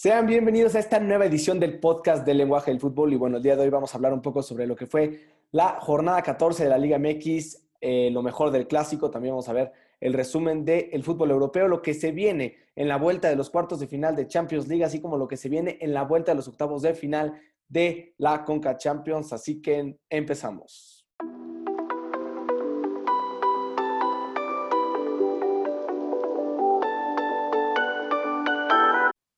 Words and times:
Sean 0.00 0.28
bienvenidos 0.28 0.76
a 0.76 0.78
esta 0.78 1.00
nueva 1.00 1.26
edición 1.26 1.58
del 1.58 1.80
podcast 1.80 2.24
del 2.24 2.38
lenguaje 2.38 2.70
del 2.70 2.78
fútbol. 2.78 3.12
Y 3.12 3.16
bueno, 3.16 3.38
el 3.38 3.42
día 3.42 3.56
de 3.56 3.62
hoy 3.62 3.68
vamos 3.68 3.92
a 3.92 3.96
hablar 3.96 4.12
un 4.12 4.22
poco 4.22 4.44
sobre 4.44 4.64
lo 4.64 4.76
que 4.76 4.86
fue 4.86 5.22
la 5.50 5.80
jornada 5.80 6.22
14 6.22 6.62
de 6.62 6.70
la 6.70 6.78
Liga 6.78 7.00
MX, 7.00 7.64
eh, 7.80 8.08
lo 8.12 8.22
mejor 8.22 8.52
del 8.52 8.68
clásico. 8.68 9.10
También 9.10 9.32
vamos 9.32 9.48
a 9.48 9.54
ver 9.54 9.72
el 9.98 10.12
resumen 10.12 10.64
del 10.64 11.02
fútbol 11.02 11.32
europeo, 11.32 11.66
lo 11.66 11.82
que 11.82 11.94
se 11.94 12.12
viene 12.12 12.58
en 12.76 12.86
la 12.86 12.96
vuelta 12.96 13.28
de 13.28 13.34
los 13.34 13.50
cuartos 13.50 13.80
de 13.80 13.88
final 13.88 14.14
de 14.14 14.28
Champions 14.28 14.68
League, 14.68 14.84
así 14.84 15.00
como 15.00 15.18
lo 15.18 15.26
que 15.26 15.36
se 15.36 15.48
viene 15.48 15.78
en 15.80 15.92
la 15.92 16.04
vuelta 16.04 16.30
de 16.30 16.36
los 16.36 16.46
octavos 16.46 16.82
de 16.82 16.94
final 16.94 17.32
de 17.68 18.14
la 18.18 18.44
Conca 18.44 18.76
Champions. 18.78 19.32
Así 19.32 19.60
que 19.60 19.98
empezamos. 20.08 20.97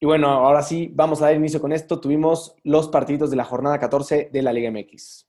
Y 0.03 0.07
bueno, 0.07 0.29
ahora 0.29 0.63
sí, 0.63 0.91
vamos 0.95 1.21
a 1.21 1.27
dar 1.27 1.35
inicio 1.35 1.61
con 1.61 1.73
esto. 1.73 2.01
Tuvimos 2.01 2.57
los 2.65 2.89
partidos 2.89 3.31
de 3.31 3.37
la 3.37 3.45
jornada 3.45 3.79
14 3.79 4.31
de 4.33 4.43
la 4.43 4.51
Liga 4.51 4.71
MX. 4.71 5.29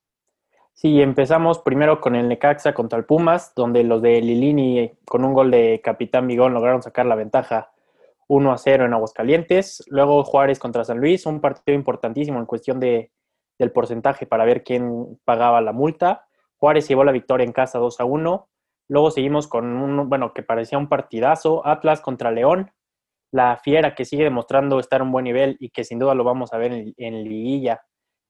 Sí, 0.72 1.02
empezamos 1.02 1.59
primero 1.59 2.00
con 2.00 2.16
el 2.16 2.30
Necaxa 2.30 2.73
contra 2.73 2.98
el 2.98 3.04
Pumas, 3.04 3.54
donde 3.54 3.84
los 3.84 4.02
de 4.02 4.22
Lilini 4.22 4.94
con 5.05 5.26
un 5.26 5.34
gol 5.34 5.52
de 5.52 5.81
Capitán 5.84 6.26
Bigón 6.26 6.54
lograron 6.54 6.81
sacar 6.81 7.05
la 7.05 7.16
ventaja 7.16 7.73
1 8.30 8.50
a 8.54 8.58
0 8.58 8.86
en 8.86 8.94
Aguascalientes. 8.94 9.84
Luego 9.88 10.23
Juárez 10.23 10.58
contra 10.58 10.86
San 10.86 11.00
Luis, 11.00 11.26
un 11.26 11.42
partido 11.42 11.76
importantísimo 11.76 12.40
en 12.40 12.45
cuestión 12.45 12.80
de, 12.80 13.12
del 13.59 13.73
porcentaje 13.73 14.26
para 14.26 14.45
ver 14.45 14.64
quién 14.64 15.20
pagaba 15.26 15.59
la 15.59 15.73
multa. 15.73 16.28
Juárez 16.56 16.88
llevó 16.88 17.03
la 17.03 17.12
victoria 17.12 17.44
en 17.44 17.52
casa 17.52 17.78
2 17.78 18.00
a 18.00 18.06
1. 18.06 18.48
Luego 18.88 19.12
seguimos 19.12 19.50
con 19.50 19.66
un, 19.66 20.08
bueno, 20.08 20.34
que 20.34 20.44
parecía 20.44 20.78
un 20.78 20.88
partidazo, 20.88 21.67
Atlas 21.67 22.00
contra 22.00 22.31
León, 22.31 22.72
la 23.31 23.58
Fiera 23.58 23.95
que 23.95 24.05
sigue 24.05 24.23
demostrando 24.23 24.80
estar 24.80 25.02
a 25.02 25.03
un 25.03 25.12
buen 25.12 25.23
nivel 25.23 25.58
y 25.59 25.70
que 25.70 25.84
sin 25.84 25.99
duda 25.99 26.13
lo 26.13 26.23
vamos 26.23 26.53
a 26.53 26.58
ver 26.58 26.94
en, 26.95 27.23
Liguilla, 27.23 27.81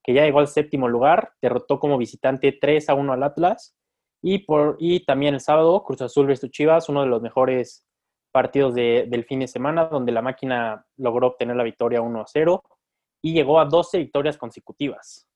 que 0.03 0.13
ya 0.13 0.23
llegó 0.23 0.39
al 0.39 0.47
séptimo 0.47 0.87
lugar, 0.87 1.33
derrotó 1.41 1.79
como 1.79 1.97
visitante 1.97 2.51
3 2.59 2.89
a 2.89 2.93
1 2.93 3.13
al 3.13 3.23
Atlas 3.23 3.75
y, 4.21 4.39
por, 4.45 4.77
y 4.79 5.03
también 5.05 5.33
el 5.33 5.39
sábado 5.41 5.83
Cruz 5.83 6.01
Azul 6.01 6.27
versus 6.27 6.51
Chivas, 6.51 6.89
uno 6.89 7.01
de 7.01 7.07
los 7.07 7.21
mejores 7.21 7.83
partidos 8.31 8.73
del 8.75 9.25
fin 9.25 9.39
de 9.39 9.47
semana, 9.47 9.85
donde 9.85 10.11
la 10.11 10.21
máquina 10.21 10.85
logró 10.97 11.27
obtener 11.27 11.55
la 11.55 11.63
victoria 11.63 12.01
1 12.01 12.21
a 12.21 12.25
0 12.25 12.63
y 13.23 13.33
llegó 13.33 13.59
a 13.59 13.65
12 13.65 13.97
victorias 13.97 14.37
consecutivas. 14.37 15.27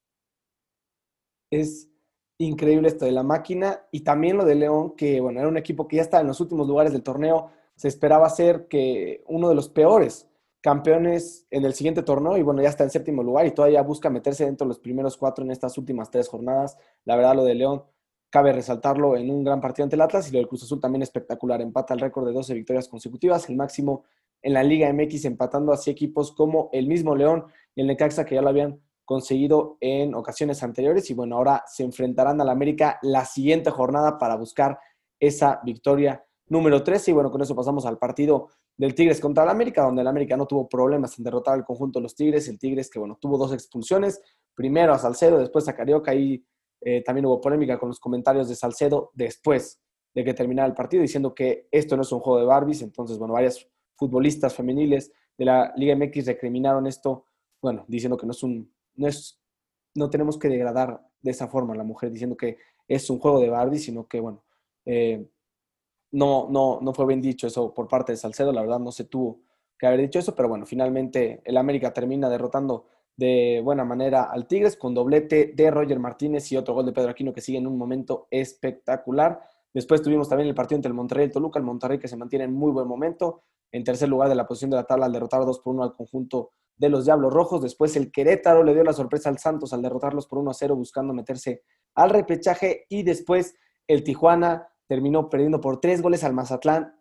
Es 1.51 1.89
increíble 2.37 2.87
esto 2.87 3.05
de 3.05 3.11
la 3.11 3.23
máquina 3.23 3.81
y 3.91 4.01
también 4.01 4.37
lo 4.37 4.45
de 4.45 4.55
León, 4.55 4.95
que 4.95 5.19
bueno, 5.19 5.39
era 5.39 5.49
un 5.49 5.57
equipo 5.57 5.87
que 5.87 5.97
ya 5.97 6.01
está 6.01 6.21
en 6.21 6.27
los 6.27 6.39
últimos 6.39 6.67
lugares 6.67 6.93
del 6.93 7.03
torneo, 7.03 7.51
se 7.75 7.87
esperaba 7.87 8.29
ser 8.29 8.67
que 8.67 9.23
uno 9.27 9.49
de 9.49 9.55
los 9.55 9.69
peores 9.69 10.27
campeones 10.61 11.45
en 11.51 11.63
el 11.63 11.73
siguiente 11.73 12.01
torneo 12.01 12.37
y 12.37 12.41
bueno, 12.41 12.61
ya 12.61 12.69
está 12.69 12.83
en 12.83 12.89
séptimo 12.89 13.21
lugar 13.21 13.45
y 13.45 13.51
todavía 13.51 13.83
busca 13.83 14.09
meterse 14.09 14.45
dentro 14.45 14.65
de 14.65 14.69
los 14.69 14.79
primeros 14.79 15.15
cuatro 15.15 15.45
en 15.45 15.51
estas 15.51 15.77
últimas 15.77 16.09
tres 16.09 16.27
jornadas. 16.27 16.77
La 17.03 17.15
verdad, 17.15 17.35
lo 17.35 17.43
de 17.43 17.53
León 17.53 17.83
cabe 18.31 18.51
resaltarlo 18.51 19.15
en 19.15 19.29
un 19.29 19.43
gran 19.43 19.61
partido 19.61 19.83
ante 19.83 19.95
el 19.95 20.01
Atlas 20.01 20.27
y 20.27 20.31
lo 20.31 20.39
del 20.39 20.47
Cruz 20.47 20.63
Azul 20.63 20.79
también 20.79 21.03
espectacular. 21.03 21.61
Empata 21.61 21.93
el 21.93 21.99
récord 21.99 22.25
de 22.25 22.33
12 22.33 22.53
victorias 22.55 22.87
consecutivas, 22.87 23.47
el 23.49 23.57
máximo 23.57 24.05
en 24.41 24.53
la 24.53 24.63
Liga 24.63 24.91
MX, 24.91 25.25
empatando 25.25 25.71
así 25.71 25.91
equipos 25.91 26.31
como 26.31 26.69
el 26.71 26.87
mismo 26.87 27.15
León 27.15 27.45
y 27.75 27.81
el 27.81 27.87
Necaxa 27.87 28.25
que 28.25 28.35
ya 28.35 28.41
lo 28.41 28.49
habían 28.49 28.81
conseguido 29.05 29.77
en 29.81 30.15
ocasiones 30.15 30.63
anteriores 30.63 31.09
y 31.11 31.13
bueno, 31.13 31.37
ahora 31.37 31.63
se 31.67 31.83
enfrentarán 31.83 32.41
al 32.41 32.49
América 32.49 32.97
la 33.03 33.23
siguiente 33.23 33.69
jornada 33.69 34.17
para 34.17 34.35
buscar 34.35 34.79
esa 35.19 35.61
victoria 35.63 36.25
número 36.47 36.83
13. 36.83 37.11
Y 37.11 37.13
bueno, 37.13 37.31
con 37.31 37.41
eso 37.41 37.55
pasamos 37.55 37.85
al 37.85 37.97
partido 37.97 38.49
del 38.77 38.93
Tigres 38.95 39.19
contra 39.19 39.43
el 39.43 39.49
América, 39.49 39.83
donde 39.83 40.01
el 40.01 40.07
América 40.07 40.37
no 40.37 40.45
tuvo 40.45 40.67
problemas 40.67 41.17
en 41.17 41.23
derrotar 41.23 41.53
al 41.55 41.65
conjunto 41.65 41.99
de 41.99 42.03
los 42.03 42.15
Tigres. 42.15 42.47
El 42.47 42.59
Tigres 42.59 42.89
que, 42.89 42.99
bueno, 42.99 43.17
tuvo 43.19 43.37
dos 43.37 43.53
expulsiones, 43.53 44.21
primero 44.53 44.93
a 44.93 44.99
Salcedo, 44.99 45.37
después 45.37 45.67
a 45.67 45.75
Carioca 45.75 46.13
y 46.13 46.45
eh, 46.81 47.03
también 47.03 47.25
hubo 47.25 47.41
polémica 47.41 47.79
con 47.79 47.89
los 47.89 47.99
comentarios 47.99 48.47
de 48.49 48.55
Salcedo 48.55 49.11
después 49.13 49.81
de 50.13 50.23
que 50.23 50.33
terminara 50.33 50.67
el 50.67 50.73
partido, 50.73 51.01
diciendo 51.01 51.33
que 51.33 51.67
esto 51.71 51.95
no 51.95 52.03
es 52.03 52.11
un 52.11 52.19
juego 52.19 52.39
de 52.39 52.45
Barbies. 52.45 52.81
Entonces, 52.81 53.17
bueno, 53.17 53.33
varias 53.33 53.67
futbolistas 53.95 54.53
femeniles 54.53 55.11
de 55.37 55.45
la 55.45 55.73
Liga 55.75 55.95
MX 55.95 56.25
recriminaron 56.27 56.87
esto, 56.87 57.25
bueno, 57.61 57.83
diciendo 57.87 58.17
que 58.17 58.25
no 58.25 58.31
es 58.31 58.43
un, 58.43 58.73
no 58.95 59.07
es, 59.07 59.39
no 59.95 60.09
tenemos 60.09 60.37
que 60.37 60.47
degradar 60.47 61.01
de 61.21 61.31
esa 61.31 61.47
forma 61.47 61.73
a 61.73 61.77
la 61.77 61.83
mujer, 61.83 62.11
diciendo 62.11 62.37
que 62.37 62.57
es 62.87 63.09
un 63.09 63.19
juego 63.19 63.39
de 63.39 63.49
Barbie, 63.49 63.79
sino 63.79 64.07
que, 64.07 64.19
bueno, 64.19 64.43
eh, 64.85 65.27
no, 66.15 66.47
no, 66.49 66.79
no 66.81 66.93
fue 66.93 67.05
bien 67.05 67.21
dicho 67.21 67.45
eso 67.45 67.73
por 67.73 67.89
parte 67.89 68.13
de 68.13 68.17
Salcedo, 68.17 68.53
la 68.53 68.61
verdad 68.61 68.79
no 68.79 68.91
se 68.91 69.03
tuvo 69.03 69.41
que 69.77 69.85
haber 69.85 69.99
dicho 69.99 70.17
eso, 70.17 70.33
pero 70.33 70.47
bueno, 70.47 70.65
finalmente 70.65 71.41
el 71.43 71.57
América 71.57 71.91
termina 71.91 72.29
derrotando 72.29 72.85
de 73.17 73.61
buena 73.61 73.83
manera 73.83 74.23
al 74.23 74.47
Tigres 74.47 74.77
con 74.77 74.93
doblete 74.93 75.51
de 75.53 75.71
Roger 75.71 75.99
Martínez 75.99 76.49
y 76.51 76.57
otro 76.57 76.73
gol 76.73 76.85
de 76.85 76.93
Pedro 76.93 77.09
Aquino 77.09 77.33
que 77.33 77.41
sigue 77.41 77.57
en 77.57 77.67
un 77.67 77.77
momento 77.77 78.27
espectacular. 78.31 79.41
Después 79.73 80.01
tuvimos 80.01 80.29
también 80.29 80.47
el 80.47 80.55
partido 80.55 80.77
entre 80.77 80.87
el 80.87 80.95
Monterrey 80.95 81.25
y 81.25 81.27
el 81.27 81.31
Toluca, 81.33 81.59
el 81.59 81.65
Monterrey 81.65 81.99
que 81.99 82.07
se 82.07 82.15
mantiene 82.15 82.45
en 82.45 82.53
muy 82.53 82.71
buen 82.71 82.87
momento, 82.87 83.43
en 83.73 83.83
tercer 83.83 84.07
lugar 84.07 84.29
de 84.29 84.35
la 84.35 84.47
posición 84.47 84.71
de 84.71 84.77
la 84.77 84.85
tabla 84.85 85.07
al 85.07 85.11
derrotar 85.11 85.45
2 85.45 85.59
por 85.59 85.73
1 85.75 85.83
al 85.83 85.93
conjunto 85.93 86.51
de 86.77 86.87
los 86.87 87.03
Diablos 87.03 87.33
Rojos. 87.33 87.61
Después 87.61 87.93
el 87.97 88.09
Querétaro 88.09 88.63
le 88.63 88.73
dio 88.73 88.85
la 88.85 88.93
sorpresa 88.93 89.27
al 89.27 89.37
Santos 89.37 89.73
al 89.73 89.81
derrotarlos 89.81 90.27
por 90.27 90.39
1 90.39 90.51
a 90.51 90.53
0 90.53 90.77
buscando 90.77 91.13
meterse 91.13 91.63
al 91.93 92.09
repechaje 92.09 92.85
y 92.87 93.03
después 93.03 93.55
el 93.87 94.03
Tijuana 94.05 94.69
terminó 94.87 95.29
perdiendo 95.29 95.61
por 95.61 95.79
tres 95.79 96.01
goles 96.01 96.23
al 96.23 96.33
Mazatlán. 96.33 96.95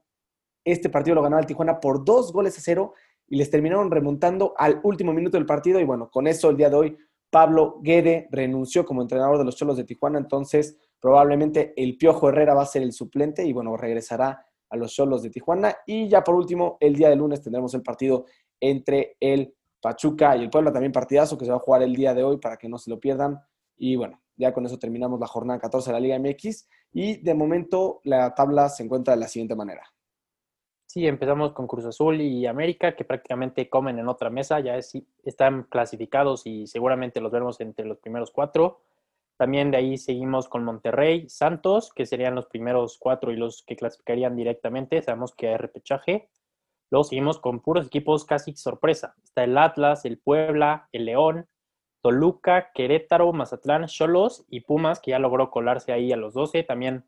Este 0.65 0.89
partido 0.89 1.15
lo 1.15 1.23
ganaba 1.23 1.41
el 1.41 1.47
Tijuana 1.47 1.81
por 1.81 2.05
dos 2.05 2.33
goles 2.33 2.57
a 2.59 2.61
cero 2.61 2.95
y 3.27 3.37
les 3.37 3.51
terminaron 3.51 3.91
remontando 3.91 4.55
al 4.57 4.81
último 4.83 5.13
minuto 5.13 5.37
del 5.37 5.47
partido. 5.47 5.81
Y 5.81 5.85
bueno, 5.85 6.11
con 6.11 6.27
eso 6.27 6.51
el 6.51 6.57
día 6.57 6.71
de 6.71 6.77
hoy 6.77 6.99
Pablo 7.31 7.81
Guede 7.83 8.29
renunció 8.31 8.85
como 8.85 9.03
entrenador 9.03 9.39
de 9.39 9.45
los 9.45 9.57
Cholos 9.57 9.77
de 9.77 9.85
Tijuana. 9.85 10.19
Entonces, 10.19 10.77
probablemente 11.01 11.75
el 11.77 11.97
Piojo 11.97 12.29
Herrera 12.29 12.55
va 12.55 12.63
a 12.63 12.67
ser 12.67 12.83
el 12.83 12.93
suplente 12.93 13.45
y 13.45 13.53
bueno, 13.53 13.77
regresará 13.77 14.47
a 14.71 14.77
los 14.77 14.93
Cholos 14.93 15.23
de 15.23 15.31
Tijuana. 15.31 15.77
Y 15.87 16.09
ya 16.09 16.23
por 16.23 16.35
último, 16.35 16.77
el 16.81 16.97
día 16.97 17.11
de 17.11 17.17
lunes 17.17 17.43
tendremos 17.43 17.75
el 17.75 17.83
partido 17.83 18.27
entre 18.61 19.17
el 19.21 19.55
Pachuca 19.81 20.37
y 20.37 20.43
el 20.43 20.51
Puebla, 20.51 20.73
también 20.73 20.93
partidazo 20.93 21.37
que 21.37 21.45
se 21.45 21.51
va 21.51 21.59
a 21.59 21.61
jugar 21.61 21.83
el 21.83 21.95
día 21.95 22.15
de 22.15 22.25
hoy 22.25 22.39
para 22.39 22.57
que 22.57 22.69
no 22.69 22.79
se 22.79 22.89
lo 22.89 22.99
pierdan. 22.99 23.39
Y 23.77 23.97
bueno, 23.97 24.23
ya 24.37 24.53
con 24.53 24.67
eso 24.67 24.79
terminamos 24.79 25.21
la 25.21 25.27
jornada 25.27 25.61
14 25.61 25.91
de 25.91 25.95
la 25.95 26.01
Liga 26.01 26.19
MX 26.19 26.69
y 26.93 27.17
de 27.23 27.35
momento 27.35 28.01
la 28.05 28.35
tabla 28.35 28.69
se 28.69 28.83
encuentra 28.83 29.15
de 29.15 29.21
la 29.21 29.29
siguiente 29.29 29.55
manera. 29.55 29.83
Sí, 30.87 31.09
empezamos 31.09 31.53
con 31.53 31.67
Cruz 31.67 31.85
Azul 31.87 32.21
y 32.21 32.47
América, 32.47 32.95
que 32.95 33.05
prácticamente 33.05 33.69
comen 33.69 33.99
en 33.99 34.07
otra 34.07 34.31
mesa, 34.31 34.61
ya 34.61 34.79
están 35.25 35.65
clasificados 35.65 36.47
y 36.47 36.69
seguramente 36.69 37.21
los 37.21 37.33
veremos 37.33 37.61
entre 37.61 37.85
los 37.85 37.99
primeros 37.99 38.31
cuatro. 38.31 38.81
También 39.37 39.73
de 39.73 39.79
ahí 39.79 39.99
seguimos 39.99 40.49
con 40.49 40.63
Monterrey, 40.63 41.29
Santos, 41.29 41.93
que 41.93 42.07
serían 42.07 42.37
los 42.37 42.47
primeros 42.47 42.99
cuatro 42.99 43.33
y 43.33 43.37
los 43.37 43.65
que 43.65 43.75
clasificarían 43.75 44.37
directamente. 44.37 45.03
Sabemos 45.03 45.35
que 45.35 45.49
hay 45.49 45.57
repechaje. 45.57 46.29
Luego 46.91 47.03
seguimos 47.03 47.41
con 47.41 47.59
puros 47.61 47.87
equipos 47.87 48.25
casi 48.25 48.55
sorpresa. 48.55 49.17
Está 49.25 49.43
el 49.43 49.59
Atlas, 49.59 50.05
el 50.05 50.19
Puebla, 50.19 50.89
el 50.93 51.07
León, 51.07 51.49
Toluca, 52.05 52.71
Querétaro, 52.75 53.33
Mazatlán, 53.33 53.87
Cholos 53.87 54.45
y 54.51 54.61
Pumas, 54.61 55.01
que 55.01 55.13
ya 55.13 55.19
logró 55.19 55.51
colarse 55.51 55.91
ahí 55.91 56.13
a 56.13 56.19
los 56.19 56.35
12. 56.35 56.63
También, 56.63 57.07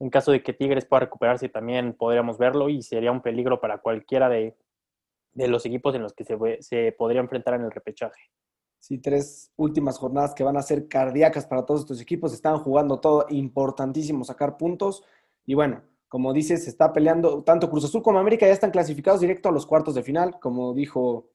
en 0.00 0.10
caso 0.10 0.32
de 0.32 0.42
que 0.42 0.52
Tigres 0.52 0.84
pueda 0.84 0.98
recuperarse, 0.98 1.48
también 1.48 1.92
podríamos 1.92 2.38
verlo 2.38 2.68
y 2.68 2.82
sería 2.82 3.12
un 3.12 3.22
peligro 3.22 3.60
para 3.60 3.78
cualquiera 3.78 4.28
de, 4.28 4.56
los 5.36 5.64
equipos 5.64 5.94
en 5.94 6.02
los 6.02 6.12
que 6.12 6.24
se, 6.24 6.36
se 6.60 6.90
podría 6.90 7.20
enfrentar 7.20 7.54
en 7.54 7.62
el 7.62 7.70
repechaje. 7.70 8.32
Sí, 8.80 8.98
tres 8.98 9.52
últimas 9.54 9.96
jornadas 9.96 10.34
que 10.34 10.42
van 10.42 10.56
a 10.56 10.62
ser 10.62 10.88
cardíacas 10.88 11.46
para 11.46 11.64
todos 11.64 11.82
estos 11.82 12.00
equipos. 12.00 12.34
Están 12.34 12.58
jugando 12.58 12.98
todo 12.98 13.26
importantísimo 13.28 14.24
sacar 14.24 14.56
puntos. 14.56 15.04
Y 15.46 15.54
bueno, 15.54 15.82
como 16.08 16.32
dices, 16.32 16.64
se 16.64 16.70
está 16.70 16.92
peleando 16.92 17.44
tanto 17.44 17.70
Cruz 17.70 17.84
Azul 17.84 18.02
como 18.02 18.18
América 18.18 18.44
ya 18.44 18.52
están 18.52 18.72
clasificados 18.72 19.20
directo 19.20 19.50
a 19.50 19.52
los 19.52 19.66
cuartos 19.66 19.94
de 19.94 20.02
final. 20.02 20.40
Como 20.40 20.74
dijo 20.74 21.28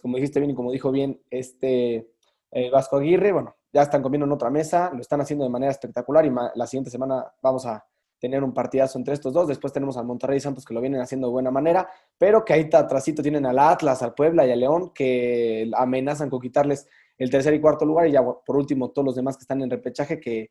como 0.00 0.16
dijiste 0.16 0.40
bien 0.40 0.50
y 0.50 0.54
como 0.54 0.72
dijo 0.72 0.90
bien 0.90 1.20
este 1.30 2.10
eh, 2.50 2.70
Vasco 2.70 2.96
Aguirre, 2.96 3.32
bueno, 3.32 3.56
ya 3.72 3.82
están 3.82 4.02
comiendo 4.02 4.26
en 4.26 4.32
otra 4.32 4.50
mesa, 4.50 4.90
lo 4.92 5.00
están 5.00 5.20
haciendo 5.20 5.44
de 5.44 5.50
manera 5.50 5.70
espectacular 5.72 6.24
y 6.24 6.30
la 6.54 6.66
siguiente 6.66 6.90
semana 6.90 7.26
vamos 7.42 7.66
a 7.66 7.84
tener 8.18 8.42
un 8.42 8.52
partidazo 8.52 8.98
entre 8.98 9.14
estos 9.14 9.32
dos. 9.32 9.48
Después 9.48 9.72
tenemos 9.72 9.96
al 9.96 10.06
Monterrey 10.06 10.40
Santos 10.40 10.64
que 10.64 10.74
lo 10.74 10.80
vienen 10.80 11.00
haciendo 11.00 11.28
de 11.28 11.32
buena 11.32 11.50
manera, 11.50 11.88
pero 12.16 12.44
que 12.44 12.52
ahí 12.52 12.68
atrásito 12.72 13.22
tienen 13.22 13.46
al 13.46 13.58
Atlas, 13.58 14.02
al 14.02 14.14
Puebla 14.14 14.46
y 14.46 14.50
al 14.50 14.60
León 14.60 14.92
que 14.94 15.70
amenazan 15.74 16.30
con 16.30 16.40
quitarles 16.40 16.86
el 17.16 17.30
tercer 17.30 17.54
y 17.54 17.60
cuarto 17.60 17.84
lugar 17.84 18.08
y 18.08 18.12
ya 18.12 18.22
por 18.22 18.56
último 18.56 18.90
todos 18.90 19.06
los 19.06 19.14
demás 19.16 19.36
que 19.36 19.42
están 19.42 19.60
en 19.62 19.70
repechaje 19.70 20.20
que 20.20 20.50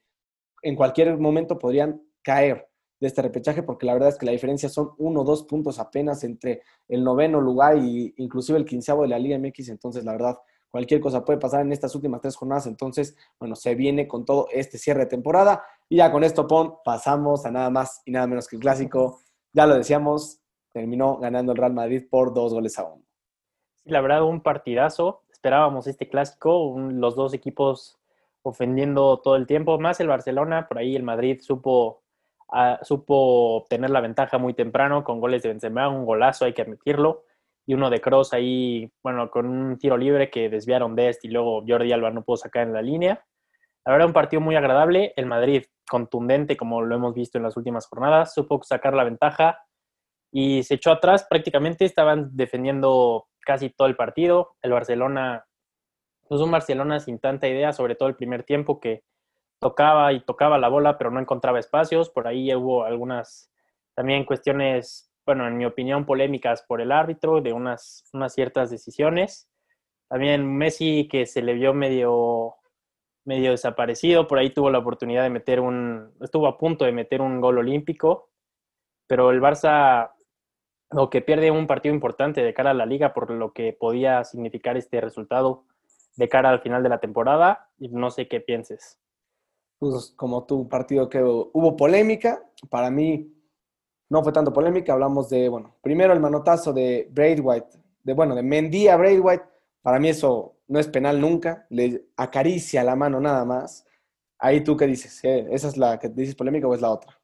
en 0.62 0.76
cualquier 0.76 1.18
momento 1.18 1.58
podrían 1.58 2.02
caer 2.22 2.67
de 3.00 3.08
este 3.08 3.22
repechaje, 3.22 3.64
porque 3.64 3.86
la 3.86 3.94
verdad 3.94 4.10
es 4.10 4.18
que 4.18 4.26
la 4.26 4.32
diferencia 4.32 4.70
son 4.70 4.92
uno 4.98 5.22
o 5.22 5.24
dos 5.24 5.44
puntos 5.44 5.80
apenas 5.80 6.24
entre 6.24 6.62
el 6.88 7.04
noveno 7.04 7.42
lugar 7.42 7.78
y 7.78 8.14
inclusive 8.18 8.58
el 8.58 8.66
quinceavo 8.66 9.04
de 9.04 9.10
la 9.10 9.20
Liga 9.20 9.38
MX, 9.38 9.70
entonces 9.70 10.04
la 10.04 10.14
verdad 10.14 10.38
cualquier 10.70 11.00
cosa 11.00 11.24
puede 11.24 11.40
pasar 11.40 11.62
en 11.62 11.72
estas 11.72 11.96
últimas 11.96 12.22
tres 12.22 12.36
jornadas, 12.36 12.68
entonces 12.68 13.16
bueno, 13.40 13.56
se 13.56 13.76
viene 13.76 14.08
con 14.08 14.26
todo 14.26 14.48
este 14.52 14.78
cierre 14.78 15.02
de 15.02 15.08
temporada 15.08 15.64
y 15.90 15.98
ya 15.98 16.12
con 16.12 16.24
esto, 16.24 16.48
Pon, 16.48 16.76
pasamos 16.84 17.46
a 17.46 17.52
nada 17.52 17.70
más 17.70 18.02
y 18.06 18.12
nada 18.12 18.28
menos 18.28 18.48
que 18.48 18.56
el 18.56 18.62
clásico, 18.62 19.20
ya 19.54 19.66
lo 19.66 19.76
decíamos, 19.76 20.42
terminó 20.72 21.18
ganando 21.18 21.54
el 21.54 21.58
Real 21.58 21.74
Madrid 21.74 22.04
por 22.10 22.34
dos 22.34 22.54
goles 22.54 22.78
a 22.78 22.84
uno. 22.86 23.04
La 23.86 24.02
verdad, 24.02 24.24
un 24.24 24.42
partidazo. 24.42 25.24
Esperábamos 25.32 25.88
este 25.88 26.10
clásico, 26.10 26.76
los 26.78 27.16
dos 27.16 27.34
equipos 27.34 27.98
ofendiendo 28.44 29.20
todo 29.20 29.36
el 29.36 29.48
tiempo, 29.48 29.80
más 29.80 30.00
el 30.00 30.08
Barcelona, 30.08 30.68
por 30.68 30.78
ahí 30.78 30.96
el 30.96 31.04
Madrid 31.04 31.40
supo, 31.42 32.04
uh, 32.50 32.84
supo 32.84 33.58
obtener 33.58 33.90
la 33.90 34.02
ventaja 34.02 34.38
muy 34.38 34.54
temprano 34.54 35.04
con 35.04 35.20
goles 35.20 35.44
de 35.44 35.50
Benzema, 35.50 35.90
un 35.90 36.06
golazo, 36.06 36.46
hay 36.46 36.54
que 36.54 36.62
admitirlo, 36.62 37.24
y 37.68 37.74
uno 37.74 37.90
de 37.90 38.00
Cross 38.00 38.34
ahí, 38.34 38.90
bueno, 39.04 39.30
con 39.30 39.46
un 39.46 39.78
tiro 39.78 39.98
libre 39.98 40.30
que 40.30 40.50
desviaron 40.50 40.96
de 40.96 41.10
este 41.10 41.28
y 41.28 41.32
luego 41.32 41.64
Jordi 41.68 41.92
Alba 41.92 42.12
no 42.12 42.24
pudo 42.24 42.38
sacar 42.38 42.66
en 42.66 42.74
la 42.74 42.82
línea. 42.82 43.26
La 43.86 43.92
verdad, 43.92 44.08
un 44.08 44.14
partido 44.14 44.42
muy 44.42 44.56
agradable. 44.56 45.14
El 45.18 45.26
Madrid, 45.26 45.66
contundente, 45.90 46.56
como 46.56 46.82
lo 46.82 46.96
hemos 46.96 47.14
visto 47.14 47.38
en 47.38 47.44
las 47.44 47.58
últimas 47.58 47.86
jornadas, 47.88 48.34
supo 48.34 48.62
sacar 48.64 48.94
la 48.94 49.04
ventaja 49.04 49.60
y 50.32 50.64
se 50.64 50.76
echó 50.76 50.92
atrás. 50.92 51.28
Prácticamente 51.30 51.84
estaban 51.84 52.30
defendiendo 52.38 53.28
casi 53.42 53.70
todo 53.70 53.88
el 53.88 53.98
partido. 53.98 54.56
El 54.62 54.72
Barcelona, 54.72 55.46
pues 56.28 56.40
un 56.40 56.52
Barcelona 56.52 57.02
sin 57.02 57.20
tanta 57.20 57.50
idea, 57.50 57.74
sobre 57.74 57.96
todo 57.96 58.08
el 58.08 58.16
primer 58.16 58.44
tiempo, 58.44 58.80
que 58.80 59.04
tocaba 59.60 60.14
y 60.14 60.22
tocaba 60.22 60.58
la 60.58 60.70
bola, 60.70 60.98
pero 60.98 61.12
no 61.12 61.20
encontraba 61.20 61.60
espacios. 61.60 62.10
Por 62.10 62.28
ahí 62.28 62.54
hubo 62.54 62.84
algunas 62.84 63.52
también 63.96 64.26
cuestiones 64.26 65.08
bueno, 65.28 65.46
en 65.46 65.58
mi 65.58 65.66
opinión, 65.66 66.06
polémicas 66.06 66.64
por 66.64 66.80
el 66.80 66.90
árbitro, 66.90 67.42
de 67.42 67.52
unas, 67.52 68.06
unas 68.14 68.34
ciertas 68.34 68.72
decisiones. 68.72 69.50
También 70.08 70.58
Messi, 70.58 71.10
que 71.10 71.26
se 71.26 71.42
le 71.42 71.54
vio 71.54 71.74
medio, 71.74 72.56
medio 73.26 73.52
desaparecido, 73.52 74.26
por 74.26 74.40
ahí 74.40 74.52
tuvo 74.52 74.70
la 74.70 74.78
oportunidad 74.80 75.24
de 75.24 75.30
meter 75.30 75.60
un, 75.60 76.14
estuvo 76.22 76.48
a 76.48 76.58
punto 76.58 76.86
de 76.86 76.94
meter 76.94 77.22
un 77.22 77.42
gol 77.42 77.58
olímpico, 77.58 78.30
pero 79.06 79.32
el 79.32 79.42
Barça, 79.42 80.14
lo 80.92 81.10
que 81.10 81.22
pierde 81.22 81.52
un 81.52 81.68
partido 81.68 81.94
importante 81.94 82.42
de 82.42 82.54
cara 82.54 82.72
a 82.72 82.74
la 82.74 82.86
liga 82.86 83.14
por 83.14 83.30
lo 83.30 83.52
que 83.52 83.74
podía 83.74 84.24
significar 84.24 84.78
este 84.78 85.02
resultado 85.02 85.66
de 86.16 86.30
cara 86.30 86.52
al 86.52 86.62
final 86.62 86.84
de 86.84 86.90
la 86.90 87.02
temporada, 87.02 87.70
no 87.80 88.12
sé 88.12 88.30
qué 88.30 88.40
pienses. 88.40 88.98
Pues 89.80 90.14
como 90.16 90.46
tu 90.46 90.68
partido 90.68 91.08
que 91.10 91.22
hubo 91.24 91.76
polémica, 91.78 92.44
para 92.70 92.90
mí 92.90 93.32
no 94.10 94.24
fue 94.24 94.32
tanto 94.32 94.54
polémica, 94.54 94.94
hablamos 94.94 95.30
de, 95.30 95.50
bueno, 95.50 95.76
primero 95.82 96.14
el 96.14 96.20
manotazo 96.20 96.74
de 96.74 97.08
Braithwaite, 97.12 97.78
de, 98.04 98.14
bueno, 98.14 98.36
de 98.36 98.44
Mendy 98.44 98.88
a 98.88 98.98
Braithwaite, 98.98 99.46
para 99.82 100.00
mí 100.00 100.10
eso 100.10 100.56
no 100.68 100.80
es 100.80 100.88
penal 100.88 101.20
nunca, 101.20 101.66
le 101.70 102.06
acaricia 102.16 102.84
la 102.84 102.96
mano 102.96 103.20
nada 103.20 103.46
más. 103.46 103.86
Ahí 104.40 104.62
tú 104.64 104.78
qué 104.78 104.86
dices, 104.86 105.24
¿Eh? 105.24 105.48
¿esa 105.52 105.68
es 105.68 105.78
la 105.78 106.00
que 106.00 106.10
dices 106.10 106.36
polémica 106.36 106.68
o 106.68 106.74
es 106.74 106.82
la 106.82 106.92
otra? 106.92 107.18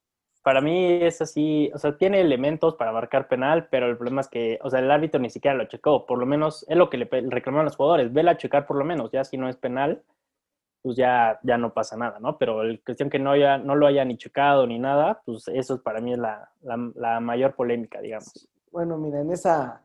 Para 0.43 0.59
mí 0.59 0.99
es 1.01 1.21
así, 1.21 1.71
o 1.73 1.77
sea, 1.77 1.97
tiene 1.97 2.19
elementos 2.19 2.75
para 2.75 2.91
marcar 2.91 3.29
penal, 3.29 3.69
pero 3.69 3.89
el 3.89 3.95
problema 3.95 4.21
es 4.21 4.27
que, 4.27 4.59
o 4.61 4.69
sea, 4.69 4.79
el 4.79 4.91
árbitro 4.91 5.19
ni 5.21 5.29
siquiera 5.29 5.55
lo 5.55 5.65
checó, 5.65 6.05
por 6.05 6.19
lo 6.19 6.25
menos 6.25 6.65
es 6.67 6.75
lo 6.75 6.89
que 6.89 6.97
le 6.97 7.05
reclamaron 7.05 7.65
los 7.65 7.77
jugadores, 7.77 8.11
vela 8.11 8.31
a 8.31 8.37
checar 8.37 8.65
por 8.65 8.77
lo 8.77 8.83
menos, 8.83 9.11
ya 9.11 9.23
si 9.23 9.37
no 9.37 9.47
es 9.47 9.55
penal, 9.55 10.03
pues 10.83 10.97
ya, 10.97 11.39
ya 11.43 11.57
no 11.57 11.73
pasa 11.73 11.95
nada, 11.95 12.19
¿no? 12.19 12.37
Pero 12.37 12.61
el 12.61 12.83
cuestión 12.83 13.09
que 13.09 13.17
no, 13.17 13.31
haya, 13.31 13.57
no 13.57 13.73
lo 13.75 13.87
haya 13.87 14.03
ni 14.03 14.17
checado 14.17 14.67
ni 14.67 14.77
nada, 14.77 15.21
pues 15.25 15.47
eso 15.47 15.81
para 15.81 16.01
mí 16.01 16.11
es 16.11 16.19
la, 16.19 16.51
la, 16.61 17.21
mayor 17.21 17.55
polémica, 17.55 18.01
digamos. 18.01 18.49
Bueno, 18.69 18.97
mira, 18.97 19.21
en 19.21 19.31
esa, 19.31 19.81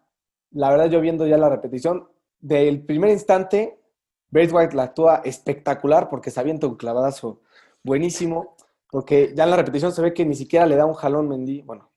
la 0.51 0.71
verdad 0.71 0.91
yo 0.91 1.01
viendo 1.01 1.25
ya 1.25 1.39
la 1.39 1.49
repetición, 1.49 2.09
del 2.41 2.85
primer 2.85 3.11
instante, 3.11 3.81
Braithwaite 4.31 4.75
la 4.75 4.85
actúa 4.85 5.23
espectacular 5.25 6.09
porque 6.09 6.33
se 6.33 6.41
avienta 6.41 6.67
un 6.67 6.75
clavadazo 6.75 7.43
buenísimo, 7.85 8.57
porque 8.91 9.33
ya 9.37 9.45
en 9.45 9.51
la 9.51 9.57
repetición 9.57 9.93
se 9.93 10.03
ve 10.03 10.13
que 10.13 10.27
ni 10.27 10.35
siquiera 10.35 10.67
le 10.67 10.75
da 10.75 10.85
un 10.85 10.95
jalón 10.95 11.29
Mendy, 11.29 11.63
bueno, 11.63 11.93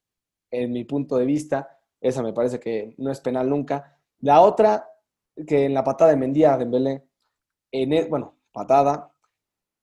en 0.52 0.72
mi 0.72 0.84
punto 0.84 1.18
de 1.18 1.26
vista, 1.26 1.80
esa 2.00 2.22
me 2.22 2.34
parece 2.34 2.60
que 2.60 2.94
no 3.00 3.10
es 3.10 3.20
penal 3.20 3.50
nunca. 3.50 3.98
La 4.20 4.42
otra, 4.42 4.88
que 5.48 5.66
en 5.66 5.74
la 5.74 5.84
patada 5.84 6.12
de 6.12 6.18
Mendy 6.18 6.44
a 6.44 6.58
Dembélé, 6.58 7.04
en 7.72 7.94
e, 7.94 8.06
bueno, 8.06 8.36
patada. 8.52 9.14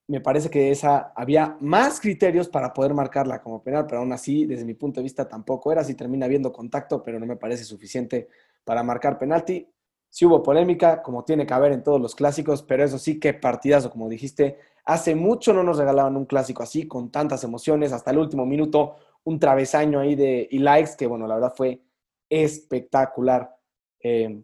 Me 0.08 0.20
parece 0.20 0.50
que 0.50 0.70
esa 0.70 1.12
había 1.14 1.56
más 1.60 2.00
criterios 2.00 2.48
para 2.48 2.72
poder 2.72 2.94
marcarla 2.94 3.42
como 3.42 3.62
penal, 3.62 3.86
pero 3.86 4.00
aún 4.00 4.12
así, 4.12 4.46
desde 4.46 4.64
mi 4.64 4.74
punto 4.74 5.00
de 5.00 5.04
vista, 5.04 5.28
tampoco 5.28 5.70
era. 5.70 5.84
Si 5.84 5.94
termina 5.94 6.26
habiendo 6.26 6.52
contacto, 6.52 7.02
pero 7.02 7.18
no 7.20 7.26
me 7.26 7.36
parece 7.36 7.64
suficiente 7.64 8.28
para 8.64 8.82
marcar 8.82 9.18
penalti. 9.18 9.68
Sí 10.10 10.24
hubo 10.24 10.42
polémica, 10.42 11.02
como 11.02 11.24
tiene 11.24 11.46
que 11.46 11.52
haber 11.52 11.72
en 11.72 11.82
todos 11.82 12.00
los 12.00 12.14
clásicos, 12.14 12.62
pero 12.62 12.84
eso 12.84 12.98
sí, 12.98 13.20
qué 13.20 13.34
partidazo, 13.34 13.90
como 13.90 14.08
dijiste. 14.08 14.58
Hace 14.86 15.14
mucho 15.14 15.52
no 15.52 15.62
nos 15.62 15.76
regalaban 15.76 16.16
un 16.16 16.24
clásico 16.24 16.62
así, 16.62 16.88
con 16.88 17.10
tantas 17.10 17.44
emociones, 17.44 17.92
hasta 17.92 18.10
el 18.10 18.18
último 18.18 18.46
minuto, 18.46 18.96
un 19.24 19.38
travesaño 19.38 20.00
ahí 20.00 20.14
de 20.14 20.48
y 20.50 20.58
likes, 20.60 20.92
que 20.96 21.06
bueno, 21.06 21.26
la 21.26 21.34
verdad 21.34 21.52
fue 21.54 21.82
espectacular. 22.30 23.54
Eh, 24.02 24.42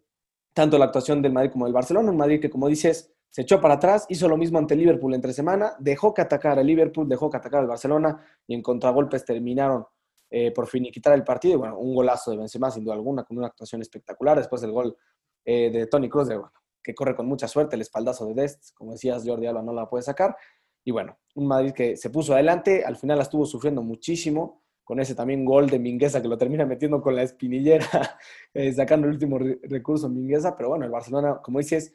tanto 0.53 0.77
la 0.77 0.85
actuación 0.85 1.21
del 1.21 1.33
Madrid 1.33 1.51
como 1.51 1.65
del 1.65 1.73
Barcelona, 1.73 2.11
un 2.11 2.17
Madrid 2.17 2.39
que, 2.39 2.49
como 2.49 2.67
dices, 2.67 3.11
se 3.35 3.41
echó 3.41 3.59
para 3.59 3.73
atrás, 3.73 4.05
hizo 4.07 4.29
lo 4.29 4.37
mismo 4.37 4.59
ante 4.59 4.77
Liverpool 4.77 5.13
entre 5.13 5.33
semana, 5.33 5.73
dejó 5.79 6.13
que 6.13 6.21
atacar 6.21 6.57
a 6.57 6.63
Liverpool, 6.63 7.09
dejó 7.09 7.29
que 7.29 7.35
atacar 7.35 7.59
al 7.59 7.67
Barcelona 7.67 8.25
y 8.47 8.53
en 8.53 8.61
contragolpes 8.61 9.25
terminaron 9.25 9.85
eh, 10.29 10.53
por 10.53 10.67
finiquitar 10.67 11.13
el 11.13 11.25
partido. 11.25 11.55
Y 11.55 11.57
bueno, 11.57 11.77
un 11.77 11.93
golazo 11.93 12.31
de 12.31 12.37
Benzema 12.37 12.71
sin 12.71 12.85
duda 12.85 12.93
alguna, 12.93 13.25
con 13.25 13.37
una 13.37 13.47
actuación 13.47 13.81
espectacular. 13.81 14.37
Después 14.37 14.61
del 14.61 14.71
gol 14.71 14.95
eh, 15.43 15.69
de 15.69 15.85
Tony 15.87 16.07
Cruz, 16.07 16.29
de, 16.29 16.37
bueno, 16.37 16.53
que 16.81 16.95
corre 16.95 17.13
con 17.13 17.25
mucha 17.25 17.49
suerte, 17.49 17.75
el 17.75 17.81
espaldazo 17.81 18.25
de 18.25 18.35
Dest, 18.35 18.73
como 18.73 18.93
decías, 18.93 19.23
Jordi 19.25 19.47
Alba 19.47 19.61
no 19.61 19.73
la 19.73 19.89
puede 19.89 20.03
sacar. 20.03 20.37
Y 20.85 20.91
bueno, 20.91 21.17
un 21.33 21.47
Madrid 21.47 21.73
que 21.73 21.97
se 21.97 22.09
puso 22.09 22.35
adelante, 22.35 22.85
al 22.85 22.95
final 22.95 23.17
la 23.17 23.23
estuvo 23.23 23.45
sufriendo 23.45 23.81
muchísimo, 23.81 24.63
con 24.85 25.01
ese 25.01 25.13
también 25.13 25.43
gol 25.43 25.69
de 25.69 25.79
Mingueza 25.79 26.21
que 26.21 26.29
lo 26.29 26.37
termina 26.37 26.65
metiendo 26.65 27.01
con 27.01 27.13
la 27.13 27.23
espinillera, 27.23 27.85
eh, 28.53 28.71
sacando 28.71 29.07
el 29.07 29.13
último 29.15 29.39
recurso 29.63 30.07
Mingueza. 30.07 30.55
Pero 30.55 30.69
bueno, 30.69 30.85
el 30.85 30.91
Barcelona, 30.91 31.41
como 31.43 31.59
dices, 31.59 31.91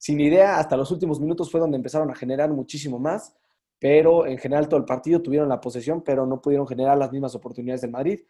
sin 0.00 0.18
idea, 0.18 0.58
hasta 0.58 0.78
los 0.78 0.90
últimos 0.90 1.20
minutos 1.20 1.50
fue 1.50 1.60
donde 1.60 1.76
empezaron 1.76 2.10
a 2.10 2.14
generar 2.14 2.48
muchísimo 2.50 2.98
más, 2.98 3.36
pero 3.78 4.26
en 4.26 4.38
general 4.38 4.66
todo 4.66 4.80
el 4.80 4.86
partido 4.86 5.20
tuvieron 5.20 5.46
la 5.46 5.60
posesión, 5.60 6.00
pero 6.00 6.24
no 6.24 6.40
pudieron 6.40 6.66
generar 6.66 6.96
las 6.96 7.12
mismas 7.12 7.34
oportunidades 7.34 7.82
del 7.82 7.90
Madrid, 7.90 8.20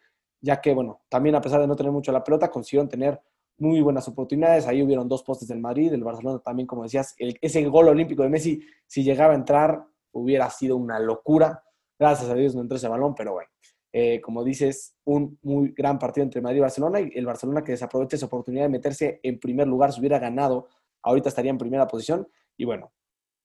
ya 0.41 0.59
que, 0.59 0.73
bueno, 0.73 0.99
también 1.07 1.33
a 1.35 1.41
pesar 1.41 1.61
de 1.61 1.67
no 1.67 1.77
tener 1.77 1.93
mucho 1.93 2.11
la 2.11 2.25
pelota, 2.25 2.51
consiguieron 2.51 2.89
tener 2.89 3.21
muy 3.57 3.79
buenas 3.79 4.05
oportunidades. 4.09 4.67
Ahí 4.67 4.83
hubieron 4.83 5.07
dos 5.07 5.23
postes 5.23 5.47
del 5.47 5.59
Madrid, 5.59 5.93
el 5.93 6.03
Barcelona 6.03 6.39
también, 6.39 6.67
como 6.67 6.83
decías, 6.83 7.15
ese 7.17 7.63
gol 7.63 7.87
olímpico 7.87 8.23
de 8.23 8.29
Messi, 8.29 8.61
si 8.85 9.01
llegaba 9.03 9.31
a 9.31 9.37
entrar, 9.37 9.85
hubiera 10.11 10.49
sido 10.49 10.75
una 10.75 10.99
locura. 10.99 11.63
Gracias 11.97 12.29
a 12.29 12.33
Dios 12.33 12.53
no 12.53 12.61
entró 12.61 12.75
ese 12.75 12.89
balón, 12.89 13.15
pero 13.15 13.31
bueno, 13.31 13.49
eh, 13.93 14.19
como 14.19 14.43
dices, 14.43 14.97
un 15.05 15.39
muy 15.41 15.69
gran 15.71 15.97
partido 15.97 16.25
entre 16.25 16.41
Madrid 16.41 16.57
y 16.57 16.61
Barcelona 16.61 16.99
y 16.99 17.11
el 17.15 17.25
Barcelona 17.25 17.63
que 17.63 17.71
desaprovecha 17.71 18.17
esa 18.17 18.25
oportunidad 18.25 18.63
de 18.63 18.69
meterse 18.69 19.21
en 19.23 19.39
primer 19.39 19.67
lugar, 19.67 19.93
se 19.93 20.01
hubiera 20.01 20.19
ganado 20.19 20.67
ahorita 21.03 21.29
estaría 21.29 21.51
en 21.51 21.57
primera 21.57 21.87
posición 21.87 22.27
y 22.57 22.65
bueno, 22.65 22.91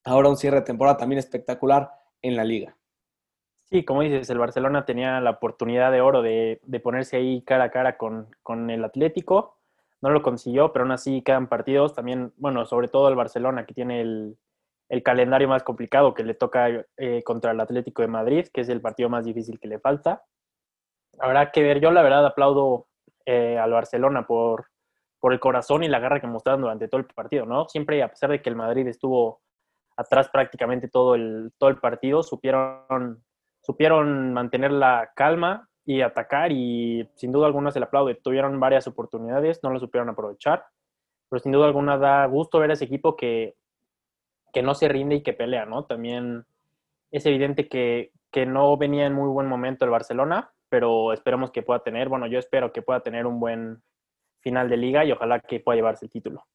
ahora 0.04 0.28
un 0.28 0.36
cierre 0.36 0.56
de 0.56 0.66
temporada 0.66 0.96
también 0.96 1.18
espectacular 1.18 1.90
en 2.22 2.36
la 2.36 2.44
liga. 2.44 2.76
Sí, 3.64 3.84
como 3.84 4.02
dices, 4.02 4.30
el 4.30 4.38
Barcelona 4.38 4.84
tenía 4.84 5.20
la 5.20 5.30
oportunidad 5.30 5.90
de 5.90 6.00
oro 6.00 6.22
de, 6.22 6.60
ponerse 6.84 7.16
ahí 7.16 7.42
cara 7.42 7.64
a 7.64 7.70
cara 7.70 7.96
con, 7.96 8.70
el 8.70 8.84
Atlético, 8.84 9.58
no 10.00 10.10
lo 10.10 10.22
consiguió, 10.22 10.72
pero 10.72 10.84
aún 10.84 10.92
así 10.92 11.22
quedan 11.22 11.48
partidos 11.48 11.92
también, 11.92 12.32
bueno, 12.36 12.64
sobre 12.64 12.86
todo 12.86 13.08
el 13.08 13.16
Barcelona 13.16 13.66
que 13.66 13.74
tiene 13.74 14.00
el, 14.00 14.38
calendario 15.02 15.48
más 15.48 15.64
complicado 15.64 16.14
que 16.14 16.22
le 16.22 16.34
toca 16.34 16.68
eh, 16.96 17.22
contra 17.24 17.50
el 17.50 17.60
Atlético 17.60 18.02
de 18.02 18.08
Madrid, 18.08 18.46
que 18.52 18.60
es 18.60 18.68
el 18.68 18.80
partido 18.80 19.08
más 19.08 19.24
difícil 19.24 19.58
que 19.58 19.66
le 19.66 19.80
falta. 19.80 20.22
Habrá 21.18 21.50
que 21.50 21.62
ver, 21.62 21.80
yo 21.80 21.90
la 21.90 22.02
verdad 22.02 22.24
aplaudo 22.24 22.86
eh, 23.24 23.58
al 23.58 23.72
Barcelona 23.72 24.28
por, 24.28 24.66
por 25.26 25.32
el 25.32 25.40
corazón 25.40 25.82
y 25.82 25.88
la 25.88 25.98
garra 25.98 26.20
que 26.20 26.28
mostraron 26.28 26.60
durante 26.60 26.86
todo 26.86 27.00
el 27.00 27.06
partido, 27.08 27.46
¿no? 27.46 27.68
Siempre, 27.68 28.00
a 28.00 28.08
pesar 28.08 28.30
de 28.30 28.40
que 28.40 28.48
el 28.48 28.54
Madrid 28.54 28.86
estuvo 28.86 29.40
atrás 29.96 30.28
prácticamente 30.28 30.86
todo 30.86 31.16
el, 31.16 31.50
todo 31.58 31.68
el 31.68 31.78
partido, 31.78 32.22
supieron, 32.22 33.24
supieron 33.60 34.32
mantener 34.32 34.70
la 34.70 35.10
calma 35.16 35.68
y 35.84 36.02
atacar 36.02 36.52
y 36.52 37.10
sin 37.16 37.32
duda 37.32 37.48
alguna 37.48 37.72
se 37.72 37.80
le 37.80 37.86
aplaude. 37.86 38.14
Tuvieron 38.14 38.60
varias 38.60 38.86
oportunidades, 38.86 39.58
no 39.64 39.70
lo 39.70 39.80
supieron 39.80 40.08
aprovechar, 40.08 40.64
pero 41.28 41.40
sin 41.40 41.50
duda 41.50 41.66
alguna 41.66 41.98
da 41.98 42.24
gusto 42.26 42.60
ver 42.60 42.70
a 42.70 42.74
ese 42.74 42.84
equipo 42.84 43.16
que, 43.16 43.56
que 44.52 44.62
no 44.62 44.76
se 44.76 44.86
rinde 44.86 45.16
y 45.16 45.22
que 45.24 45.32
pelea, 45.32 45.66
¿no? 45.66 45.86
También 45.86 46.46
es 47.10 47.26
evidente 47.26 47.68
que, 47.68 48.12
que 48.30 48.46
no 48.46 48.76
venía 48.76 49.06
en 49.06 49.14
muy 49.14 49.28
buen 49.28 49.48
momento 49.48 49.84
el 49.84 49.90
Barcelona, 49.90 50.52
pero 50.68 51.12
esperemos 51.12 51.50
que 51.50 51.64
pueda 51.64 51.80
tener, 51.80 52.08
bueno, 52.08 52.28
yo 52.28 52.38
espero 52.38 52.72
que 52.72 52.82
pueda 52.82 53.00
tener 53.00 53.26
un 53.26 53.40
buen, 53.40 53.82
final 54.46 54.68
de 54.68 54.76
liga 54.76 55.04
y 55.04 55.10
ojalá 55.10 55.40
que 55.40 55.58
pueda 55.58 55.74
llevarse 55.74 56.04
el 56.04 56.10
título. 56.12 56.46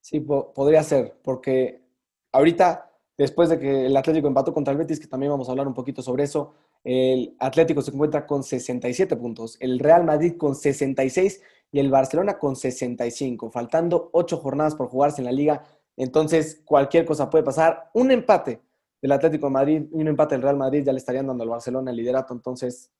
Sí, 0.00 0.20
podría 0.20 0.84
ser, 0.84 1.16
porque 1.20 1.82
ahorita, 2.30 2.92
después 3.18 3.48
de 3.48 3.58
que 3.58 3.86
el 3.86 3.96
Atlético 3.96 4.28
empató 4.28 4.54
contra 4.54 4.70
el 4.70 4.78
Betis, 4.78 5.00
que 5.00 5.08
también 5.08 5.32
vamos 5.32 5.48
a 5.48 5.50
hablar 5.50 5.66
un 5.66 5.74
poquito 5.74 6.00
sobre 6.00 6.22
eso, 6.22 6.54
el 6.84 7.34
Atlético 7.40 7.82
se 7.82 7.90
encuentra 7.90 8.24
con 8.24 8.44
67 8.44 9.16
puntos, 9.16 9.56
el 9.58 9.80
Real 9.80 10.04
Madrid 10.04 10.36
con 10.36 10.54
66 10.54 11.42
y 11.72 11.80
el 11.80 11.90
Barcelona 11.90 12.38
con 12.38 12.54
65, 12.54 13.50
faltando 13.50 14.10
ocho 14.12 14.36
jornadas 14.36 14.76
por 14.76 14.86
jugarse 14.86 15.20
en 15.20 15.24
la 15.26 15.32
liga. 15.32 15.64
Entonces, 15.96 16.62
cualquier 16.64 17.04
cosa 17.04 17.28
puede 17.28 17.42
pasar. 17.42 17.90
Un 17.94 18.12
empate 18.12 18.60
del 19.02 19.10
Atlético 19.10 19.46
de 19.46 19.52
Madrid 19.52 19.82
y 19.92 20.00
un 20.00 20.06
empate 20.06 20.36
del 20.36 20.42
Real 20.42 20.56
Madrid 20.56 20.84
ya 20.84 20.92
le 20.92 20.98
estarían 20.98 21.26
dando 21.26 21.42
al 21.42 21.50
Barcelona 21.50 21.90
el 21.90 21.96
liderato. 21.96 22.32
Entonces, 22.32 22.92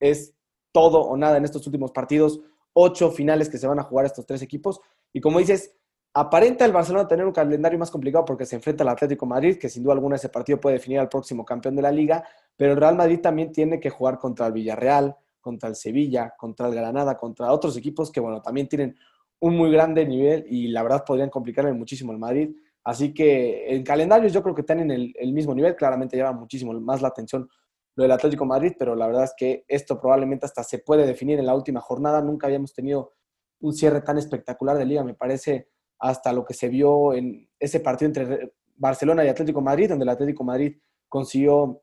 es 0.00 0.34
todo 0.72 1.02
o 1.02 1.18
nada 1.18 1.36
en 1.36 1.44
estos 1.44 1.66
últimos 1.66 1.92
partidos 1.92 2.40
ocho 2.72 3.10
finales 3.10 3.48
que 3.48 3.58
se 3.58 3.66
van 3.66 3.78
a 3.78 3.82
jugar 3.82 4.06
estos 4.06 4.26
tres 4.26 4.42
equipos. 4.42 4.80
Y 5.12 5.20
como 5.20 5.38
dices, 5.38 5.74
aparenta 6.14 6.64
el 6.64 6.72
Barcelona 6.72 7.06
tener 7.06 7.26
un 7.26 7.32
calendario 7.32 7.78
más 7.78 7.90
complicado 7.90 8.24
porque 8.24 8.46
se 8.46 8.56
enfrenta 8.56 8.82
al 8.82 8.88
Atlético 8.88 9.26
Madrid, 9.26 9.58
que 9.58 9.68
sin 9.68 9.82
duda 9.82 9.94
alguna 9.94 10.16
ese 10.16 10.28
partido 10.28 10.60
puede 10.60 10.76
definir 10.76 10.98
al 10.98 11.08
próximo 11.08 11.44
campeón 11.44 11.76
de 11.76 11.82
la 11.82 11.92
liga, 11.92 12.24
pero 12.56 12.72
el 12.72 12.78
Real 12.78 12.96
Madrid 12.96 13.20
también 13.20 13.52
tiene 13.52 13.80
que 13.80 13.90
jugar 13.90 14.18
contra 14.18 14.46
el 14.46 14.52
Villarreal, 14.52 15.16
contra 15.40 15.68
el 15.68 15.76
Sevilla, 15.76 16.34
contra 16.36 16.66
el 16.68 16.74
Granada, 16.74 17.16
contra 17.16 17.52
otros 17.52 17.76
equipos 17.76 18.10
que, 18.10 18.20
bueno, 18.20 18.42
también 18.42 18.68
tienen 18.68 18.96
un 19.40 19.56
muy 19.56 19.70
grande 19.70 20.04
nivel 20.04 20.44
y 20.48 20.68
la 20.68 20.82
verdad 20.82 21.04
podrían 21.06 21.30
complicarle 21.30 21.72
muchísimo 21.72 22.12
el 22.12 22.18
Madrid. 22.18 22.54
Así 22.84 23.14
que 23.14 23.74
en 23.74 23.82
calendarios 23.82 24.32
yo 24.32 24.42
creo 24.42 24.54
que 24.54 24.62
están 24.62 24.80
en 24.80 24.90
el, 24.90 25.14
el 25.18 25.32
mismo 25.32 25.54
nivel, 25.54 25.76
claramente 25.76 26.16
llama 26.16 26.40
muchísimo 26.40 26.72
más 26.74 27.00
la 27.00 27.08
atención 27.08 27.48
lo 27.96 28.02
del 28.02 28.12
Atlético 28.12 28.46
Madrid, 28.46 28.72
pero 28.78 28.94
la 28.94 29.06
verdad 29.06 29.24
es 29.24 29.34
que 29.36 29.64
esto 29.68 30.00
probablemente 30.00 30.46
hasta 30.46 30.62
se 30.62 30.78
puede 30.78 31.06
definir 31.06 31.38
en 31.38 31.46
la 31.46 31.54
última 31.54 31.80
jornada. 31.80 32.22
Nunca 32.22 32.46
habíamos 32.46 32.72
tenido 32.72 33.14
un 33.60 33.74
cierre 33.74 34.00
tan 34.00 34.18
espectacular 34.18 34.78
de 34.78 34.86
liga, 34.86 35.04
me 35.04 35.14
parece, 35.14 35.68
hasta 35.98 36.32
lo 36.32 36.44
que 36.44 36.54
se 36.54 36.68
vio 36.68 37.12
en 37.14 37.48
ese 37.58 37.80
partido 37.80 38.06
entre 38.06 38.52
Barcelona 38.76 39.24
y 39.24 39.28
Atlético 39.28 39.60
Madrid, 39.60 39.88
donde 39.88 40.04
el 40.04 40.08
Atlético 40.08 40.44
Madrid 40.44 40.76
consiguió 41.08 41.82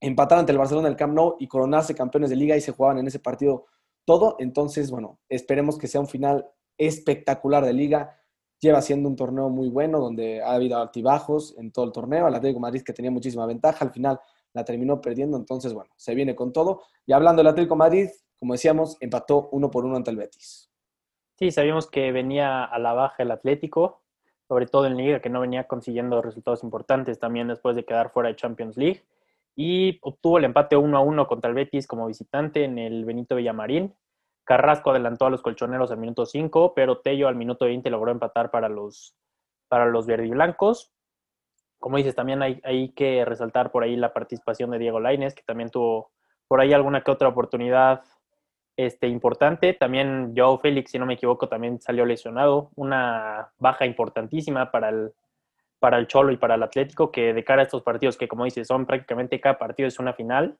empatar 0.00 0.38
ante 0.38 0.52
el 0.52 0.58
Barcelona 0.58 0.88
del 0.88 0.96
Camp 0.96 1.14
Nou 1.14 1.36
y 1.38 1.48
coronarse 1.48 1.94
campeones 1.94 2.28
de 2.28 2.36
liga 2.36 2.56
y 2.56 2.60
se 2.60 2.72
jugaban 2.72 2.98
en 2.98 3.06
ese 3.06 3.18
partido 3.18 3.66
todo. 4.04 4.36
Entonces, 4.38 4.90
bueno, 4.90 5.20
esperemos 5.28 5.78
que 5.78 5.88
sea 5.88 6.00
un 6.00 6.08
final 6.08 6.46
espectacular 6.76 7.64
de 7.64 7.72
liga. 7.72 8.20
Lleva 8.60 8.82
siendo 8.82 9.08
un 9.08 9.16
torneo 9.16 9.48
muy 9.48 9.70
bueno, 9.70 10.00
donde 10.00 10.42
ha 10.42 10.52
habido 10.52 10.78
altibajos 10.78 11.54
en 11.58 11.72
todo 11.72 11.86
el 11.86 11.92
torneo. 11.92 12.28
El 12.28 12.34
Atlético 12.34 12.60
Madrid 12.60 12.82
que 12.82 12.92
tenía 12.92 13.10
muchísima 13.10 13.46
ventaja, 13.46 13.84
al 13.84 13.92
final 13.92 14.20
la 14.56 14.64
terminó 14.64 15.02
perdiendo, 15.02 15.36
entonces 15.36 15.74
bueno, 15.74 15.90
se 15.96 16.14
viene 16.14 16.34
con 16.34 16.50
todo. 16.50 16.82
Y 17.04 17.12
hablando 17.12 17.40
del 17.40 17.48
Atlético 17.48 17.76
Madrid, 17.76 18.08
como 18.38 18.54
decíamos, 18.54 18.96
empató 19.00 19.50
uno 19.52 19.70
por 19.70 19.84
uno 19.84 19.96
ante 19.96 20.10
el 20.10 20.16
Betis. 20.16 20.70
Sí, 21.38 21.50
sabíamos 21.50 21.88
que 21.90 22.10
venía 22.10 22.64
a 22.64 22.78
la 22.78 22.94
baja 22.94 23.22
el 23.22 23.30
Atlético, 23.30 24.02
sobre 24.48 24.66
todo 24.66 24.86
en 24.86 24.96
Liga, 24.96 25.20
que 25.20 25.28
no 25.28 25.40
venía 25.40 25.68
consiguiendo 25.68 26.22
resultados 26.22 26.64
importantes 26.64 27.18
también 27.18 27.48
después 27.48 27.76
de 27.76 27.84
quedar 27.84 28.10
fuera 28.10 28.30
de 28.30 28.36
Champions 28.36 28.78
League. 28.78 29.04
Y 29.54 29.98
obtuvo 30.00 30.38
el 30.38 30.44
empate 30.44 30.76
1 30.76 30.96
a 30.96 31.00
1 31.00 31.26
contra 31.26 31.50
el 31.50 31.54
Betis 31.54 31.86
como 31.86 32.06
visitante 32.06 32.64
en 32.64 32.78
el 32.78 33.04
Benito 33.04 33.36
Villamarín. 33.36 33.94
Carrasco 34.44 34.90
adelantó 34.90 35.26
a 35.26 35.30
los 35.30 35.42
colchoneros 35.42 35.90
al 35.90 35.98
minuto 35.98 36.24
5, 36.24 36.72
pero 36.74 37.00
Tello 37.00 37.28
al 37.28 37.36
minuto 37.36 37.66
20 37.66 37.90
logró 37.90 38.10
empatar 38.10 38.50
para 38.50 38.70
los, 38.70 39.14
para 39.68 39.84
los 39.84 40.06
verdiblancos 40.06 40.95
como 41.78 41.96
dices, 41.96 42.14
también 42.14 42.42
hay, 42.42 42.92
que 42.94 43.24
resaltar 43.24 43.70
por 43.70 43.82
ahí 43.82 43.96
la 43.96 44.12
participación 44.12 44.70
de 44.70 44.78
Diego 44.78 45.00
Laines, 45.00 45.34
que 45.34 45.42
también 45.42 45.70
tuvo 45.70 46.10
por 46.48 46.60
ahí 46.60 46.72
alguna 46.72 47.02
que 47.02 47.10
otra 47.10 47.28
oportunidad 47.28 48.02
este, 48.76 49.08
importante. 49.08 49.74
También 49.74 50.34
Joe 50.36 50.58
Félix, 50.58 50.90
si 50.90 50.98
no 50.98 51.06
me 51.06 51.14
equivoco, 51.14 51.48
también 51.48 51.80
salió 51.80 52.04
lesionado. 52.04 52.70
Una 52.74 53.52
baja 53.58 53.86
importantísima 53.86 54.70
para 54.70 54.88
el, 54.88 55.12
para 55.78 55.98
el 55.98 56.06
Cholo 56.06 56.32
y 56.32 56.36
para 56.36 56.54
el 56.54 56.62
Atlético, 56.62 57.10
que 57.10 57.32
de 57.32 57.44
cara 57.44 57.62
a 57.62 57.64
estos 57.64 57.82
partidos, 57.82 58.16
que 58.16 58.28
como 58.28 58.44
dices, 58.44 58.66
son 58.66 58.86
prácticamente 58.86 59.40
cada 59.40 59.58
partido 59.58 59.88
es 59.88 59.98
una 59.98 60.14
final, 60.14 60.58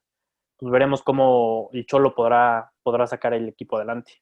pues 0.56 0.70
veremos 0.70 1.02
cómo 1.02 1.70
el 1.73 1.87
Cholo 1.87 2.14
podrá, 2.14 2.73
podrá 2.82 3.06
sacar 3.06 3.35
el 3.35 3.49
equipo 3.49 3.76
adelante. 3.76 4.12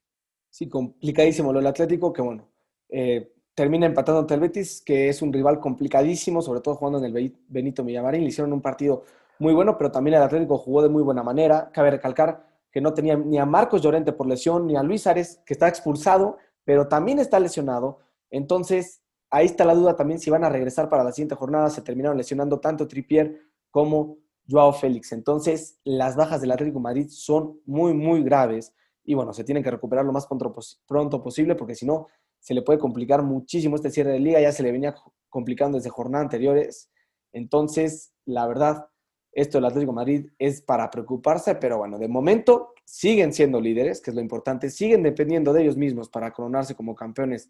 Sí, 0.50 0.68
complicadísimo 0.68 1.52
lo 1.52 1.58
del 1.58 1.66
Atlético, 1.66 2.12
que 2.12 2.22
bueno, 2.22 2.48
eh, 2.88 3.33
termina 3.54 3.86
empatando 3.86 4.20
ante 4.20 4.34
el 4.34 4.40
Betis, 4.40 4.82
que 4.84 5.08
es 5.08 5.22
un 5.22 5.32
rival 5.32 5.60
complicadísimo, 5.60 6.42
sobre 6.42 6.60
todo 6.60 6.74
jugando 6.74 6.98
en 6.98 7.04
el 7.04 7.34
Benito 7.48 7.84
Villamarín. 7.84 8.22
Le 8.22 8.28
hicieron 8.28 8.52
un 8.52 8.60
partido 8.60 9.04
muy 9.38 9.54
bueno, 9.54 9.78
pero 9.78 9.90
también 9.90 10.16
el 10.16 10.22
Atlético 10.22 10.58
jugó 10.58 10.82
de 10.82 10.88
muy 10.88 11.02
buena 11.02 11.22
manera. 11.22 11.70
Cabe 11.72 11.92
recalcar 11.92 12.46
que 12.70 12.80
no 12.80 12.92
tenía 12.92 13.16
ni 13.16 13.38
a 13.38 13.46
Marcos 13.46 13.82
Llorente 13.82 14.12
por 14.12 14.26
lesión, 14.26 14.66
ni 14.66 14.76
a 14.76 14.82
Luis 14.82 15.06
Ares, 15.06 15.40
que 15.46 15.54
está 15.54 15.68
expulsado, 15.68 16.38
pero 16.64 16.88
también 16.88 17.20
está 17.20 17.38
lesionado. 17.38 18.00
Entonces, 18.30 19.02
ahí 19.30 19.46
está 19.46 19.64
la 19.64 19.74
duda 19.74 19.94
también 19.94 20.18
si 20.18 20.30
van 20.30 20.44
a 20.44 20.48
regresar 20.48 20.88
para 20.88 21.04
la 21.04 21.12
siguiente 21.12 21.36
jornada. 21.36 21.70
Se 21.70 21.82
terminaron 21.82 22.16
lesionando 22.16 22.58
tanto 22.58 22.88
Tripier 22.88 23.40
como 23.70 24.18
Joao 24.50 24.72
Félix. 24.72 25.12
Entonces, 25.12 25.78
las 25.84 26.16
bajas 26.16 26.40
del 26.40 26.50
Atlético 26.50 26.80
Madrid 26.80 27.06
son 27.08 27.60
muy, 27.64 27.94
muy 27.94 28.24
graves. 28.24 28.74
Y 29.04 29.14
bueno, 29.14 29.32
se 29.32 29.44
tienen 29.44 29.62
que 29.62 29.70
recuperar 29.70 30.04
lo 30.04 30.12
más 30.12 30.26
pronto 30.26 31.22
posible, 31.22 31.54
porque 31.54 31.74
si 31.74 31.86
no, 31.86 32.08
se 32.44 32.52
le 32.52 32.60
puede 32.60 32.78
complicar 32.78 33.22
muchísimo 33.22 33.76
este 33.76 33.90
cierre 33.90 34.12
de 34.12 34.20
liga, 34.20 34.38
ya 34.38 34.52
se 34.52 34.62
le 34.62 34.70
venía 34.70 34.94
complicando 35.30 35.78
desde 35.78 35.88
jornadas 35.88 36.26
anteriores. 36.26 36.90
Entonces, 37.32 38.12
la 38.26 38.46
verdad, 38.46 38.86
esto 39.32 39.56
del 39.56 39.64
Atlético 39.64 39.94
Madrid 39.94 40.28
es 40.38 40.60
para 40.60 40.90
preocuparse, 40.90 41.54
pero 41.54 41.78
bueno, 41.78 41.98
de 41.98 42.06
momento 42.06 42.74
siguen 42.84 43.32
siendo 43.32 43.62
líderes, 43.62 44.02
que 44.02 44.10
es 44.10 44.14
lo 44.14 44.20
importante, 44.20 44.68
siguen 44.68 45.02
dependiendo 45.02 45.54
de 45.54 45.62
ellos 45.62 45.78
mismos 45.78 46.10
para 46.10 46.32
coronarse 46.32 46.74
como 46.74 46.94
campeones 46.94 47.48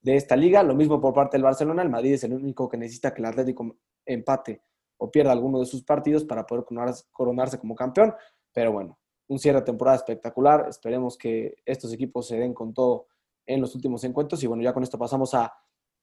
de 0.00 0.14
esta 0.14 0.36
liga. 0.36 0.62
Lo 0.62 0.76
mismo 0.76 1.00
por 1.00 1.12
parte 1.12 1.36
del 1.36 1.42
Barcelona, 1.42 1.82
el 1.82 1.90
Madrid 1.90 2.14
es 2.14 2.22
el 2.22 2.32
único 2.32 2.68
que 2.68 2.76
necesita 2.76 3.12
que 3.12 3.22
el 3.22 3.26
Atlético 3.26 3.76
empate 4.04 4.62
o 4.96 5.10
pierda 5.10 5.32
alguno 5.32 5.58
de 5.58 5.66
sus 5.66 5.82
partidos 5.82 6.22
para 6.24 6.46
poder 6.46 6.64
coronarse 7.10 7.58
como 7.58 7.74
campeón. 7.74 8.14
Pero 8.52 8.70
bueno, 8.70 8.96
un 9.26 9.40
cierre 9.40 9.58
de 9.58 9.66
temporada 9.66 9.96
espectacular. 9.96 10.66
Esperemos 10.68 11.18
que 11.18 11.56
estos 11.64 11.92
equipos 11.92 12.28
se 12.28 12.36
den 12.36 12.54
con 12.54 12.72
todo 12.72 13.08
en 13.46 13.60
los 13.60 13.74
últimos 13.74 14.02
encuentros. 14.04 14.42
Y 14.42 14.46
bueno, 14.46 14.62
ya 14.62 14.72
con 14.72 14.82
esto 14.82 14.98
pasamos 14.98 15.34
a 15.34 15.52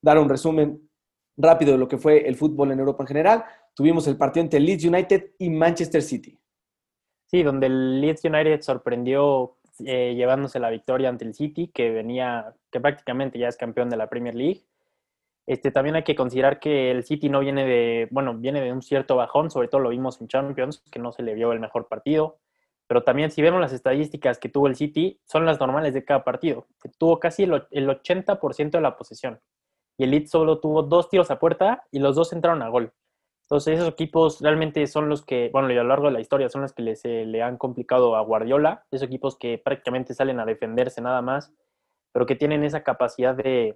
dar 0.02 0.18
un 0.18 0.30
resumen 0.30 0.90
rápido 1.38 1.72
de 1.72 1.78
lo 1.78 1.88
que 1.88 1.98
fue 1.98 2.28
el 2.28 2.36
fútbol 2.36 2.72
en 2.72 2.80
Europa 2.80 3.04
en 3.04 3.08
general. 3.08 3.44
Tuvimos 3.74 4.08
el 4.08 4.18
partido 4.18 4.44
entre 4.44 4.60
Leeds 4.60 4.86
United 4.86 5.32
y 5.40 5.50
Manchester 5.50 6.02
City. 6.02 6.40
Sí, 7.26 7.44
donde 7.44 7.68
el 7.68 8.02
Leeds 8.02 8.24
United 8.26 8.62
sorprendió 8.62 9.58
eh, 9.80 10.14
llevándose 10.16 10.60
la 10.60 10.70
victoria 10.70 11.10
ante 11.10 11.26
el 11.26 11.34
City, 11.34 11.70
que 11.74 11.90
venía, 11.90 12.54
que 12.72 12.80
prácticamente 12.80 13.40
ya 13.40 13.48
es 13.48 13.58
campeón 13.58 13.90
de 13.90 13.98
la 13.98 14.08
Premier 14.08 14.36
League. 14.36 14.66
Este, 15.48 15.72
también 15.72 15.96
hay 15.96 16.04
que 16.04 16.16
considerar 16.16 16.60
que 16.60 16.92
el 16.92 17.04
City 17.04 17.30
no 17.30 17.40
viene 17.40 17.66
de, 17.66 18.08
bueno, 18.12 18.36
viene 18.36 18.62
de 18.62 18.72
un 18.72 18.82
cierto 18.82 19.16
bajón, 19.16 19.50
sobre 19.50 19.68
todo 19.68 19.82
lo 19.82 19.90
vimos 19.90 20.22
en 20.22 20.28
Champions, 20.28 20.84
que 20.92 21.00
no 21.00 21.12
se 21.12 21.24
le 21.24 21.34
vio 21.34 21.52
el 21.52 21.60
mejor 21.60 21.88
partido. 21.88 22.40
Pero 22.94 23.04
también 23.04 23.32
si 23.32 23.42
vemos 23.42 23.60
las 23.60 23.74
estadísticas 23.74 24.38
que 24.38 24.50
tuvo 24.50 24.68
el 24.68 24.76
City, 24.76 25.20
son 25.26 25.48
las 25.48 25.60
normales 25.60 25.96
de 25.96 26.06
cada 26.06 26.24
partido. 26.24 26.68
Tuvo 27.00 27.20
casi 27.20 27.42
el 27.42 27.90
80% 27.90 28.70
de 28.70 28.82
la 28.82 28.96
posesión. 28.96 29.42
Y 29.98 30.04
el 30.04 30.12
Leeds 30.12 30.30
solo 30.30 30.60
tuvo 30.60 30.84
dos 30.84 31.10
tiros 31.10 31.32
a 31.32 31.40
puerta 31.40 31.88
y 31.90 31.98
los 31.98 32.16
dos 32.16 32.34
entraron 32.34 32.62
a 32.62 32.70
gol. 32.70 32.94
Entonces 33.46 33.80
esos 33.80 33.90
equipos 33.90 34.42
realmente 34.42 34.86
son 34.86 35.10
los 35.10 35.26
que, 35.26 35.50
bueno, 35.52 35.72
y 35.72 35.78
a 35.80 35.82
lo 35.82 35.90
largo 35.90 36.06
de 36.06 36.14
la 36.14 36.20
historia 36.20 36.50
son 36.50 36.62
los 36.62 36.72
que 36.72 36.84
les, 36.84 37.04
le 37.04 37.42
han 37.42 37.58
complicado 37.58 38.16
a 38.16 38.22
Guardiola. 38.22 38.86
Esos 38.92 39.08
equipos 39.08 39.40
que 39.40 39.58
prácticamente 39.58 40.14
salen 40.14 40.40
a 40.40 40.46
defenderse 40.46 41.02
nada 41.02 41.24
más, 41.24 41.52
pero 42.12 42.28
que 42.28 42.36
tienen 42.36 42.64
esa 42.64 42.84
capacidad 42.84 43.34
de, 43.34 43.76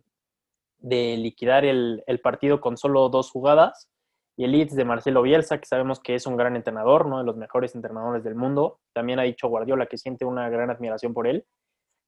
de 0.77 1.17
liquidar 1.17 1.65
el, 1.65 2.03
el 2.05 2.19
partido 2.19 2.61
con 2.61 2.77
solo 2.77 3.09
dos 3.09 3.31
jugadas 3.31 3.89
y 4.37 4.43
el 4.43 4.51
Leeds 4.51 4.75
de 4.75 4.85
Marcelo 4.85 5.23
Bielsa, 5.23 5.57
que 5.57 5.65
sabemos 5.65 5.99
que 5.99 6.13
es 6.13 6.27
un 6.27 6.37
gran 6.37 6.55
entrenador, 6.55 7.07
uno 7.07 7.17
de 7.17 7.23
los 7.23 7.35
mejores 7.37 7.73
entrenadores 7.73 8.23
del 8.23 8.35
mundo. 8.35 8.79
También 8.93 9.19
ha 9.19 9.23
dicho 9.23 9.47
Guardiola 9.49 9.87
que 9.87 9.97
siente 9.97 10.25
una 10.25 10.47
gran 10.49 10.69
admiración 10.69 11.11
por 11.11 11.27
él 11.27 11.43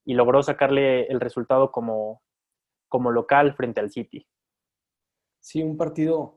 y 0.05 0.13
logró 0.13 0.43
sacarle 0.43 1.07
el 1.07 1.19
resultado 1.19 1.71
como, 1.71 2.21
como 2.88 3.09
local 3.09 3.55
frente 3.55 3.79
al 3.79 3.89
City. 3.89 4.27
Sí, 5.39 5.63
un 5.63 5.75
partido 5.75 6.36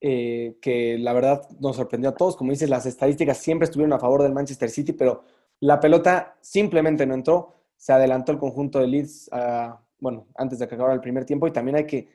eh, 0.00 0.56
que 0.62 0.96
la 0.98 1.12
verdad 1.12 1.46
nos 1.60 1.76
sorprendió 1.76 2.08
a 2.08 2.14
todos. 2.14 2.34
Como 2.34 2.52
dices, 2.52 2.70
las 2.70 2.86
estadísticas 2.86 3.36
siempre 3.36 3.64
estuvieron 3.64 3.92
a 3.92 3.98
favor 3.98 4.22
del 4.22 4.32
Manchester 4.32 4.70
City, 4.70 4.94
pero 4.94 5.22
la 5.60 5.78
pelota 5.80 6.38
simplemente 6.40 7.04
no 7.04 7.12
entró. 7.12 7.52
Se 7.76 7.92
adelantó 7.92 8.32
el 8.32 8.38
conjunto 8.38 8.78
de 8.78 8.86
Leeds, 8.86 9.28
bueno, 9.98 10.28
antes 10.34 10.58
de 10.58 10.66
que 10.66 10.76
acabara 10.76 10.94
el 10.94 11.02
primer 11.02 11.26
tiempo 11.26 11.46
y 11.46 11.52
también 11.52 11.76
hay 11.76 11.86
que 11.86 12.08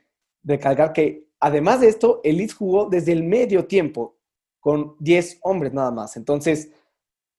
recalcar 0.43 0.91
que 0.91 1.30
Además 1.41 1.81
de 1.81 1.87
esto, 1.87 2.21
el 2.23 2.37
Leeds 2.37 2.53
jugó 2.53 2.85
desde 2.85 3.11
el 3.11 3.23
medio 3.23 3.65
tiempo 3.65 4.17
con 4.59 4.95
10 4.99 5.39
hombres 5.41 5.73
nada 5.73 5.91
más. 5.91 6.15
Entonces, 6.15 6.71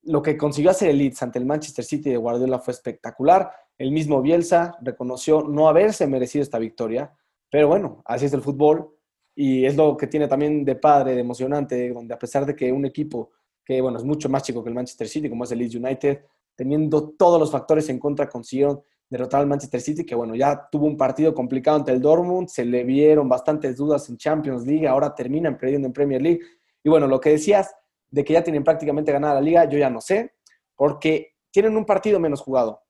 lo 0.02 0.20
que 0.20 0.36
consiguió 0.36 0.72
hacer 0.72 0.90
el 0.90 0.98
Leeds 0.98 1.22
ante 1.22 1.38
el 1.38 1.46
Manchester 1.46 1.84
City 1.84 2.10
de 2.10 2.16
Guardiola 2.16 2.58
fue 2.58 2.74
espectacular. 2.74 3.50
El 3.78 3.92
mismo 3.92 4.20
Bielsa 4.20 4.76
reconoció 4.82 5.42
no 5.42 5.68
haberse 5.68 6.06
merecido 6.08 6.42
esta 6.42 6.58
victoria, 6.58 7.16
pero 7.48 7.68
bueno, 7.68 8.02
así 8.04 8.26
es 8.26 8.32
el 8.32 8.42
fútbol 8.42 8.96
y 9.36 9.64
es 9.64 9.76
lo 9.76 9.96
que 9.96 10.08
tiene 10.08 10.26
también 10.26 10.64
de 10.64 10.74
padre, 10.74 11.14
de 11.14 11.20
emocionante, 11.20 11.92
donde 11.92 12.12
a 12.12 12.18
pesar 12.18 12.44
de 12.44 12.56
que 12.56 12.72
un 12.72 12.84
equipo 12.84 13.30
que 13.64 13.80
bueno, 13.80 13.98
es 13.98 14.04
mucho 14.04 14.28
más 14.28 14.42
chico 14.42 14.64
que 14.64 14.68
el 14.68 14.74
Manchester 14.74 15.08
City, 15.08 15.30
como 15.30 15.44
es 15.44 15.52
el 15.52 15.58
Leeds 15.60 15.76
United, 15.76 16.24
teniendo 16.56 17.10
todos 17.10 17.38
los 17.38 17.52
factores 17.52 17.88
en 17.88 18.00
contra, 18.00 18.28
consiguieron 18.28 18.82
derrotar 19.12 19.42
al 19.42 19.46
Manchester 19.46 19.78
City, 19.82 20.06
que 20.06 20.14
bueno, 20.14 20.34
ya 20.34 20.70
tuvo 20.72 20.86
un 20.86 20.96
partido 20.96 21.34
complicado 21.34 21.76
ante 21.76 21.92
el 21.92 22.00
Dortmund, 22.00 22.48
se 22.48 22.64
le 22.64 22.82
vieron 22.82 23.28
bastantes 23.28 23.76
dudas 23.76 24.08
en 24.08 24.16
Champions 24.16 24.66
League, 24.66 24.88
ahora 24.88 25.14
terminan 25.14 25.58
perdiendo 25.58 25.86
en 25.86 25.92
Premier 25.92 26.22
League. 26.22 26.40
Y 26.82 26.88
bueno, 26.88 27.06
lo 27.06 27.20
que 27.20 27.28
decías 27.28 27.74
de 28.10 28.24
que 28.24 28.32
ya 28.32 28.42
tienen 28.42 28.64
prácticamente 28.64 29.12
ganada 29.12 29.34
la 29.34 29.42
liga, 29.42 29.68
yo 29.68 29.76
ya 29.76 29.90
no 29.90 30.00
sé, 30.00 30.32
porque 30.74 31.34
tienen 31.50 31.76
un 31.76 31.84
partido 31.84 32.18
menos 32.18 32.40
jugado, 32.40 32.84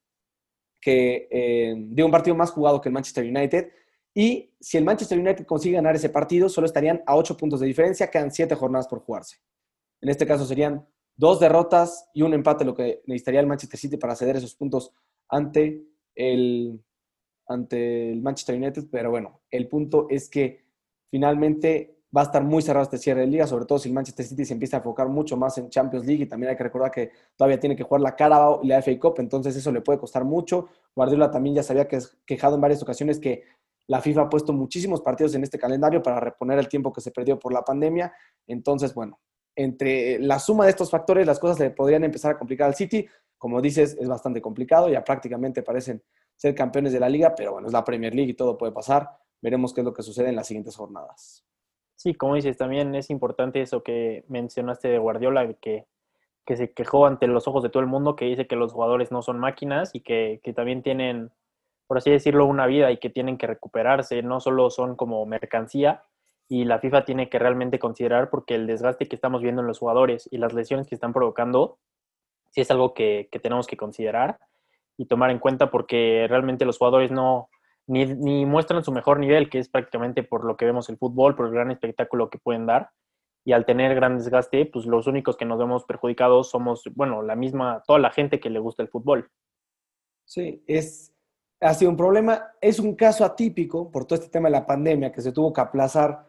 que 0.80 1.26
eh, 1.28 1.74
de 1.76 2.04
un 2.04 2.12
partido 2.12 2.36
más 2.36 2.52
jugado 2.52 2.80
que 2.80 2.88
el 2.88 2.92
Manchester 2.92 3.24
United. 3.24 3.72
Y 4.14 4.54
si 4.60 4.78
el 4.78 4.84
Manchester 4.84 5.18
United 5.18 5.44
consigue 5.44 5.74
ganar 5.74 5.96
ese 5.96 6.08
partido, 6.08 6.48
solo 6.48 6.68
estarían 6.68 7.02
a 7.04 7.16
ocho 7.16 7.36
puntos 7.36 7.58
de 7.58 7.66
diferencia, 7.66 8.08
quedan 8.08 8.30
siete 8.30 8.54
jornadas 8.54 8.86
por 8.86 9.00
jugarse. 9.00 9.38
En 10.00 10.08
este 10.08 10.24
caso 10.24 10.44
serían 10.46 10.86
dos 11.16 11.40
derrotas 11.40 12.08
y 12.14 12.22
un 12.22 12.32
empate, 12.32 12.64
lo 12.64 12.76
que 12.76 13.02
necesitaría 13.06 13.40
el 13.40 13.48
Manchester 13.48 13.80
City 13.80 13.96
para 13.96 14.14
ceder 14.14 14.36
esos 14.36 14.54
puntos 14.54 14.92
ante 15.28 15.82
el, 16.14 16.82
ante 17.46 18.12
el 18.12 18.22
Manchester 18.22 18.56
United, 18.56 18.84
pero 18.90 19.10
bueno, 19.10 19.40
el 19.50 19.68
punto 19.68 20.06
es 20.10 20.28
que 20.28 20.64
finalmente 21.10 22.02
va 22.14 22.22
a 22.22 22.24
estar 22.24 22.44
muy 22.44 22.62
cerrado 22.62 22.84
este 22.84 22.98
cierre 22.98 23.22
de 23.22 23.26
liga, 23.26 23.46
sobre 23.46 23.64
todo 23.64 23.78
si 23.78 23.88
el 23.88 23.94
Manchester 23.94 24.26
City 24.26 24.44
se 24.44 24.52
empieza 24.52 24.76
a 24.76 24.80
enfocar 24.80 25.08
mucho 25.08 25.36
más 25.36 25.56
en 25.56 25.70
Champions 25.70 26.06
League 26.06 26.24
y 26.24 26.26
también 26.26 26.50
hay 26.50 26.56
que 26.56 26.64
recordar 26.64 26.90
que 26.90 27.10
todavía 27.36 27.58
tiene 27.58 27.74
que 27.74 27.82
jugar 27.82 28.02
la 28.02 28.14
Carabao 28.14 28.60
y 28.62 28.68
la 28.68 28.82
FA 28.82 28.98
Cup, 28.98 29.14
entonces 29.18 29.56
eso 29.56 29.72
le 29.72 29.80
puede 29.80 29.98
costar 29.98 30.24
mucho. 30.24 30.68
Guardiola 30.94 31.30
también 31.30 31.56
ya 31.56 31.62
se 31.62 31.72
había 31.72 31.88
quejado 32.26 32.56
en 32.56 32.60
varias 32.60 32.82
ocasiones 32.82 33.18
que 33.18 33.44
la 33.86 34.00
FIFA 34.00 34.22
ha 34.22 34.28
puesto 34.28 34.52
muchísimos 34.52 35.00
partidos 35.00 35.34
en 35.34 35.42
este 35.42 35.58
calendario 35.58 36.02
para 36.02 36.20
reponer 36.20 36.58
el 36.58 36.68
tiempo 36.68 36.92
que 36.92 37.00
se 37.00 37.10
perdió 37.10 37.38
por 37.38 37.52
la 37.52 37.64
pandemia, 37.64 38.12
entonces 38.46 38.94
bueno, 38.94 39.18
entre 39.56 40.18
la 40.18 40.38
suma 40.38 40.64
de 40.64 40.70
estos 40.70 40.90
factores 40.90 41.26
las 41.26 41.38
cosas 41.38 41.58
le 41.58 41.70
podrían 41.70 42.04
empezar 42.04 42.32
a 42.32 42.38
complicar 42.38 42.68
al 42.68 42.74
City, 42.74 43.06
como 43.42 43.60
dices, 43.60 43.96
es 44.00 44.08
bastante 44.08 44.40
complicado, 44.40 44.88
ya 44.88 45.02
prácticamente 45.02 45.64
parecen 45.64 46.00
ser 46.36 46.54
campeones 46.54 46.92
de 46.92 47.00
la 47.00 47.08
liga, 47.08 47.34
pero 47.34 47.54
bueno, 47.54 47.66
es 47.66 47.72
la 47.72 47.82
Premier 47.82 48.14
League 48.14 48.30
y 48.30 48.34
todo 48.34 48.56
puede 48.56 48.70
pasar. 48.70 49.10
Veremos 49.40 49.74
qué 49.74 49.80
es 49.80 49.84
lo 49.84 49.92
que 49.92 50.04
sucede 50.04 50.28
en 50.28 50.36
las 50.36 50.46
siguientes 50.46 50.76
jornadas. 50.76 51.44
Sí, 51.96 52.14
como 52.14 52.36
dices, 52.36 52.56
también 52.56 52.94
es 52.94 53.10
importante 53.10 53.60
eso 53.60 53.82
que 53.82 54.24
mencionaste 54.28 54.86
de 54.86 54.98
Guardiola, 54.98 55.54
que, 55.54 55.86
que 56.46 56.56
se 56.56 56.72
quejó 56.72 57.04
ante 57.04 57.26
los 57.26 57.48
ojos 57.48 57.64
de 57.64 57.68
todo 57.68 57.80
el 57.80 57.88
mundo, 57.88 58.14
que 58.14 58.26
dice 58.26 58.46
que 58.46 58.54
los 58.54 58.72
jugadores 58.72 59.10
no 59.10 59.22
son 59.22 59.40
máquinas 59.40 59.92
y 59.92 60.02
que, 60.02 60.40
que 60.44 60.52
también 60.52 60.84
tienen, 60.84 61.32
por 61.88 61.98
así 61.98 62.12
decirlo, 62.12 62.46
una 62.46 62.66
vida 62.66 62.92
y 62.92 62.98
que 62.98 63.10
tienen 63.10 63.38
que 63.38 63.48
recuperarse, 63.48 64.22
no 64.22 64.38
solo 64.38 64.70
son 64.70 64.94
como 64.94 65.26
mercancía, 65.26 66.04
y 66.48 66.64
la 66.64 66.78
FIFA 66.78 67.04
tiene 67.04 67.28
que 67.28 67.40
realmente 67.40 67.80
considerar 67.80 68.30
porque 68.30 68.54
el 68.54 68.68
desgaste 68.68 69.08
que 69.08 69.16
estamos 69.16 69.42
viendo 69.42 69.62
en 69.62 69.66
los 69.66 69.80
jugadores 69.80 70.28
y 70.30 70.38
las 70.38 70.52
lesiones 70.52 70.86
que 70.86 70.94
están 70.94 71.12
provocando, 71.12 71.80
sí 72.52 72.60
es 72.60 72.70
algo 72.70 72.94
que, 72.94 73.28
que 73.32 73.40
tenemos 73.40 73.66
que 73.66 73.76
considerar 73.76 74.38
y 74.96 75.06
tomar 75.06 75.30
en 75.30 75.40
cuenta 75.40 75.70
porque 75.70 76.26
realmente 76.28 76.64
los 76.64 76.78
jugadores 76.78 77.10
no, 77.10 77.48
ni, 77.86 78.46
muestran 78.46 78.84
su 78.84 78.92
mejor 78.92 79.18
nivel, 79.18 79.50
que 79.50 79.58
es 79.58 79.68
prácticamente 79.68 80.22
por 80.22 80.44
lo 80.44 80.56
que 80.56 80.64
vemos 80.64 80.88
el 80.88 80.98
fútbol, 80.98 81.34
por 81.34 81.46
el 81.46 81.52
gran 81.52 81.70
espectáculo 81.70 82.30
que 82.30 82.38
pueden 82.38 82.66
dar. 82.66 82.90
Y 83.44 83.52
al 83.52 83.66
tener 83.66 83.94
gran 83.94 84.18
desgaste, 84.18 84.66
pues 84.66 84.86
los 84.86 85.06
únicos 85.06 85.36
que 85.36 85.44
nos 85.44 85.58
vemos 85.58 85.84
perjudicados 85.84 86.50
somos, 86.50 86.84
bueno, 86.94 87.22
la 87.22 87.34
misma, 87.34 87.82
toda 87.86 87.98
la 87.98 88.10
gente 88.10 88.38
que 88.38 88.50
le 88.50 88.60
gusta 88.60 88.82
el 88.82 88.88
fútbol. 88.88 89.30
Sí, 90.24 90.62
es, 90.66 91.12
ha 91.60 91.74
sido 91.74 91.90
un 91.90 91.96
problema. 91.96 92.52
Es 92.60 92.78
un 92.78 92.94
caso 92.94 93.24
atípico 93.24 93.90
por 93.90 94.04
todo 94.04 94.14
este 94.20 94.30
tema 94.30 94.48
de 94.48 94.52
la 94.52 94.66
pandemia, 94.66 95.10
que 95.10 95.20
se 95.20 95.32
tuvo 95.32 95.52
que 95.52 95.60
aplazar 95.60 96.24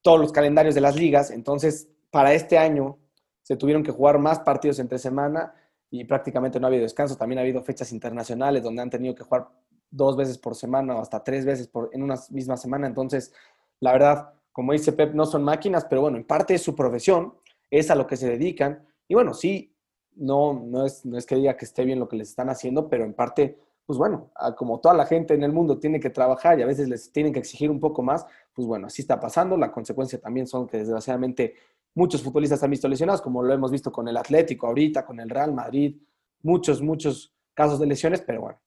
todos 0.00 0.18
los 0.18 0.32
calendarios 0.32 0.74
de 0.74 0.80
las 0.80 0.96
ligas. 0.96 1.30
Entonces, 1.30 1.90
para 2.10 2.32
este 2.32 2.56
año 2.56 2.98
se 3.44 3.56
tuvieron 3.56 3.82
que 3.82 3.92
jugar 3.92 4.18
más 4.18 4.40
partidos 4.40 4.78
entre 4.78 4.98
semana 4.98 5.54
y 5.90 6.02
prácticamente 6.04 6.58
no 6.58 6.66
ha 6.66 6.68
habido 6.68 6.82
descanso. 6.82 7.16
También 7.16 7.38
ha 7.38 7.42
habido 7.42 7.62
fechas 7.62 7.92
internacionales 7.92 8.62
donde 8.62 8.82
han 8.82 8.90
tenido 8.90 9.14
que 9.14 9.22
jugar 9.22 9.48
dos 9.90 10.16
veces 10.16 10.38
por 10.38 10.56
semana 10.56 10.96
o 10.96 11.00
hasta 11.00 11.22
tres 11.22 11.44
veces 11.44 11.68
por, 11.68 11.90
en 11.92 12.02
una 12.02 12.16
misma 12.30 12.56
semana. 12.56 12.86
Entonces, 12.86 13.32
la 13.80 13.92
verdad, 13.92 14.32
como 14.50 14.72
dice 14.72 14.92
Pep, 14.92 15.14
no 15.14 15.26
son 15.26 15.44
máquinas, 15.44 15.84
pero 15.84 16.00
bueno, 16.00 16.16
en 16.16 16.24
parte 16.24 16.54
es 16.54 16.62
su 16.62 16.74
profesión, 16.74 17.34
es 17.70 17.90
a 17.90 17.94
lo 17.94 18.06
que 18.06 18.16
se 18.16 18.28
dedican. 18.28 18.86
Y 19.06 19.14
bueno, 19.14 19.34
sí, 19.34 19.76
no, 20.16 20.54
no, 20.54 20.86
es, 20.86 21.04
no 21.04 21.18
es 21.18 21.26
que 21.26 21.36
diga 21.36 21.56
que 21.56 21.66
esté 21.66 21.84
bien 21.84 22.00
lo 22.00 22.08
que 22.08 22.16
les 22.16 22.30
están 22.30 22.48
haciendo, 22.48 22.88
pero 22.88 23.04
en 23.04 23.12
parte, 23.12 23.58
pues 23.84 23.98
bueno, 23.98 24.30
como 24.56 24.80
toda 24.80 24.94
la 24.94 25.04
gente 25.04 25.34
en 25.34 25.42
el 25.42 25.52
mundo 25.52 25.78
tiene 25.78 26.00
que 26.00 26.08
trabajar 26.08 26.58
y 26.58 26.62
a 26.62 26.66
veces 26.66 26.88
les 26.88 27.12
tienen 27.12 27.32
que 27.32 27.40
exigir 27.40 27.70
un 27.70 27.78
poco 27.78 28.02
más, 28.02 28.26
pues 28.54 28.66
bueno, 28.66 28.86
así 28.86 29.02
está 29.02 29.20
pasando. 29.20 29.56
La 29.58 29.70
consecuencia 29.70 30.18
también 30.18 30.46
son 30.46 30.66
que 30.66 30.78
desgraciadamente 30.78 31.54
muchos 31.94 32.22
futbolistas 32.22 32.62
han 32.62 32.70
visto 32.70 32.88
lesionados, 32.88 33.22
como 33.22 33.42
lo 33.42 33.54
hemos 33.54 33.70
visto 33.70 33.90
con 33.90 34.08
el 34.08 34.16
Atlético 34.16 34.66
ahorita, 34.66 35.04
con 35.04 35.20
el 35.20 35.30
Real 35.30 35.52
Madrid, 35.52 35.96
muchos, 36.42 36.82
muchos 36.82 37.34
casos 37.54 37.78
de 37.78 37.86
lesiones, 37.86 38.20
pero 38.20 38.40
bueno, 38.40 38.58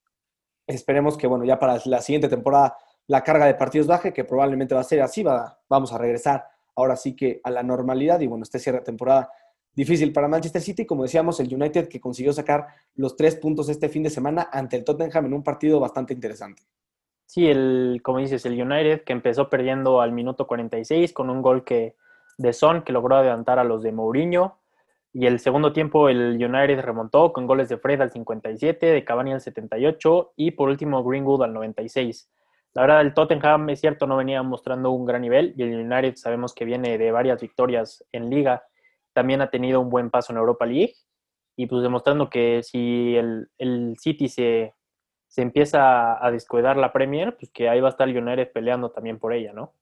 Esperemos 0.68 1.18
que, 1.18 1.28
bueno, 1.28 1.46
ya 1.46 1.58
para 1.58 1.80
la 1.86 2.02
siguiente 2.02 2.28
temporada 2.28 2.78
la 3.08 3.24
carga 3.24 3.46
de 3.46 3.56
partidos 3.56 3.88
baje, 3.88 4.12
que 4.12 4.26
probablemente 4.26 4.76
va 4.76 4.82
a 4.82 4.84
ser 4.84 5.02
así, 5.02 5.24
va, 5.24 5.58
vamos 5.70 5.94
a 5.94 5.98
regresar 5.98 6.44
ahora 6.76 6.98
sí 6.98 7.16
que 7.16 7.40
a 7.42 7.50
la 7.50 7.64
normalidad 7.64 8.20
y 8.20 8.28
bueno, 8.28 8.44
este 8.44 8.60
cierre 8.60 8.80
de 8.80 8.86
temporada 8.86 9.32
difícil 9.74 10.12
para 10.12 10.28
Manchester 10.28 10.62
City, 10.62 10.86
como 10.86 11.04
decíamos, 11.04 11.40
el 11.40 11.54
United 11.54 11.88
que 11.88 12.02
consiguió 12.02 12.34
sacar 12.34 12.68
los 12.96 13.16
tres 13.16 13.38
puntos 13.38 13.70
este 13.70 13.88
fin 13.88 14.04
de 14.04 14.10
semana 14.10 14.50
ante 14.52 14.76
el 14.76 14.84
Tottenham 14.84 15.28
en 15.28 15.34
un 15.34 15.44
partido 15.44 15.80
bastante 15.80 16.14
interesante. 16.14 16.64
Sí, 17.26 17.48
el, 17.48 18.02
como 18.04 18.20
dices, 18.20 18.46
el 18.46 18.62
United 18.62 19.04
que 19.06 19.14
empezó 19.14 19.50
perdiendo 19.50 20.02
al 20.02 20.12
minuto 20.12 20.48
46 20.48 21.14
con 21.14 21.30
un 21.30 21.42
gol 21.42 21.64
que, 21.64 21.96
de 22.38 22.54
Son 22.54 22.84
que 22.84 22.94
logró 22.94 23.18
adelantar 23.18 23.60
a 23.60 23.64
los 23.64 23.84
de 23.84 23.92
Mourinho. 23.92 24.60
Y 25.14 25.26
el 25.26 25.40
segundo 25.40 25.74
tiempo 25.74 26.10
el 26.10 26.34
United 26.34 26.82
remontó 26.82 27.34
con 27.34 27.48
goles 27.48 27.70
de 27.70 27.78
Fred 27.78 28.00
al 28.02 28.12
57, 28.12 28.86
de 28.86 29.04
Cavani 29.04 29.34
al 29.34 29.42
78 29.42 30.34
y 30.36 30.52
por 30.52 30.70
último 30.70 31.04
Greenwood 31.04 31.44
al 31.44 31.54
96. 31.54 32.30
La 32.74 32.84
verdad, 32.84 33.02
el 33.02 33.16
Tottenham 33.16 33.70
es 33.72 33.80
cierto, 33.80 34.06
no 34.06 34.18
venía 34.18 34.44
mostrando 34.44 34.92
un 34.92 35.06
gran 35.06 35.22
nivel 35.22 35.56
y 35.58 35.64
el 35.64 35.92
United 35.92 36.16
sabemos 36.16 36.54
que 36.54 36.66
viene 36.66 37.00
de 37.00 37.12
varias 37.12 37.42
victorias 37.42 38.06
en 38.12 38.30
liga. 38.30 38.64
También 39.14 39.42
ha 39.42 39.50
tenido 39.50 39.82
un 39.82 39.90
buen 39.90 40.12
paso 40.12 40.32
en 40.32 40.38
Europa 40.38 40.68
League 40.68 40.94
y 41.56 41.66
pues 41.66 41.82
demostrando 41.82 42.30
que 42.30 42.62
si 42.62 43.16
el, 43.16 43.96
City 43.98 44.30
se, 44.30 44.76
se 45.28 45.42
empieza 45.42 46.24
a 46.24 46.30
descuidar 46.30 46.78
la 46.78 46.94
Premier, 46.94 47.36
pues 47.36 47.50
que 47.50 47.68
ahí 47.68 47.82
va 47.82 47.88
a 47.88 47.92
estar 47.92 48.08
el 48.08 48.16
United 48.16 48.52
peleando 48.52 48.92
también 48.92 49.18
por 49.18 49.34
ella, 49.34 49.54
¿no? 49.54 49.74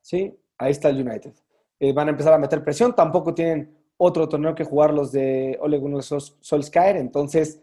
Sí, 0.00 0.38
ahí 0.56 0.70
está 0.70 0.88
el 0.88 1.06
United. 1.06 1.34
Eh, 1.78 1.92
van 1.92 2.08
a 2.08 2.10
empezar 2.10 2.32
a 2.32 2.38
meter 2.38 2.64
presión, 2.64 2.94
tampoco 2.94 3.34
tienen 3.34 3.76
otro 3.98 4.28
torneo 4.28 4.54
que 4.54 4.64
jugar 4.64 4.92
los 4.92 5.12
de 5.12 5.58
Ole 5.60 5.78
Gunnar 5.78 6.02
Solskjaer. 6.02 6.96
Entonces, 6.96 7.60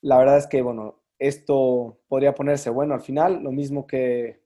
la 0.00 0.18
verdad 0.18 0.38
es 0.38 0.46
que, 0.46 0.62
bueno, 0.62 1.02
esto 1.18 2.00
podría 2.08 2.34
ponerse 2.34 2.70
bueno 2.70 2.94
al 2.94 3.00
final. 3.00 3.42
Lo 3.42 3.52
mismo 3.52 3.86
que, 3.86 4.42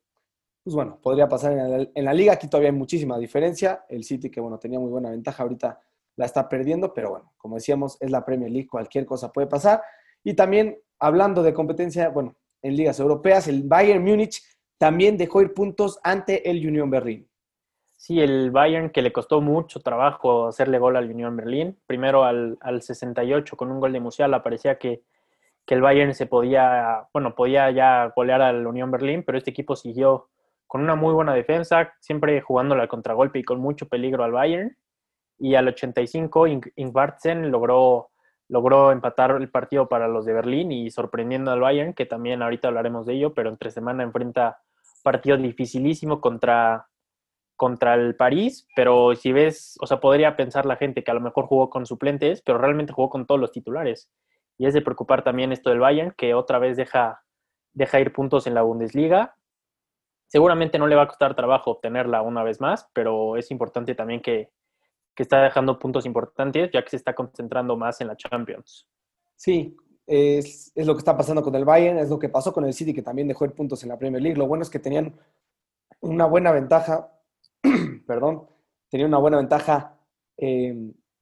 pues 0.63 0.75
bueno, 0.75 0.99
podría 1.01 1.29
pasar 1.29 1.53
en 1.95 2.05
la, 2.05 2.15
liga. 2.15 2.33
Aquí 2.33 2.49
todavía 2.49 2.71
hay 2.71 2.77
muchísima 2.77 3.19
diferencia. 3.19 3.85
El 3.89 4.05
City, 4.05 4.31
que 4.31 4.41
bueno, 4.41 4.59
tenía 4.59 4.79
muy 4.79 4.91
buena 4.91 5.11
ventaja, 5.11 5.43
ahorita 5.43 5.81
la 6.17 6.27
está 6.27 6.49
perdiendo. 6.49 6.93
Pero 6.93 7.11
bueno, 7.11 7.33
como 7.37 7.57
decíamos, 7.57 7.97
es 8.01 8.11
la 8.11 8.25
Premier 8.25 8.51
League. 8.51 8.69
Cualquier 8.69 9.07
cosa 9.07 9.33
puede 9.33 9.47
pasar. 9.47 9.83
Y 10.25 10.35
también, 10.35 10.79
hablando 10.99 11.43
de 11.43 11.55
competencia, 11.55 12.09
bueno, 12.09 12.37
en 12.63 12.77
ligas 12.77 12.99
europeas, 12.99 13.47
el 13.49 13.63
Bayern 13.63 14.03
Múnich 14.03 14.43
también 14.79 15.17
dejó 15.17 15.43
ir 15.43 15.55
puntos 15.55 15.99
ante 16.03 16.49
el 16.49 16.65
Union 16.67 16.91
Berlin. 16.91 17.28
Sí, 17.99 18.21
el 18.21 18.53
Bayern 18.53 18.91
que 18.91 19.03
le 19.03 19.13
costó 19.13 19.41
mucho 19.41 19.81
trabajo 19.81 20.47
hacerle 20.47 20.79
gol 20.79 20.97
al 20.97 21.11
Unión 21.11 21.37
Berlín. 21.37 21.77
Primero 21.85 22.23
al, 22.25 22.57
al 22.61 22.81
68 22.81 23.57
con 23.57 23.73
un 23.73 23.81
gol 23.81 23.93
de 23.93 23.99
Musiala. 23.99 24.41
Parecía 24.41 24.79
que, 24.79 25.03
que, 25.67 25.75
el 25.75 25.83
Bayern 25.83 26.15
se 26.15 26.27
podía, 26.27 27.09
bueno, 27.13 27.35
podía 27.35 27.73
ya 27.73 28.13
golear 28.15 28.41
al 28.41 28.65
Unión 28.69 28.93
Berlín, 28.93 29.25
pero 29.25 29.37
este 29.37 29.51
equipo 29.51 29.75
siguió 29.75 30.29
con 30.69 30.81
una 30.81 30.95
muy 30.95 31.13
buena 31.13 31.35
defensa, 31.35 31.93
siempre 31.99 32.41
jugándole 32.41 32.83
al 32.83 32.89
contragolpe 32.89 33.41
y 33.41 33.43
con 33.43 33.59
mucho 33.59 33.89
peligro 33.89 34.23
al 34.23 34.31
Bayern. 34.33 34.77
Y 35.41 35.57
al 35.57 35.67
85 35.67 36.47
Ingvartsen 36.77 37.51
logró, 37.51 38.11
logró 38.47 38.93
empatar 38.93 39.33
el 39.33 39.51
partido 39.51 39.89
para 39.89 40.07
los 40.07 40.25
de 40.25 40.35
Berlín 40.35 40.71
y 40.71 40.89
sorprendiendo 40.93 41.51
al 41.51 41.61
Bayern, 41.61 41.95
que 41.95 42.07
también 42.07 42.43
ahorita 42.43 42.69
hablaremos 42.69 43.07
de 43.07 43.15
ello, 43.15 43.35
pero 43.35 43.51
entre 43.51 43.73
semana 43.73 44.05
enfrenta 44.05 44.61
partido 45.03 45.37
dificilísimo 45.37 46.21
contra 46.21 46.87
contra 47.59 47.95
el 47.95 48.15
París, 48.15 48.69
pero 48.77 49.17
si 49.17 49.33
ves, 49.33 49.77
o 49.81 49.87
sea, 49.89 49.99
podría 49.99 50.37
pensar 50.37 50.65
la 50.65 50.77
gente 50.77 51.03
que 51.03 51.11
a 51.11 51.15
lo 51.15 51.21
mejor 51.21 51.47
jugó 51.47 51.69
con 51.69 51.87
suplentes, 51.87 52.41
pero 52.41 52.57
realmente 52.57 52.93
jugó 52.93 53.11
con 53.11 53.27
todos 53.27 53.41
los 53.41 53.51
titulares. 53.51 54.13
Y 54.57 54.67
es 54.67 54.75
de 54.75 54.81
preocupar 54.81 55.25
también 55.25 55.51
esto 55.51 55.71
del 55.71 55.81
Bayern, 55.81 56.15
que 56.17 56.35
otra 56.35 56.61
vez 56.61 56.77
deja, 56.77 57.25
deja 57.73 57.99
ir 57.99 58.13
puntos 58.13 58.47
en 58.47 58.55
la 58.55 58.63
Bundesliga. 58.63 59.35
Seguramente 60.29 60.79
no 60.79 60.87
le 60.87 60.95
va 60.95 61.03
a 61.03 61.09
costar 61.09 61.35
trabajo 61.35 61.73
obtenerla 61.73 62.23
una 62.23 62.45
vez 62.45 62.61
más, 62.61 62.89
pero 62.93 63.37
es 63.37 63.51
importante 63.51 63.97
también 63.97 64.21
que, 64.21 64.51
que 65.17 65.25
está 65.25 65.43
dejando 65.43 65.81
puntos 65.81 66.07
importantes, 66.07 66.71
ya 66.73 66.85
que 66.85 66.91
se 66.91 66.97
está 66.97 67.13
concentrando 67.13 67.77
más 67.77 68.01
en 68.01 68.07
la 68.07 68.17
Champions. 68.17 68.87
Sí, 69.35 69.77
es, 70.07 70.71
es, 70.77 70.87
lo 70.87 70.95
que 70.95 71.01
está 71.01 71.17
pasando 71.17 71.43
con 71.43 71.57
el 71.57 71.65
Bayern, 71.65 71.99
es 71.99 72.09
lo 72.09 72.21
que 72.21 72.29
pasó 72.29 72.53
con 72.53 72.65
el 72.65 72.73
City, 72.73 72.95
que 72.95 73.03
también 73.03 73.27
dejó 73.27 73.45
ir 73.47 73.53
puntos 73.53 73.83
en 73.83 73.89
la 73.89 73.99
Premier 73.99 74.23
League. 74.23 74.39
Lo 74.39 74.47
bueno 74.47 74.63
es 74.63 74.71
que 74.71 74.79
tenían 74.79 75.19
una 76.01 76.27
buena 76.27 76.53
ventaja 76.53 77.18
perdón, 78.09 78.47
tenía 78.89 79.07
una 79.07 79.19
buena 79.19 79.37
ventaja 79.37 80.01
eh, 80.39 80.75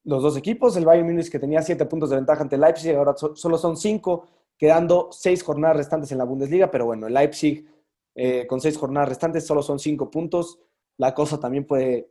los 0.04 0.22
dos 0.22 0.36
equipos. 0.36 0.76
El 0.76 0.84
Bayern 0.84 1.08
Múnich 1.08 1.28
que 1.28 1.40
tenía 1.40 1.60
siete 1.60 1.84
puntos 1.84 2.10
de 2.10 2.16
ventaja 2.16 2.42
ante 2.42 2.56
Leipzig, 2.56 2.94
ahora 2.94 3.14
solo 3.16 3.58
son 3.58 3.76
cinco, 3.76 4.28
quedando 4.56 5.08
seis 5.10 5.42
jornadas 5.42 5.76
restantes 5.76 6.12
en 6.12 6.18
la 6.18 6.24
Bundesliga, 6.24 6.70
pero 6.70 6.86
bueno, 6.86 7.08
el 7.08 7.14
Leipzig 7.14 7.66
eh, 8.14 8.46
con 8.46 8.60
seis 8.60 8.78
jornadas 8.78 9.08
restantes 9.08 9.44
solo 9.44 9.62
son 9.62 9.80
cinco 9.80 10.10
puntos. 10.10 10.60
La 10.96 11.12
cosa 11.12 11.38
también 11.40 11.66
puede, 11.66 12.08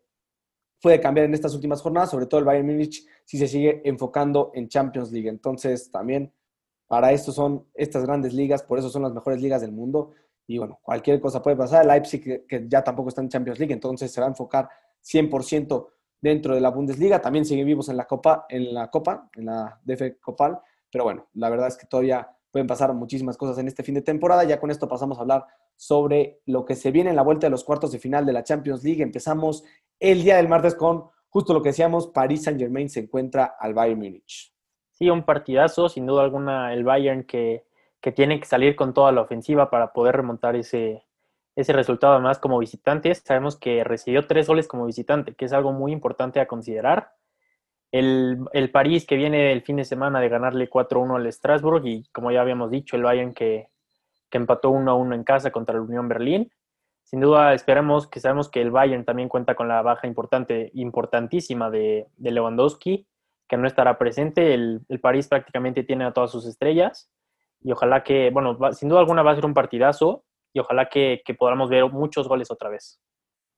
puede 0.82 1.00
cambiar 1.00 1.26
en 1.26 1.34
estas 1.34 1.56
últimas 1.56 1.82
jornadas, 1.82 2.12
sobre 2.12 2.26
todo 2.26 2.40
el 2.40 2.46
Bayern 2.46 2.68
Múnich 2.68 3.08
si 3.24 3.38
se 3.38 3.48
sigue 3.48 3.82
enfocando 3.86 4.52
en 4.54 4.68
Champions 4.68 5.12
League. 5.12 5.30
Entonces 5.30 5.90
también 5.90 6.34
para 6.88 7.14
esto 7.14 7.32
son 7.32 7.66
estas 7.74 8.06
grandes 8.06 8.34
ligas, 8.34 8.62
por 8.62 8.78
eso 8.78 8.90
son 8.90 9.04
las 9.04 9.14
mejores 9.14 9.42
ligas 9.42 9.62
del 9.62 9.72
mundo. 9.72 10.12
Y 10.48 10.58
bueno, 10.58 10.80
cualquier 10.82 11.20
cosa 11.20 11.42
puede 11.42 11.56
pasar. 11.56 11.86
Leipzig, 11.86 12.46
que, 12.48 12.66
ya 12.68 12.84
tampoco 12.84 13.10
está 13.10 13.22
en 13.22 13.30
Champions 13.30 13.60
League, 13.60 13.74
entonces 13.74 14.12
se 14.12 14.22
va 14.22 14.28
a 14.28 14.30
enfocar 14.30 14.70
100% 15.04 15.88
dentro 16.22 16.56
de 16.56 16.62
la 16.62 16.70
Bundesliga. 16.70 17.22
También 17.22 17.46
sigue 17.46 17.64
vivos 17.64 17.90
en 17.90 17.98
la 17.98 18.06
Copa, 18.06 18.46
en 18.50 18.74
la 18.74 18.90
Copa, 18.90 19.30
en 19.36 19.46
la 19.46 19.80
DF 19.84 20.20
Copal. 20.22 20.60
Pero 20.92 21.04
bueno, 21.04 21.28
la 21.34 21.50
verdad 21.50 21.68
es 21.68 21.78
que 21.78 21.88
todavía 21.88 22.30
pueden 22.52 22.68
pasar 22.68 22.94
muchísimas 22.94 23.38
cosas 23.38 23.58
en 23.58 23.68
este 23.68 23.84
fin 23.84 23.96
de 23.96 24.02
temporada. 24.02 24.44
Ya 24.44 24.60
con 24.60 24.72
esto 24.72 24.88
pasamos 24.88 25.18
a 25.18 25.22
hablar 25.22 25.46
sobre 25.76 26.42
lo 26.46 26.64
que 26.64 26.76
se 26.76 26.92
viene 26.92 27.10
en 27.10 27.16
la 27.16 27.24
vuelta 27.24 27.48
de 27.48 27.52
los 27.52 27.64
cuartos 27.64 27.92
de 27.92 28.00
final 28.00 28.26
de 28.26 28.34
la 28.34 28.44
Champions 28.44 28.84
League. 28.84 29.04
Empezamos 29.04 29.64
el 30.00 30.24
día 30.24 30.38
del 30.38 30.48
martes 30.48 30.76
con 30.76 31.10
justo 31.36 31.54
lo 31.54 31.62
que 31.62 31.68
decíamos, 31.68 32.08
París 32.08 32.44
Saint 32.44 32.58
Germain 32.58 32.90
se 32.90 33.02
encuentra 33.02 33.58
al 33.60 33.74
Bayern 33.74 34.00
Múnich. 34.00 34.54
Sí, 34.92 35.10
un 35.10 35.26
partidazo, 35.26 35.90
sin 35.90 36.06
duda 36.06 36.24
alguna, 36.24 36.74
el 36.74 36.86
Bayern 36.86 37.26
que, 37.26 37.66
que 38.06 38.12
tiene 38.12 38.40
que 38.40 38.46
salir 38.46 38.76
con 38.76 38.94
toda 38.94 39.12
la 39.12 39.22
ofensiva 39.22 39.72
para 39.72 39.92
poder 39.92 40.16
remontar 40.16 40.56
ese, 40.56 41.08
ese 41.56 41.74
resultado 41.74 42.14
además 42.14 42.38
como 42.38 42.60
visitantes. 42.60 43.24
Sabemos 43.26 43.58
que 43.58 43.84
recibió 43.84 44.28
tres 44.28 44.48
goles 44.48 44.68
como 44.68 44.86
visitante, 44.86 45.34
que 45.34 45.46
es 45.46 45.54
algo 45.54 45.72
muy 45.72 45.92
importante 45.92 46.40
a 46.40 46.46
considerar. 46.46 47.14
El, 47.92 48.46
el 48.54 48.70
París 48.70 49.08
que 49.08 49.16
viene 49.16 49.52
el 49.52 49.64
fin 49.64 49.78
de 49.78 49.86
semana 49.86 50.20
de 50.20 50.30
ganarle 50.30 50.70
4-1 50.70 51.16
al 51.16 51.34
Strasbourg 51.34 51.84
y 51.88 52.08
como 52.12 52.30
ya 52.30 52.42
habíamos 52.42 52.70
dicho, 52.70 52.96
el 52.96 53.02
Bayern 53.02 53.34
que, 53.34 53.70
que 54.30 54.38
empató 54.38 54.70
1-1 54.70 55.16
en 55.16 55.24
casa 55.24 55.50
contra 55.50 55.74
la 55.74 55.82
Unión 55.82 56.08
Berlín. 56.08 56.52
Sin 57.06 57.22
duda 57.22 57.56
esperamos 57.56 58.06
que 58.06 58.20
sabemos 58.20 58.50
que 58.50 58.62
el 58.62 58.70
Bayern 58.70 59.04
también 59.04 59.30
cuenta 59.30 59.56
con 59.56 59.68
la 59.68 59.82
baja 59.82 60.06
importante, 60.06 60.70
importantísima 60.76 61.72
de, 61.72 62.06
de 62.18 62.30
Lewandowski, 62.30 63.08
que 63.48 63.58
no 63.58 63.66
estará 63.66 63.98
presente. 63.98 64.54
El, 64.54 64.82
el, 64.90 65.00
París 65.00 65.28
prácticamente 65.28 65.84
tiene 65.84 66.06
a 66.06 66.14
todas 66.14 66.30
sus 66.30 66.46
estrellas 66.46 67.10
y 67.66 67.72
ojalá 67.72 68.04
que, 68.04 68.30
bueno, 68.30 68.56
sin 68.74 68.90
duda 68.90 69.00
alguna 69.00 69.24
va 69.24 69.32
a 69.32 69.36
ser 69.36 69.46
un 69.46 69.56
partidazo 69.56 70.24
y 70.54 70.60
ojalá 70.60 70.88
que, 70.88 71.24
podamos 71.36 71.68
ver 71.68 71.92
muchos 71.92 72.28
goles 72.28 72.52
otra 72.52 72.70
vez. 72.70 73.02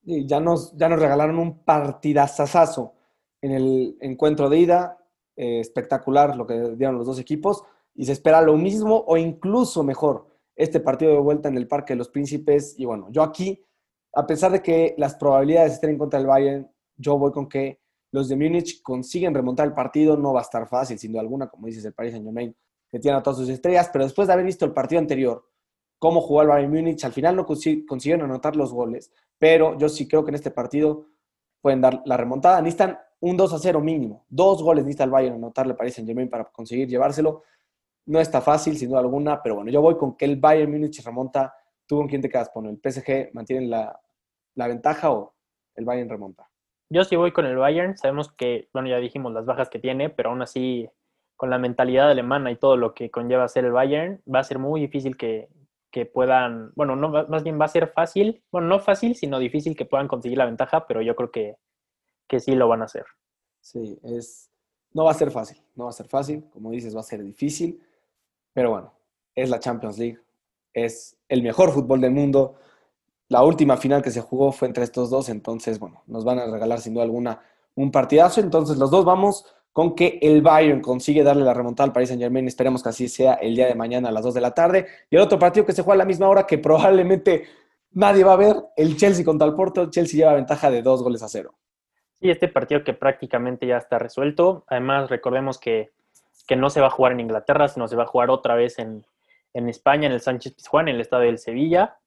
Ya 0.01 0.39
nos, 0.39 0.77
ya 0.77 0.87
nos 0.87 1.01
regalaron 1.01 1.37
un 1.37 1.65
partidazazazo 1.65 2.93
en 3.41 3.51
el 3.51 3.97
encuentro 3.99 4.49
de 4.49 4.59
ida, 4.59 4.97
eh, 5.35 5.59
espectacular 5.59 6.37
lo 6.37 6.47
que 6.47 6.53
dieron 6.77 6.97
los 6.97 7.05
dos 7.05 7.19
equipos, 7.19 7.65
y 7.95 8.05
se 8.05 8.13
espera 8.13 8.41
lo 8.41 8.55
mismo 8.55 9.03
o 9.05 9.17
incluso 9.17 9.83
mejor 9.83 10.25
este 10.55 10.79
partido 10.79 11.11
de 11.11 11.19
vuelta 11.19 11.49
en 11.49 11.57
el 11.57 11.67
Parque 11.67 11.91
de 11.91 11.97
los 11.97 12.07
Príncipes. 12.07 12.75
Y 12.79 12.85
bueno, 12.85 13.09
yo 13.11 13.23
aquí, 13.23 13.61
a 14.13 14.25
pesar 14.25 14.53
de 14.53 14.61
que 14.61 14.95
las 14.97 15.15
probabilidades 15.15 15.73
estén 15.73 15.89
en 15.89 15.97
contra 15.97 16.17
del 16.17 16.27
Bayern, 16.27 16.71
yo 16.95 17.17
voy 17.17 17.33
con 17.33 17.49
que 17.49 17.81
los 18.13 18.29
de 18.29 18.37
Múnich 18.37 18.81
consiguen 18.81 19.33
remontar 19.33 19.67
el 19.67 19.73
partido, 19.73 20.15
no 20.15 20.31
va 20.31 20.39
a 20.39 20.43
estar 20.43 20.65
fácil, 20.69 20.97
sin 20.97 21.11
duda 21.11 21.19
alguna, 21.19 21.49
como 21.49 21.67
dices, 21.67 21.83
el 21.83 21.93
Paris 21.93 22.13
Saint 22.13 22.25
Germain, 22.25 22.55
que 22.89 22.99
tiene 22.99 23.17
a 23.17 23.23
todas 23.23 23.39
sus 23.39 23.49
estrellas, 23.49 23.89
pero 23.91 24.05
después 24.05 24.27
de 24.27 24.33
haber 24.33 24.45
visto 24.45 24.65
el 24.65 24.73
partido 24.73 24.99
anterior, 24.99 25.45
cómo 25.99 26.21
jugó 26.21 26.41
el 26.41 26.47
Bayern 26.47 26.71
Múnich. 26.71 27.03
Al 27.03 27.13
final 27.13 27.35
no 27.35 27.45
consiguieron 27.45 28.23
anotar 28.23 28.55
los 28.55 28.73
goles, 28.73 29.11
pero 29.37 29.77
yo 29.77 29.89
sí 29.89 30.07
creo 30.07 30.23
que 30.23 30.31
en 30.31 30.35
este 30.35 30.51
partido 30.51 31.07
pueden 31.61 31.81
dar 31.81 32.01
la 32.05 32.17
remontada. 32.17 32.61
Necesitan 32.61 32.99
un 33.19 33.35
2 33.35 33.53
a 33.53 33.59
0 33.59 33.81
mínimo. 33.81 34.25
Dos 34.29 34.61
goles 34.61 34.83
necesita 34.83 35.03
el 35.03 35.09
Bayern 35.09 35.35
anotarle 35.35 35.73
Paris 35.73 35.95
Saint 35.95 36.07
Germain 36.07 36.29
para 36.29 36.45
conseguir 36.45 36.87
llevárselo. 36.87 37.43
No 38.05 38.19
está 38.19 38.41
fácil, 38.41 38.77
sin 38.77 38.89
duda 38.89 38.99
alguna, 38.99 39.41
pero 39.41 39.55
bueno, 39.55 39.71
yo 39.71 39.81
voy 39.81 39.97
con 39.97 40.15
que 40.15 40.25
el 40.25 40.37
Bayern 40.37 40.71
Múnich 40.71 41.03
remonta. 41.03 41.53
¿Tú 41.85 41.97
con 41.97 42.07
quién 42.07 42.21
te 42.21 42.29
quedas? 42.29 42.49
¿Con 42.49 42.65
el 42.65 42.77
PSG 42.77 43.33
mantiene 43.33 43.67
la, 43.67 43.99
la 44.55 44.67
ventaja 44.67 45.11
o 45.11 45.33
el 45.75 45.85
Bayern 45.85 46.09
remonta? 46.09 46.49
Yo 46.89 47.03
sí 47.03 47.15
voy 47.15 47.31
con 47.31 47.45
el 47.45 47.57
Bayern. 47.57 47.97
Sabemos 47.97 48.31
que, 48.31 48.69
bueno, 48.73 48.89
ya 48.89 48.97
dijimos 48.97 49.33
las 49.33 49.45
bajas 49.45 49.69
que 49.69 49.79
tiene, 49.79 50.09
pero 50.09 50.29
aún 50.29 50.41
así, 50.41 50.89
con 51.37 51.49
la 51.49 51.59
mentalidad 51.59 52.09
alemana 52.09 52.51
y 52.51 52.57
todo 52.57 52.75
lo 52.75 52.93
que 52.93 53.09
conlleva 53.11 53.47
ser 53.47 53.63
el 53.63 53.71
Bayern, 53.71 54.21
va 54.33 54.39
a 54.39 54.43
ser 54.43 54.59
muy 54.59 54.81
difícil 54.81 55.15
que, 55.15 55.47
que 55.91 56.05
puedan, 56.05 56.71
bueno, 56.75 56.95
no, 56.95 57.09
más 57.09 57.43
bien 57.43 57.61
va 57.61 57.65
a 57.65 57.69
ser 57.69 57.93
fácil, 57.93 58.43
bueno, 58.51 58.67
no 58.67 58.79
fácil, 58.79 59.15
sino 59.15 59.39
difícil 59.39 59.75
que 59.75 59.85
puedan 59.85 60.07
conseguir 60.07 60.37
la 60.37 60.45
ventaja, 60.45 60.87
pero 60.87 61.01
yo 61.01 61.15
creo 61.15 61.31
que, 61.31 61.57
que 62.27 62.39
sí 62.39 62.55
lo 62.55 62.67
van 62.67 62.81
a 62.81 62.85
hacer. 62.85 63.05
Sí, 63.61 63.99
es, 64.03 64.51
no 64.93 65.05
va 65.05 65.11
a 65.11 65.15
ser 65.15 65.31
fácil, 65.31 65.61
no 65.75 65.85
va 65.85 65.91
a 65.91 65.93
ser 65.93 66.07
fácil, 66.07 66.43
como 66.51 66.71
dices, 66.71 66.95
va 66.95 67.01
a 67.01 67.03
ser 67.03 67.23
difícil, 67.23 67.81
pero 68.51 68.71
bueno, 68.71 68.93
es 69.35 69.49
la 69.49 69.59
Champions 69.59 69.99
League, 69.99 70.19
es 70.73 71.17
el 71.29 71.43
mejor 71.43 71.71
fútbol 71.71 72.01
del 72.01 72.11
mundo. 72.11 72.55
La 73.29 73.43
última 73.43 73.77
final 73.77 74.01
que 74.01 74.11
se 74.11 74.21
jugó 74.21 74.51
fue 74.51 74.67
entre 74.67 74.83
estos 74.83 75.09
dos, 75.11 75.29
entonces, 75.29 75.79
bueno, 75.79 76.01
nos 76.07 76.25
van 76.25 76.39
a 76.39 76.45
regalar 76.45 76.79
sin 76.79 76.93
duda 76.93 77.03
alguna 77.03 77.41
un 77.75 77.91
partidazo, 77.91 78.41
entonces 78.41 78.77
los 78.77 78.89
dos 78.89 79.05
vamos 79.05 79.45
con 79.77 79.93
que 79.93 80.17
el 80.23 80.41
Bayern 80.41 80.81
consigue 80.81 81.21
darle 81.21 81.43
la 81.43 81.53
remontada 81.53 81.85
al 81.85 81.93
Paris 81.93 82.09
Saint 82.09 82.19
Germain. 82.19 82.47
Esperemos 82.47 82.81
que 82.81 82.89
así 82.89 83.07
sea 83.07 83.35
el 83.35 83.55
día 83.55 83.67
de 83.67 83.75
mañana 83.75 84.09
a 84.09 84.11
las 84.11 84.23
2 84.23 84.33
de 84.33 84.41
la 84.41 84.55
tarde. 84.55 84.87
Y 85.07 85.17
el 85.17 85.21
otro 85.21 85.37
partido 85.37 85.67
que 85.67 85.71
se 85.71 85.83
juega 85.83 85.93
a 85.93 85.97
la 85.99 86.05
misma 86.05 86.27
hora 86.27 86.47
que 86.47 86.57
probablemente 86.57 87.45
nadie 87.91 88.23
va 88.23 88.33
a 88.33 88.37
ver, 88.37 88.55
el 88.75 88.97
Chelsea 88.97 89.23
contra 89.23 89.47
el 89.47 89.53
Porto. 89.53 89.91
Chelsea 89.91 90.17
lleva 90.17 90.33
ventaja 90.33 90.71
de 90.71 90.81
dos 90.81 91.03
goles 91.03 91.21
a 91.21 91.27
cero. 91.27 91.53
Sí, 92.19 92.31
este 92.31 92.47
partido 92.47 92.83
que 92.83 92.93
prácticamente 92.93 93.67
ya 93.67 93.77
está 93.77 93.99
resuelto. 93.99 94.65
Además, 94.65 95.11
recordemos 95.11 95.59
que, 95.59 95.91
que 96.47 96.55
no 96.55 96.71
se 96.71 96.81
va 96.81 96.87
a 96.87 96.89
jugar 96.89 97.11
en 97.11 97.19
Inglaterra, 97.19 97.67
sino 97.67 97.87
se 97.87 97.95
va 97.95 98.05
a 98.05 98.07
jugar 98.07 98.31
otra 98.31 98.55
vez 98.55 98.79
en, 98.79 99.05
en 99.53 99.69
España, 99.69 100.07
en 100.07 100.13
el 100.13 100.21
Sánchez 100.21 100.55
Pizjuán, 100.55 100.87
en 100.87 100.95
el 100.95 101.01
estadio 101.01 101.27
del 101.27 101.37
Sevilla. 101.37 101.99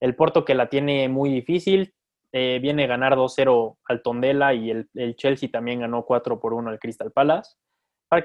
El 0.00 0.16
Porto 0.16 0.44
que 0.44 0.56
la 0.56 0.68
tiene 0.68 1.08
muy 1.08 1.30
difícil, 1.30 1.94
eh, 2.32 2.58
viene 2.60 2.84
a 2.84 2.88
ganar 2.88 3.14
2-0 3.14 3.78
al 3.84 4.02
Tondela 4.02 4.54
y 4.54 4.70
el, 4.70 4.88
el, 4.94 5.16
Chelsea 5.16 5.50
también 5.50 5.80
ganó 5.80 6.04
4 6.04 6.40
por 6.40 6.54
1 6.54 6.70
al 6.70 6.78
Crystal 6.78 7.12
Palace. 7.12 7.56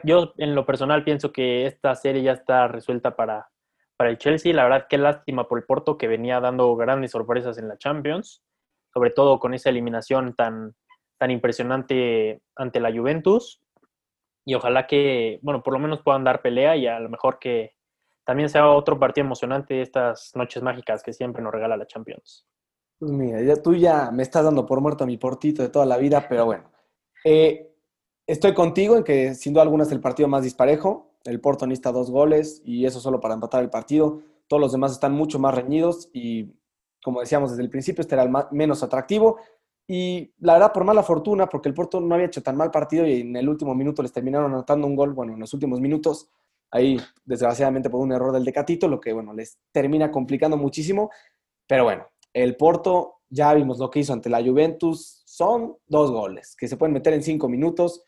Yo 0.04 0.34
en 0.38 0.56
lo 0.56 0.65
personal 0.65 1.04
pienso 1.04 1.32
que 1.32 1.65
esta 1.65 1.96
serie 1.96 2.24
ya 2.24 2.34
está 2.34 2.67
resuelta 2.67 3.15
para, 3.15 3.50
para 3.98 4.10
el 4.10 4.17
Chelsea. 4.17 4.54
La 4.54 4.63
verdad, 4.63 4.88
qué 4.89 4.98
lástima 4.98 5.48
por 5.48 5.60
el 5.60 5.65
Porto 5.65 5.98
que 5.98 6.08
venía 6.08 6.39
dando 6.39 6.76
grandes 6.76 7.12
sorpresas 7.12 7.58
en 7.58 7.67
la 7.67 7.78
Champions, 7.78 8.43
sobre 8.93 9.12
todo 9.12 9.39
con 9.39 9.54
esa 9.54 9.70
eliminación 9.70 10.36
tan, 10.36 10.76
tan 11.17 11.32
impresionante 11.32 12.41
ante 12.56 12.80
la 12.80 12.91
Juventus. 12.91 13.62
Y 14.46 14.56
ojalá 14.56 14.88
que, 14.88 15.39
bueno, 15.41 15.63
por 15.63 15.74
lo 15.74 15.80
menos 15.80 16.02
puedan 16.02 16.24
dar 16.24 16.41
pelea 16.41 16.76
y 16.78 16.88
a 16.88 17.00
lo 17.00 17.10
mejor 17.10 17.39
que 17.39 17.74
también 18.26 18.50
sea 18.50 18.70
otro 18.70 19.00
partido 19.00 19.26
emocionante 19.26 19.76
de 19.76 19.82
estas 19.82 20.32
noches 20.36 20.62
mágicas 20.63 21.04
que 21.04 21.13
siempre 21.13 21.41
nos 21.41 21.54
regala 21.54 21.78
la 21.78 21.88
Champions. 21.88 22.46
Pues 22.99 23.12
mira, 23.12 23.41
ya, 23.41 23.62
tú 23.62 23.75
ya 23.75 24.10
me 24.12 24.23
estás 24.23 24.43
dando 24.43 24.65
por 24.65 24.81
muerto 24.81 25.03
a 25.03 25.07
mi 25.07 25.17
portito 25.17 25.62
de 25.62 25.69
toda 25.69 25.86
la 25.86 25.97
vida, 25.97 26.25
pero 26.27 26.45
bueno. 26.45 26.63
Eh, 27.23 27.71
estoy 28.25 28.53
contigo 28.55 28.97
en 28.97 29.03
que 29.03 29.36
sin 29.36 29.53
duda 29.53 29.63
alguna 29.63 29.83
es 29.83 29.91
el 29.91 30.01
partido 30.01 30.27
más 30.27 30.43
disparejo. 30.43 31.12
El 31.25 31.39
Porto 31.39 31.67
necesita 31.67 31.91
dos 31.91 32.10
goles 32.10 32.62
y 32.65 32.86
eso 32.86 32.99
solo 32.99 33.19
para 33.19 33.36
empatar 33.36 33.62
el 33.63 33.69
partido. 33.69 34.21
Todos 34.47 34.62
los 34.62 34.71
demás 34.71 34.93
están 34.93 35.13
mucho 35.13 35.38
más 35.39 35.53
reñidos 35.53 36.10
y, 36.13 36.53
como 37.03 37.19
decíamos 37.19 37.51
desde 37.51 37.63
el 37.63 37.69
principio, 37.69 38.01
este 38.01 38.15
era 38.15 38.23
el 38.23 38.31
menos 38.51 38.81
atractivo. 38.81 39.38
Y 39.88 40.33
la 40.39 40.53
verdad, 40.53 40.73
por 40.73 40.83
mala 40.83 41.03
fortuna, 41.03 41.47
porque 41.47 41.69
el 41.69 41.75
Porto 41.75 42.01
no 42.01 42.15
había 42.15 42.27
hecho 42.27 42.41
tan 42.43 42.57
mal 42.57 42.71
partido 42.71 43.05
y 43.05 43.21
en 43.21 43.36
el 43.36 43.47
último 43.47 43.75
minuto 43.75 44.01
les 44.01 44.12
terminaron 44.12 44.51
anotando 44.51 44.88
un 44.88 44.95
gol, 44.95 45.13
bueno, 45.13 45.33
en 45.33 45.39
los 45.39 45.53
últimos 45.53 45.79
minutos, 45.79 46.29
ahí 46.71 46.99
desgraciadamente 47.25 47.89
por 47.89 48.01
un 48.01 48.12
error 48.12 48.31
del 48.33 48.43
Decatito, 48.45 48.88
lo 48.88 48.99
que, 48.99 49.13
bueno, 49.13 49.33
les 49.33 49.60
termina 49.71 50.12
complicando 50.12 50.57
muchísimo. 50.57 51.12
Pero 51.67 51.83
bueno, 51.86 52.07
el 52.43 52.56
Porto, 52.56 53.21
ya 53.30 53.54
vimos 53.54 53.80
lo 53.80 53.89
que 53.89 54.00
hizo 54.00 54.13
ante 54.13 54.30
la 54.30 54.43
Juventus, 54.43 55.23
son 55.26 55.78
dos 55.88 56.12
goles 56.12 56.56
que 56.56 56.67
se 56.67 56.78
pueden 56.78 56.93
meter 56.93 57.13
en 57.13 57.23
cinco 57.23 57.50
minutos. 57.50 58.04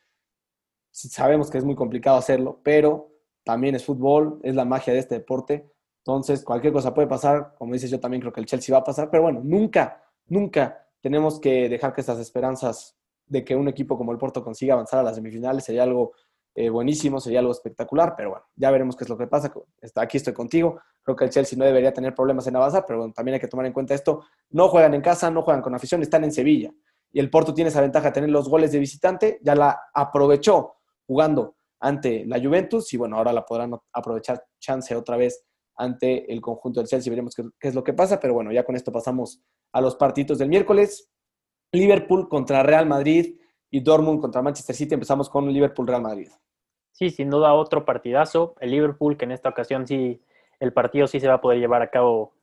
Sabemos 0.92 1.50
que 1.50 1.58
es 1.58 1.66
muy 1.66 1.76
complicado 1.76 2.18
hacerlo, 2.18 2.60
pero 2.64 3.12
también 3.44 3.76
es 3.76 3.86
fútbol, 3.86 4.40
es 4.44 4.56
la 4.56 4.66
magia 4.66 4.94
de 4.94 5.00
este 5.00 5.16
deporte. 5.16 5.70
Entonces, 6.06 6.44
cualquier 6.44 6.74
cosa 6.74 6.94
puede 6.94 7.08
pasar. 7.08 7.56
Como 7.58 7.74
dices, 7.74 7.90
yo 7.90 8.00
también 8.00 8.22
creo 8.22 8.32
que 8.32 8.40
el 8.40 8.46
Chelsea 8.46 8.74
va 8.74 8.82
a 8.82 8.84
pasar, 8.84 9.10
pero 9.10 9.24
bueno, 9.24 9.42
nunca, 9.44 10.04
nunca 10.28 10.88
tenemos 11.02 11.40
que 11.40 11.70
dejar 11.70 11.94
que 11.94 12.02
estas 12.02 12.20
esperanzas 12.20 12.98
de 13.26 13.44
que 13.44 13.56
un 13.56 13.68
equipo 13.68 13.98
como 13.98 14.12
el 14.12 14.18
Porto 14.18 14.44
consiga 14.44 14.74
avanzar 14.74 15.00
a 15.00 15.04
las 15.04 15.16
semifinales 15.16 15.64
sería 15.64 15.84
algo 15.84 16.14
eh, 16.56 16.70
buenísimo, 16.70 17.20
sería 17.20 17.40
algo 17.40 17.52
espectacular, 17.52 18.16
pero 18.18 18.32
bueno, 18.32 18.46
ya 18.56 18.72
veremos 18.72 18.96
qué 18.96 19.04
es 19.04 19.10
lo 19.10 19.18
que 19.18 19.28
pasa. 19.28 19.52
Aquí 19.96 20.18
estoy 20.18 20.34
contigo. 20.34 20.82
Creo 21.04 21.16
que 21.16 21.26
el 21.26 21.30
Chelsea 21.30 21.58
no 21.58 21.66
debería 21.66 21.94
tener 21.94 22.14
problemas 22.14 22.48
en 22.48 22.56
avanzar, 22.56 22.86
pero 22.86 23.00
bueno, 23.00 23.14
también 23.14 23.36
hay 23.36 23.40
que 23.40 23.48
tomar 23.48 23.66
en 23.66 23.74
cuenta 23.74 23.94
esto. 23.94 24.26
No 24.50 24.68
juegan 24.68 24.94
en 24.94 25.02
casa, 25.02 25.30
no 25.32 25.44
juegan 25.44 25.62
con 25.62 25.74
afición, 25.74 26.02
están 26.02 26.24
en 26.24 26.32
Sevilla. 26.32 26.72
Y 27.12 27.20
el 27.20 27.30
Porto 27.30 27.54
tiene 27.54 27.70
esa 27.70 27.82
ventaja 27.82 28.08
de 28.08 28.14
tener 28.14 28.30
los 28.30 28.50
goles 28.50 28.72
de 28.72 28.80
visitante, 28.80 29.40
ya 29.42 29.56
la 29.56 29.80
aprovechó 29.94 30.76
jugando 31.08 31.56
ante 31.80 32.26
la 32.26 32.40
Juventus 32.40 32.94
y 32.94 32.98
bueno, 32.98 33.18
ahora 33.18 33.32
la 33.32 33.46
podrán 33.46 33.74
aprovechar 33.94 34.44
chance 34.60 34.96
otra 34.96 35.18
vez 35.18 35.46
ante 35.76 36.32
el 36.32 36.42
conjunto 36.42 36.82
del 36.82 36.90
Chelsea. 36.90 37.10
Veremos 37.10 37.34
qué, 37.34 37.44
qué 37.60 37.70
es 37.70 37.76
lo 37.76 37.84
que 37.84 37.94
pasa, 37.94 38.20
pero 38.20 38.34
bueno, 38.34 38.52
ya 38.52 38.64
con 38.64 38.76
esto 38.76 38.92
pasamos 38.92 39.42
a 39.72 39.82
los 39.82 39.96
partidos 39.96 40.40
del 40.40 40.50
miércoles. 40.50 41.10
Liverpool 41.72 42.28
contra 42.28 42.64
Real 42.64 42.86
Madrid 42.86 43.39
y 43.72 43.82
Dortmund 43.82 44.22
contra 44.22 44.42
Manchester 44.42 44.76
City. 44.76 44.94
Empezamos 44.94 45.30
con 45.30 45.52
Liverpool-Real 45.52 46.02
Madrid. 46.02 46.30
Sí, 46.92 47.10
sin 47.10 47.30
duda 47.30 47.54
otro 47.54 47.86
partidazo. 47.86 48.56
El 48.60 48.72
Liverpool, 48.72 49.18
que 49.18 49.26
en 49.26 49.32
esta 49.32 49.50
ocasión 49.50 49.88
sí, 49.88 50.22
el 50.60 50.74
partido 50.74 51.08
sí 51.08 51.20
se 51.20 51.28
va 51.28 51.36
a 51.36 51.42
poder 51.42 51.60
llevar 51.60 51.82
a 51.82 51.90
cabo 51.90 52.34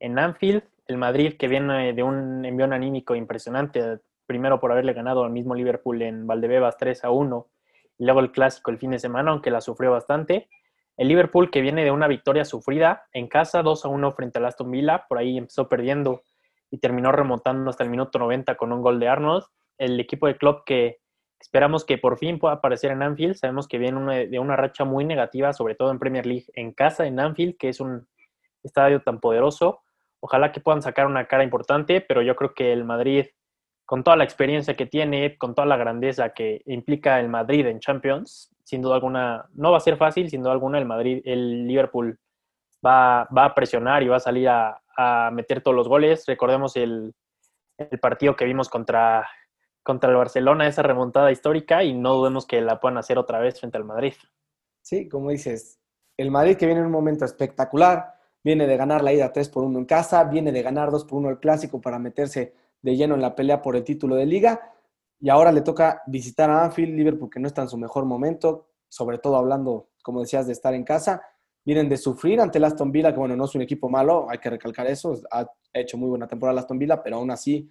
en 0.00 0.18
Anfield. 0.18 0.62
El 0.86 0.96
Madrid, 0.96 1.36
que 1.38 1.48
viene 1.48 1.92
de 1.92 2.02
un 2.02 2.44
envión 2.44 2.72
anímico 2.72 3.14
impresionante, 3.14 3.98
primero 4.26 4.60
por 4.60 4.72
haberle 4.72 4.94
ganado 4.94 5.24
al 5.24 5.30
mismo 5.30 5.54
Liverpool 5.54 6.00
en 6.02 6.26
Valdebebas 6.26 6.76
3 6.78 7.04
a 7.04 7.10
1, 7.10 7.46
y 7.98 8.04
luego 8.04 8.20
el 8.20 8.32
clásico 8.32 8.70
el 8.70 8.78
fin 8.78 8.92
de 8.92 8.98
semana, 8.98 9.32
aunque 9.32 9.50
la 9.50 9.60
sufrió 9.60 9.90
bastante. 9.90 10.48
El 10.96 11.08
Liverpool, 11.08 11.50
que 11.50 11.60
viene 11.60 11.84
de 11.84 11.90
una 11.90 12.08
victoria 12.08 12.44
sufrida 12.44 13.06
en 13.12 13.28
casa 13.28 13.62
2 13.62 13.84
a 13.84 13.88
1 13.88 14.12
frente 14.12 14.38
al 14.38 14.46
Aston 14.46 14.70
Villa, 14.70 15.04
por 15.08 15.18
ahí 15.18 15.36
empezó 15.36 15.68
perdiendo 15.68 16.22
y 16.70 16.78
terminó 16.78 17.12
remontando 17.12 17.68
hasta 17.70 17.84
el 17.84 17.90
minuto 17.90 18.18
90 18.18 18.56
con 18.56 18.72
un 18.72 18.82
gol 18.82 18.98
de 18.98 19.08
Arnold 19.08 19.44
el 19.78 19.98
equipo 20.00 20.26
de 20.26 20.36
club 20.36 20.62
que, 20.66 20.98
Esperamos 21.40 21.84
que 21.84 21.98
por 21.98 22.18
fin 22.18 22.38
pueda 22.38 22.54
aparecer 22.54 22.90
en 22.90 23.02
Anfield. 23.02 23.34
Sabemos 23.34 23.68
que 23.68 23.78
viene 23.78 24.26
de 24.26 24.38
una 24.38 24.56
racha 24.56 24.84
muy 24.84 25.04
negativa, 25.04 25.52
sobre 25.52 25.74
todo 25.74 25.90
en 25.90 25.98
Premier 25.98 26.26
League, 26.26 26.46
en 26.54 26.72
casa, 26.72 27.06
en 27.06 27.20
Anfield, 27.20 27.56
que 27.56 27.68
es 27.68 27.80
un 27.80 28.08
estadio 28.62 29.02
tan 29.02 29.20
poderoso. 29.20 29.82
Ojalá 30.20 30.50
que 30.50 30.60
puedan 30.60 30.82
sacar 30.82 31.06
una 31.06 31.26
cara 31.26 31.44
importante, 31.44 32.00
pero 32.00 32.22
yo 32.22 32.34
creo 32.34 32.54
que 32.54 32.72
el 32.72 32.84
Madrid, 32.84 33.26
con 33.86 34.02
toda 34.02 34.16
la 34.16 34.24
experiencia 34.24 34.74
que 34.74 34.86
tiene, 34.86 35.38
con 35.38 35.54
toda 35.54 35.66
la 35.66 35.76
grandeza 35.76 36.30
que 36.30 36.62
implica 36.66 37.20
el 37.20 37.28
Madrid 37.28 37.66
en 37.66 37.78
Champions, 37.78 38.50
sin 38.64 38.82
duda 38.82 38.96
alguna, 38.96 39.46
no 39.54 39.70
va 39.70 39.76
a 39.76 39.80
ser 39.80 39.96
fácil, 39.96 40.28
sin 40.28 40.42
duda 40.42 40.52
alguna 40.52 40.78
el 40.78 40.86
Madrid, 40.86 41.22
el 41.24 41.68
Liverpool 41.68 42.18
va, 42.84 43.22
a 43.22 43.54
presionar 43.54 44.02
y 44.02 44.08
va 44.08 44.16
a 44.16 44.20
salir 44.20 44.48
a, 44.48 44.80
meter 45.32 45.60
todos 45.60 45.76
los 45.76 45.86
goles. 45.86 46.24
Recordemos 46.26 46.74
el, 46.76 47.14
el 47.78 48.00
partido 48.00 48.34
que 48.34 48.44
vimos 48.44 48.68
contra 48.68 49.24
contra 49.82 50.10
el 50.10 50.16
Barcelona 50.16 50.66
esa 50.66 50.82
remontada 50.82 51.32
histórica 51.32 51.82
y 51.82 51.94
no 51.94 52.14
dudemos 52.14 52.46
que 52.46 52.60
la 52.60 52.80
puedan 52.80 52.98
hacer 52.98 53.18
otra 53.18 53.38
vez 53.38 53.58
frente 53.58 53.78
al 53.78 53.84
Madrid. 53.84 54.14
Sí, 54.82 55.08
como 55.08 55.30
dices, 55.30 55.80
el 56.16 56.30
Madrid 56.30 56.56
que 56.56 56.66
viene 56.66 56.80
en 56.80 56.86
un 56.86 56.92
momento 56.92 57.24
espectacular, 57.24 58.14
viene 58.42 58.66
de 58.66 58.76
ganar 58.76 59.02
la 59.02 59.12
ida 59.12 59.32
3 59.32 59.48
por 59.48 59.64
1 59.64 59.78
en 59.78 59.84
casa, 59.84 60.24
viene 60.24 60.52
de 60.52 60.62
ganar 60.62 60.90
2 60.90 61.04
por 61.04 61.18
1 61.18 61.30
el 61.30 61.38
clásico 61.38 61.80
para 61.80 61.98
meterse 61.98 62.54
de 62.80 62.96
lleno 62.96 63.14
en 63.14 63.22
la 63.22 63.34
pelea 63.34 63.60
por 63.60 63.76
el 63.76 63.84
título 63.84 64.14
de 64.14 64.26
liga 64.26 64.72
y 65.20 65.28
ahora 65.30 65.52
le 65.52 65.62
toca 65.62 66.02
visitar 66.06 66.50
a 66.50 66.64
Anfield, 66.64 66.94
Liverpool 66.94 67.30
que 67.30 67.40
no 67.40 67.48
está 67.48 67.62
en 67.62 67.68
su 67.68 67.76
mejor 67.76 68.04
momento, 68.04 68.68
sobre 68.88 69.18
todo 69.18 69.36
hablando, 69.36 69.90
como 70.02 70.20
decías, 70.20 70.46
de 70.46 70.52
estar 70.52 70.74
en 70.74 70.84
casa. 70.84 71.22
Vienen 71.64 71.88
de 71.88 71.96
sufrir 71.96 72.40
ante 72.40 72.58
el 72.58 72.64
Aston 72.64 72.92
Villa, 72.92 73.12
que 73.12 73.18
bueno, 73.18 73.36
no 73.36 73.44
es 73.44 73.54
un 73.54 73.62
equipo 73.62 73.88
malo, 73.90 74.26
hay 74.30 74.38
que 74.38 74.48
recalcar 74.48 74.86
eso, 74.86 75.20
ha 75.30 75.46
hecho 75.72 75.98
muy 75.98 76.08
buena 76.08 76.26
temporada 76.26 76.52
el 76.52 76.58
Aston 76.60 76.78
Villa, 76.78 77.02
pero 77.02 77.16
aún 77.16 77.30
así 77.30 77.68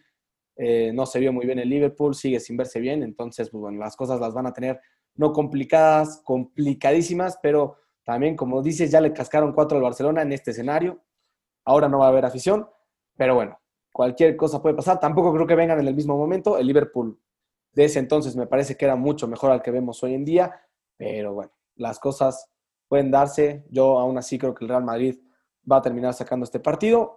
eh, 0.58 0.92
no 0.94 1.06
se 1.06 1.20
vio 1.20 1.32
muy 1.32 1.46
bien 1.46 1.60
el 1.60 1.70
Liverpool, 1.70 2.16
sigue 2.16 2.40
sin 2.40 2.58
verse 2.58 2.80
bien, 2.80 3.04
entonces, 3.04 3.50
pues 3.50 3.62
bueno, 3.62 3.80
las 3.80 3.96
cosas 3.96 4.20
las 4.20 4.34
van 4.34 4.48
a 4.48 4.54
tener 4.54 4.80
no 5.16 5.34
complicadas, 5.34 6.22
complicadísimas, 6.24 7.38
pero 7.42 7.78
también, 8.04 8.36
como 8.36 8.62
dices, 8.62 8.90
ya 8.90 9.02
le 9.02 9.12
cascaron 9.14 9.52
cuatro 9.52 9.78
al 9.78 9.84
Barcelona 9.84 10.22
en 10.22 10.32
este 10.32 10.52
escenario. 10.52 11.04
Ahora 11.66 11.90
no 11.90 12.00
va 12.00 12.06
a 12.06 12.10
haber 12.10 12.24
afición, 12.24 12.70
pero 13.18 13.36
bueno, 13.36 13.60
cualquier 13.92 14.38
cosa 14.38 14.62
puede 14.62 14.76
pasar. 14.76 15.00
Tampoco 15.00 15.34
creo 15.34 15.46
que 15.46 15.56
vengan 15.56 15.80
en 15.80 15.88
el 15.88 15.94
mismo 15.94 16.16
momento. 16.18 16.58
El 16.58 16.68
Liverpool 16.68 17.20
de 17.74 17.86
ese 17.86 18.00
entonces 18.00 18.36
me 18.36 18.48
parece 18.48 18.78
que 18.78 18.86
era 18.86 18.96
mucho 18.96 19.28
mejor 19.28 19.52
al 19.52 19.62
que 19.62 19.72
vemos 19.72 20.02
hoy 20.04 20.14
en 20.14 20.24
día, 20.24 20.58
pero 20.96 21.34
bueno, 21.34 21.52
las 21.76 22.00
cosas 22.00 22.50
pueden 22.88 23.12
darse. 23.12 23.66
Yo 23.70 24.00
aún 24.00 24.18
así 24.18 24.38
creo 24.38 24.54
que 24.54 24.64
el 24.64 24.70
Real 24.70 24.84
Madrid 24.84 25.20
va 25.70 25.78
a 25.78 25.82
terminar 25.82 26.14
sacando 26.14 26.46
este 26.46 26.60
partido. 26.60 27.17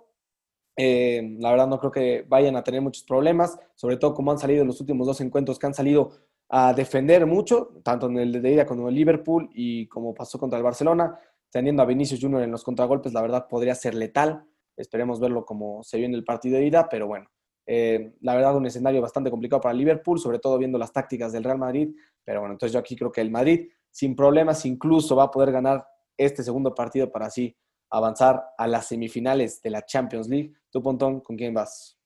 Eh, 0.82 1.36
la 1.38 1.50
verdad 1.50 1.66
no 1.66 1.78
creo 1.78 1.92
que 1.92 2.24
vayan 2.26 2.56
a 2.56 2.64
tener 2.64 2.80
muchos 2.80 3.04
problemas, 3.04 3.58
sobre 3.74 3.98
todo 3.98 4.14
como 4.14 4.30
han 4.30 4.38
salido 4.38 4.62
en 4.62 4.66
los 4.66 4.80
últimos 4.80 5.06
dos 5.06 5.20
encuentros 5.20 5.58
que 5.58 5.66
han 5.66 5.74
salido 5.74 6.12
a 6.48 6.72
defender 6.72 7.26
mucho, 7.26 7.82
tanto 7.84 8.06
en 8.06 8.16
el 8.16 8.40
de 8.40 8.50
ida 8.50 8.64
como 8.64 8.84
en 8.84 8.88
el 8.88 8.94
Liverpool 8.94 9.50
y 9.52 9.86
como 9.88 10.14
pasó 10.14 10.38
contra 10.38 10.56
el 10.56 10.62
Barcelona, 10.62 11.20
teniendo 11.50 11.82
a 11.82 11.84
Vinicius 11.84 12.18
Junior 12.18 12.42
en 12.42 12.50
los 12.50 12.64
contragolpes, 12.64 13.12
la 13.12 13.20
verdad 13.20 13.46
podría 13.46 13.74
ser 13.74 13.94
letal. 13.94 14.42
Esperemos 14.74 15.20
verlo 15.20 15.44
como 15.44 15.82
se 15.82 15.98
vio 15.98 16.06
en 16.06 16.14
el 16.14 16.24
partido 16.24 16.56
de 16.56 16.64
ida, 16.64 16.88
pero 16.88 17.06
bueno, 17.06 17.28
eh, 17.66 18.14
la 18.22 18.34
verdad 18.34 18.56
un 18.56 18.64
escenario 18.64 19.02
bastante 19.02 19.30
complicado 19.30 19.60
para 19.60 19.74
Liverpool, 19.74 20.18
sobre 20.18 20.38
todo 20.38 20.56
viendo 20.56 20.78
las 20.78 20.94
tácticas 20.94 21.30
del 21.30 21.44
Real 21.44 21.58
Madrid, 21.58 21.94
pero 22.24 22.40
bueno, 22.40 22.54
entonces 22.54 22.72
yo 22.72 22.78
aquí 22.78 22.96
creo 22.96 23.12
que 23.12 23.20
el 23.20 23.30
Madrid 23.30 23.68
sin 23.90 24.16
problemas 24.16 24.64
incluso 24.64 25.14
va 25.14 25.24
a 25.24 25.30
poder 25.30 25.52
ganar 25.52 25.86
este 26.16 26.42
segundo 26.42 26.74
partido 26.74 27.12
para 27.12 27.26
así 27.26 27.54
avanzar 27.90 28.54
a 28.56 28.66
las 28.66 28.86
semifinales 28.86 29.60
de 29.62 29.70
la 29.70 29.84
Champions 29.84 30.28
League. 30.28 30.54
Tú, 30.70 30.82
Pontón, 30.82 31.20
¿con 31.20 31.36
quién 31.36 31.52
vas? 31.52 31.98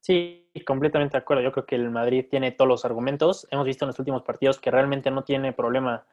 Sí, 0.00 0.50
completamente 0.66 1.16
de 1.16 1.22
acuerdo. 1.22 1.42
Yo 1.42 1.52
creo 1.52 1.66
que 1.66 1.76
el 1.76 1.90
Madrid 1.90 2.26
tiene 2.30 2.52
todos 2.52 2.68
los 2.68 2.84
argumentos. 2.84 3.46
Hemos 3.50 3.66
visto 3.66 3.84
en 3.84 3.88
los 3.88 3.98
últimos 3.98 4.22
partidos 4.22 4.60
que 4.60 4.70
realmente 4.70 5.10
no 5.10 5.24
tiene 5.24 5.52
problema 5.52 6.06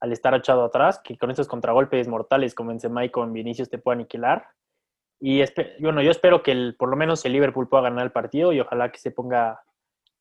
al 0.00 0.12
estar 0.12 0.34
echado 0.34 0.64
atrás, 0.64 1.00
que 1.02 1.16
con 1.16 1.30
estos 1.30 1.48
contragolpes 1.48 2.06
mortales 2.08 2.54
como 2.54 2.70
en 2.70 2.78
y 3.02 3.08
con 3.08 3.32
Vinicius 3.32 3.68
te 3.68 3.78
puede 3.78 3.96
aniquilar. 3.96 4.46
Y 5.20 5.42
bueno, 5.80 6.02
yo 6.02 6.10
espero 6.10 6.42
que 6.42 6.74
por 6.78 6.88
lo 6.88 6.96
menos 6.96 7.24
el 7.24 7.32
Liverpool 7.32 7.68
pueda 7.68 7.84
ganar 7.84 8.04
el 8.04 8.12
partido 8.12 8.52
y 8.52 8.60
ojalá 8.60 8.92
que 8.92 8.98
se 8.98 9.10
ponga 9.10 9.60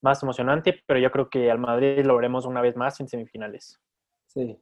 más 0.01 0.23
emocionante, 0.23 0.81
pero 0.85 0.99
yo 0.99 1.11
creo 1.11 1.29
que 1.29 1.51
al 1.51 1.59
Madrid 1.59 2.03
lo 2.05 2.15
veremos 2.15 2.45
una 2.45 2.61
vez 2.61 2.75
más 2.75 2.99
en 2.99 3.07
semifinales. 3.07 3.79
Sí, 4.25 4.59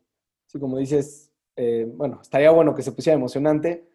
sí, 0.47 0.59
como 0.59 0.77
dices, 0.77 1.31
eh, 1.55 1.85
bueno, 1.87 2.19
estaría 2.21 2.51
bueno 2.51 2.73
que 2.75 2.81
se 2.81 2.91
pusiera 2.91 3.17
emocionante. 3.17 3.87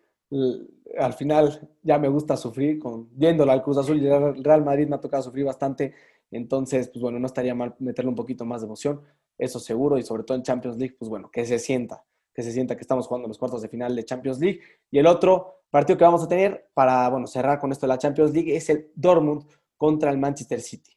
Al 0.99 1.13
final 1.13 1.69
ya 1.83 1.99
me 1.99 2.09
gusta 2.09 2.37
sufrir, 2.37 2.79
con, 2.79 3.11
al 3.21 3.63
Cruz 3.63 3.79
Azul 3.79 4.01
y 4.01 4.07
el 4.07 4.45
Real 4.45 4.65
Madrid 4.65 4.89
me 4.89 4.97
ha 4.97 5.01
tocado 5.01 5.23
sufrir 5.23 5.45
bastante, 5.45 5.95
entonces, 6.31 6.89
pues 6.89 7.03
bueno, 7.03 7.19
no 7.19 7.27
estaría 7.27 7.55
mal 7.55 7.75
meterle 7.81 8.11
un 8.11 8.15
poquito 8.15 8.45
más 8.45 8.61
de 8.61 8.67
emoción, 8.67 9.01
eso 9.37 9.59
seguro, 9.59 9.99
y 9.99 10.03
sobre 10.03 10.23
todo 10.23 10.37
en 10.37 10.43
Champions 10.45 10.77
League, 10.77 10.97
pues 10.99 11.09
bueno, 11.09 11.31
que 11.31 11.45
se 11.45 11.59
sienta, 11.59 12.05
que 12.33 12.43
se 12.43 12.53
sienta 12.53 12.77
que 12.77 12.83
estamos 12.83 13.07
jugando 13.07 13.27
los 13.27 13.39
cuartos 13.39 13.63
de 13.63 13.69
final 13.69 13.97
de 13.97 14.05
Champions 14.05 14.39
League. 14.39 14.61
Y 14.91 14.99
el 14.99 15.07
otro 15.07 15.63
partido 15.71 15.99
que 15.99 16.05
vamos 16.05 16.23
a 16.23 16.29
tener 16.29 16.71
para, 16.75 17.09
bueno, 17.09 17.27
cerrar 17.27 17.59
con 17.59 17.73
esto 17.73 17.87
de 17.87 17.89
la 17.89 17.99
Champions 17.99 18.33
League 18.33 18.55
es 18.55 18.71
el 18.71 18.91
Dortmund 18.95 19.45
contra 19.77 20.11
el 20.11 20.19
Manchester 20.19 20.61
City. 20.61 20.97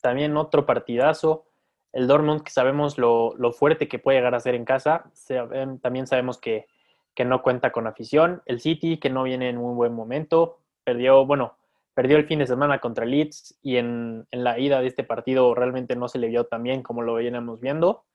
También 0.00 0.36
otro 0.36 0.64
partidazo 0.64 1.49
el 1.92 2.06
Dortmund, 2.06 2.42
que 2.42 2.50
sabemos 2.50 2.98
lo, 2.98 3.34
fuerte 3.52 3.88
que 3.88 3.98
puede 3.98 4.18
llegar 4.18 4.34
a 4.34 4.40
ser 4.40 4.54
en 4.54 4.64
casa, 4.64 5.10
también 5.82 6.06
sabemos 6.06 6.38
que, 6.38 6.66
no 7.22 7.42
cuenta 7.42 7.70
con 7.70 7.86
afición. 7.86 8.40
El 8.46 8.60
City, 8.60 8.96
que 8.96 9.10
no 9.10 9.24
viene 9.24 9.50
en 9.50 9.58
un 9.58 9.76
buen 9.76 9.92
momento, 9.92 10.60
perdió, 10.84 11.26
bueno, 11.26 11.58
perdió 11.92 12.16
el 12.16 12.24
fin 12.24 12.38
de 12.38 12.46
semana 12.46 12.78
contra 12.78 13.04
Leeds 13.04 13.58
y 13.60 13.76
en, 13.76 14.26
la 14.30 14.58
ida 14.58 14.80
de 14.80 14.86
este 14.86 15.04
partido 15.04 15.54
realmente 15.54 15.96
no 15.96 16.08
se 16.08 16.18
le 16.18 16.28
vio 16.28 16.44
tan 16.44 16.62
bien 16.62 16.82
como 16.82 17.02
lo 17.02 17.12
veníamos 17.12 17.60
viendo. 17.60 18.06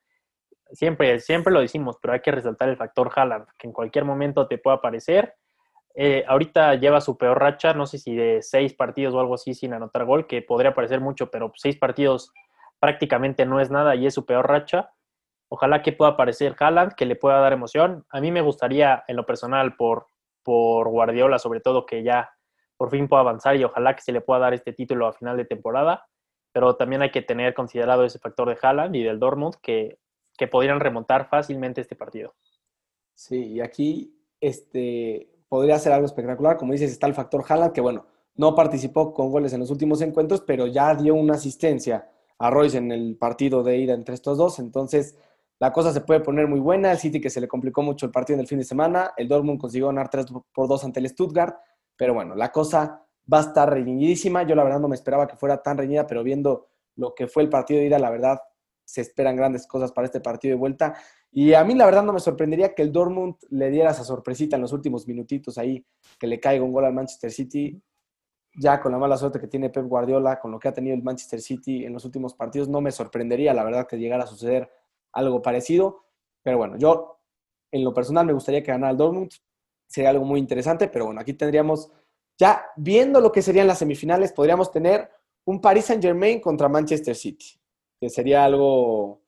Siempre, 0.72 1.20
siempre 1.20 1.54
lo 1.54 1.60
decimos, 1.60 1.98
pero 2.02 2.16
hay 2.16 2.22
que 2.22 2.32
resaltar 2.32 2.68
el 2.68 2.78
factor 2.78 3.12
Haaland, 3.16 3.46
que 3.60 3.68
en 3.68 3.74
cualquier 3.74 4.06
momento 4.06 4.48
te 4.48 4.58
puede 4.58 4.78
aparecer. 4.78 5.36
Eh, 5.94 6.26
ahorita 6.28 6.74
lleva 6.74 7.00
su 7.00 7.16
peor 7.16 7.40
racha, 7.40 7.76
no 7.76 7.86
sé 7.86 8.00
si 8.00 8.16
de 8.16 8.42
seis 8.42 8.74
partidos 8.74 9.14
o 9.14 9.20
algo 9.20 9.36
así 9.36 9.54
sin 9.54 9.74
anotar 9.74 10.06
gol, 10.06 10.26
que 10.26 10.42
podría 10.42 10.74
parecer 10.74 11.00
mucho, 11.00 11.30
pero 11.30 11.52
seis 11.56 11.78
partidos 11.78 12.34
prácticamente 12.86 13.48
no 13.48 13.60
es 13.60 13.72
nada 13.72 13.96
y 13.96 14.06
es 14.06 14.14
su 14.14 14.28
peor 14.28 14.48
racha. 14.48 14.94
Ojalá 15.50 15.82
que 15.82 15.92
pueda 15.92 16.12
aparecer 16.12 16.56
Haaland, 16.60 16.94
que 16.94 17.08
le 17.08 17.16
pueda 17.16 17.40
dar 17.40 17.52
emoción. 17.52 18.06
A 18.12 18.22
mí 18.22 18.32
me 18.32 18.42
gustaría, 18.42 19.04
en 19.08 19.16
lo 19.16 19.26
personal, 19.26 19.76
por, 19.76 20.06
por 20.44 20.88
Guardiola, 20.90 21.40
sobre 21.40 21.62
todo, 21.62 21.88
que 21.88 22.04
ya 22.04 22.30
por 22.78 22.92
fin 22.92 23.08
pueda 23.08 23.22
avanzar 23.22 23.56
y 23.56 23.64
ojalá 23.64 23.96
que 23.96 24.04
se 24.04 24.12
le 24.12 24.22
pueda 24.22 24.42
dar 24.42 24.54
este 24.54 24.72
título 24.72 25.08
a 25.08 25.14
final 25.14 25.36
de 25.36 25.46
temporada. 25.46 26.06
Pero 26.52 26.76
también 26.76 27.02
hay 27.02 27.10
que 27.10 27.24
tener 27.24 27.56
considerado 27.56 28.06
ese 28.06 28.20
factor 28.20 28.50
de 28.50 28.58
Haaland 28.62 28.96
y 28.96 29.02
del 29.02 29.18
Dortmund 29.18 29.56
que, 29.64 29.98
que 30.38 30.48
podrían 30.48 30.80
remontar 30.80 31.28
fácilmente 31.28 31.82
este 31.82 31.96
partido. 31.96 32.36
Sí, 33.16 33.54
y 33.54 33.62
aquí 33.62 34.16
este, 34.40 35.32
podría 35.50 35.80
ser 35.80 35.92
algo 35.94 36.06
espectacular. 36.06 36.58
Como 36.58 36.74
dices, 36.74 36.92
está 36.92 37.08
el 37.08 37.16
factor 37.16 37.44
Haaland, 37.50 37.74
que 37.74 37.82
bueno, 37.82 38.06
no 38.36 38.54
participó 38.54 39.12
con 39.12 39.32
goles 39.32 39.54
en 39.54 39.62
los 39.62 39.72
últimos 39.72 40.02
encuentros, 40.02 40.42
pero 40.42 40.68
ya 40.68 40.94
dio 40.94 41.16
una 41.16 41.34
asistencia 41.34 42.12
a 42.38 42.50
Royce 42.50 42.78
en 42.78 42.92
el 42.92 43.18
partido 43.18 43.64
de 43.64 43.78
ida 43.78 43.94
entre 43.94 44.16
estos 44.16 44.38
dos. 44.38 44.60
Entonces, 44.60 45.18
la 45.60 45.72
cosa 45.72 45.94
se 45.94 46.02
puede 46.02 46.20
poner 46.20 46.48
muy 46.48 46.60
buena. 46.60 46.92
El 46.92 46.98
City 46.98 47.22
que 47.22 47.30
se 47.30 47.40
le 47.40 47.48
complicó 47.48 47.82
mucho 47.82 48.06
el 48.06 48.12
partido 48.12 48.36
en 48.36 48.42
el 48.42 48.48
fin 48.48 48.60
de 48.60 48.66
semana. 48.66 49.14
El 49.16 49.28
Dortmund 49.28 49.60
consiguió 49.60 49.88
ganar 49.88 50.10
3 50.10 50.26
por 50.54 50.68
2 50.68 50.84
ante 50.84 51.00
el 51.00 51.10
Stuttgart. 51.10 51.56
Pero 51.96 52.14
bueno, 52.14 52.36
la 52.36 52.52
cosa 52.52 53.06
va 53.32 53.38
a 53.40 53.42
estar 53.42 53.70
reñidísima. 53.70 54.44
Yo 54.44 54.56
la 54.56 54.64
verdad 54.64 54.80
no 54.80 54.90
me 54.90 54.96
esperaba 54.96 55.28
que 55.28 55.38
fuera 55.38 55.62
tan 55.62 55.78
reñida, 55.78 56.06
pero 56.06 56.24
viendo 56.24 56.68
lo 56.96 57.16
que 57.16 57.28
fue 57.28 57.44
el 57.44 57.50
partido 57.50 57.80
de 57.80 57.88
ida, 57.88 58.00
la 58.00 58.10
verdad 58.10 58.40
se 58.84 59.02
esperan 59.02 59.36
grandes 59.36 59.66
cosas 59.66 59.92
para 59.92 60.06
este 60.06 60.20
partido 60.20 60.54
de 60.54 60.60
vuelta. 60.60 60.96
Y 61.32 61.54
a 61.54 61.64
mí 61.64 61.74
la 61.74 61.86
verdad 61.86 62.04
no 62.04 62.14
me 62.14 62.20
sorprendería 62.20 62.74
que 62.74 62.82
el 62.82 62.92
Dortmund 62.92 63.36
le 63.50 63.70
diera 63.70 63.92
esa 63.92 64.04
sorpresita 64.04 64.58
en 64.58 64.62
los 64.62 64.74
últimos 64.74 65.08
minutitos 65.08 65.58
ahí, 65.58 65.86
que 66.20 66.28
le 66.28 66.40
caiga 66.40 66.64
un 66.64 66.72
gol 66.72 66.86
al 66.86 66.94
Manchester 66.94 67.32
City 67.32 67.82
ya 68.58 68.80
con 68.80 68.92
la 68.92 68.98
mala 68.98 69.18
suerte 69.18 69.40
que 69.40 69.48
tiene 69.48 69.70
Pep 69.70 69.86
Guardiola, 69.86 70.40
con 70.40 70.52
lo 70.52 70.60
que 70.60 70.68
ha 70.68 70.74
tenido 70.74 70.96
el 70.96 71.04
Manchester 71.04 71.42
City 71.42 71.86
en 71.86 71.94
los 71.94 72.06
últimos 72.06 72.34
partidos, 72.34 72.70
no 72.70 72.82
me 72.82 72.92
sorprendería, 72.92 73.54
la 73.54 73.64
verdad, 73.64 73.88
que 73.88 73.98
llegara 73.98 74.24
a 74.24 74.28
suceder 74.28 74.72
algo 75.12 75.42
parecido. 75.42 76.06
Pero 76.44 76.58
bueno, 76.58 76.78
yo 76.78 77.20
en 77.72 77.84
lo 77.84 77.94
personal 77.94 78.26
me 78.26 78.34
gustaría 78.34 78.64
que 78.64 78.72
ganara 78.72 78.92
el 78.92 78.98
Dortmund. 78.98 79.32
Sería 79.88 80.10
algo 80.10 80.26
muy 80.26 80.40
interesante, 80.40 80.88
pero 80.88 81.06
bueno, 81.06 81.22
aquí 81.22 81.34
tendríamos, 81.34 81.92
ya 82.38 82.66
viendo 82.76 83.20
lo 83.20 83.32
que 83.32 83.42
serían 83.42 83.68
las 83.68 83.80
semifinales, 83.80 84.32
podríamos 84.32 84.72
tener 84.72 85.10
un 85.46 85.62
Paris 85.62 85.86
Saint 85.86 86.02
Germain 86.02 86.40
contra 86.40 86.70
Manchester 86.70 87.16
City, 87.16 87.60
que 88.00 88.10
sería 88.10 88.46
algo 88.46 89.22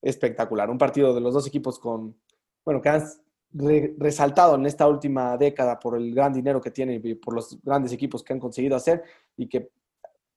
espectacular. 0.00 0.70
Un 0.70 0.78
partido 0.78 1.14
de 1.14 1.20
los 1.20 1.34
dos 1.34 1.46
equipos 1.46 1.78
con, 1.78 2.16
bueno, 2.64 2.80
que 2.80 2.88
han 2.88 3.02
resaltado 3.52 4.54
en 4.56 4.66
esta 4.66 4.86
última 4.86 5.36
década 5.36 5.78
por 5.78 5.96
el 5.96 6.14
gran 6.14 6.32
dinero 6.32 6.60
que 6.60 6.70
tienen 6.70 7.00
y 7.02 7.14
por 7.14 7.34
los 7.34 7.58
grandes 7.62 7.92
equipos 7.92 8.22
que 8.22 8.32
han 8.32 8.40
conseguido 8.40 8.76
hacer 8.76 9.02
y 9.36 9.48
que 9.48 9.70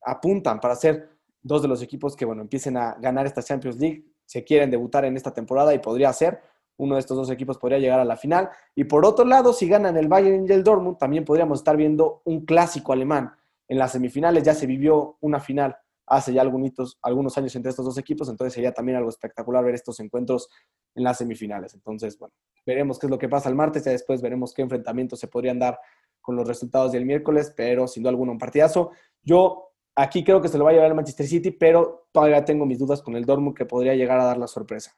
apuntan 0.02 0.60
para 0.60 0.76
ser 0.76 1.10
dos 1.41 1.62
de 1.62 1.67
los 1.67 1.82
equipos 1.82 2.15
que, 2.15 2.26
bueno, 2.26 2.41
empiecen 2.41 2.78
a 2.78 2.95
ganar 3.00 3.26
esta 3.26 3.43
Champions 3.43 3.78
League, 3.78 4.06
se 4.26 4.43
quieren 4.43 4.69
debutar 4.72 5.06
en 5.06 5.17
esta 5.17 5.34
temporada 5.34 5.74
y 5.74 5.80
podría 5.80 6.12
ser, 6.13 6.41
uno 6.78 6.95
de 6.95 7.02
estos 7.02 7.17
dos 7.17 7.30
equipos 7.30 7.58
podría 7.58 7.80
llegar 7.80 8.00
a 8.00 8.06
la 8.06 8.15
final. 8.15 8.50
Y 8.74 8.86
por 8.86 9.06
otro 9.06 9.26
lado, 9.26 9.52
si 9.52 9.67
ganan 9.67 9.98
el 9.98 10.08
Bayern 10.08 10.45
y 10.48 10.52
el 10.52 10.63
Dortmund, 10.63 10.98
también 10.98 11.26
podríamos 11.26 11.60
estar 11.60 11.76
viendo 11.76 12.22
un 12.24 12.45
clásico 12.45 12.93
alemán. 12.93 13.34
En 13.67 13.78
las 13.78 13.91
semifinales 13.91 14.43
ya 14.43 14.54
se 14.54 14.65
vivió 14.65 15.17
una 15.19 15.39
final 15.39 15.78
hace 16.10 16.34
ya 16.34 16.41
algunos, 16.41 16.98
algunos 17.02 17.38
años 17.38 17.56
entre 17.56 17.69
estos 17.69 17.86
dos 17.86 17.98
equipos, 17.98 18.28
entonces 18.30 18.54
sería 18.54 18.74
también 18.74 18.98
algo 18.98 19.10
espectacular 19.10 19.63
ver 19.63 19.76
estos 19.76 20.00
encuentros 20.00 20.50
en 20.95 21.04
las 21.04 21.19
semifinales. 21.19 21.76
Entonces, 21.76 22.17
bueno, 22.17 22.34
veremos 22.65 22.98
qué 22.98 23.06
es 23.06 23.12
lo 23.12 23.19
que 23.19 23.30
pasa 23.30 23.48
el 23.48 23.56
martes, 23.56 23.86
y 23.86 23.91
después 23.91 24.22
veremos 24.22 24.54
qué 24.54 24.63
enfrentamientos 24.63 25.19
se 25.19 25.28
podrían 25.28 25.60
dar 25.60 25.80
con 26.19 26.36
los 26.36 26.48
resultados 26.48 26.91
del 26.91 27.06
miércoles, 27.06 27.54
pero 27.56 27.88
sin 27.88 28.04
duda 28.04 28.10
alguna 28.10 28.32
un 28.32 28.38
partidazo. 28.38 28.91
Yo 29.22 29.72
aquí 29.95 30.24
creo 30.24 30.41
que 30.41 30.48
se 30.48 30.58
lo 30.58 30.65
va 30.65 30.72
a 30.72 30.74
llevar 30.74 30.88
el 30.88 30.95
Manchester 30.95 31.28
City, 31.28 31.52
pero 31.52 32.08
todavía 32.12 32.43
tengo 32.43 32.65
mis 32.65 32.80
dudas 32.80 33.02
con 33.02 33.15
el 33.15 33.26
Dortmund 33.26 33.56
que 33.56 33.65
podría 33.65 33.95
llegar 33.95 34.19
a 34.19 34.26
dar 34.26 34.38
la 34.38 34.48
sorpresa. 34.48 34.98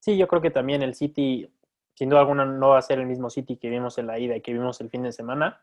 Sí, 0.00 0.16
yo 0.16 0.26
creo 0.26 0.42
que 0.42 0.50
también 0.50 0.82
el 0.82 0.94
City, 0.94 1.48
sin 1.94 2.08
duda 2.08 2.20
alguna, 2.20 2.44
no 2.44 2.70
va 2.70 2.78
a 2.78 2.82
ser 2.82 2.98
el 2.98 3.06
mismo 3.06 3.30
City 3.30 3.56
que 3.56 3.68
vimos 3.68 3.98
en 3.98 4.06
la 4.06 4.18
ida 4.18 4.34
y 4.34 4.40
que 4.40 4.52
vimos 4.52 4.80
el 4.80 4.90
fin 4.90 5.02
de 5.02 5.12
semana. 5.12 5.60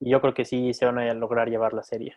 Y 0.00 0.10
yo 0.10 0.20
creo 0.20 0.34
que 0.34 0.44
sí 0.44 0.74
se 0.74 0.84
van 0.84 0.98
a 0.98 1.14
lograr 1.14 1.48
llevar 1.48 1.72
la 1.72 1.82
serie. 1.82 2.16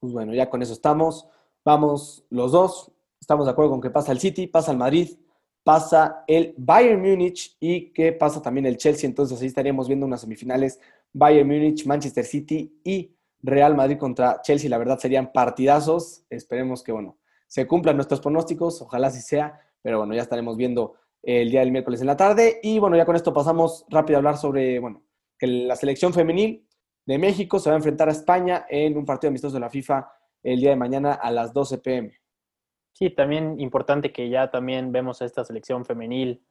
Pues 0.00 0.12
bueno, 0.12 0.34
ya 0.34 0.50
con 0.50 0.62
eso 0.62 0.72
estamos. 0.72 1.28
Vamos 1.64 2.24
los 2.30 2.52
dos. 2.52 2.92
Estamos 3.20 3.46
de 3.46 3.52
acuerdo 3.52 3.72
con 3.72 3.80
que 3.80 3.90
pasa 3.90 4.12
el 4.12 4.20
City, 4.20 4.46
pasa 4.46 4.70
el 4.72 4.78
Madrid, 4.78 5.18
pasa 5.64 6.22
el 6.26 6.54
Bayern 6.58 7.00
Múnich 7.00 7.56
y 7.58 7.92
que 7.92 8.12
pasa 8.12 8.42
también 8.42 8.66
el 8.66 8.76
Chelsea. 8.76 9.08
Entonces 9.08 9.40
ahí 9.40 9.48
estaríamos 9.48 9.88
viendo 9.88 10.06
unas 10.06 10.20
semifinales 10.20 10.80
Bayern 11.12 11.48
Múnich, 11.48 11.86
Manchester 11.86 12.24
City 12.24 12.80
y 12.84 13.16
Real 13.42 13.74
Madrid 13.74 13.98
contra 13.98 14.40
Chelsea. 14.42 14.70
La 14.70 14.78
verdad 14.78 14.98
serían 14.98 15.32
partidazos. 15.32 16.24
Esperemos 16.30 16.82
que, 16.82 16.92
bueno, 16.92 17.18
se 17.48 17.66
cumplan 17.66 17.96
nuestros 17.96 18.20
pronósticos. 18.20 18.82
Ojalá 18.82 19.08
así 19.08 19.20
sea. 19.20 19.60
Pero 19.82 19.98
bueno, 19.98 20.14
ya 20.14 20.22
estaremos 20.22 20.56
viendo 20.56 20.94
el 21.22 21.50
día 21.50 21.60
del 21.60 21.72
miércoles 21.72 22.00
en 22.00 22.06
la 22.06 22.16
tarde. 22.16 22.60
Y 22.62 22.78
bueno, 22.78 22.96
ya 22.96 23.06
con 23.06 23.16
esto 23.16 23.32
pasamos 23.32 23.86
rápido 23.88 24.16
a 24.16 24.18
hablar 24.18 24.36
sobre, 24.36 24.78
bueno, 24.78 25.02
que 25.38 25.46
la 25.46 25.74
selección 25.74 26.12
femenil 26.12 26.65
de 27.06 27.18
México 27.18 27.58
se 27.58 27.70
va 27.70 27.74
a 27.74 27.78
enfrentar 27.78 28.08
a 28.08 28.12
España 28.12 28.66
en 28.68 28.98
un 28.98 29.06
partido 29.06 29.28
amistoso 29.28 29.54
de 29.54 29.60
la 29.60 29.70
FIFA 29.70 30.10
el 30.42 30.60
día 30.60 30.70
de 30.70 30.76
mañana 30.76 31.14
a 31.14 31.30
las 31.30 31.52
12 31.52 31.78
pm. 31.78 32.12
Sí, 32.92 33.10
también 33.10 33.60
importante 33.60 34.12
que 34.12 34.28
ya 34.28 34.50
también 34.50 34.90
vemos 34.90 35.22
a 35.22 35.24
esta 35.24 35.44
selección 35.44 35.84
femenil 35.84 36.42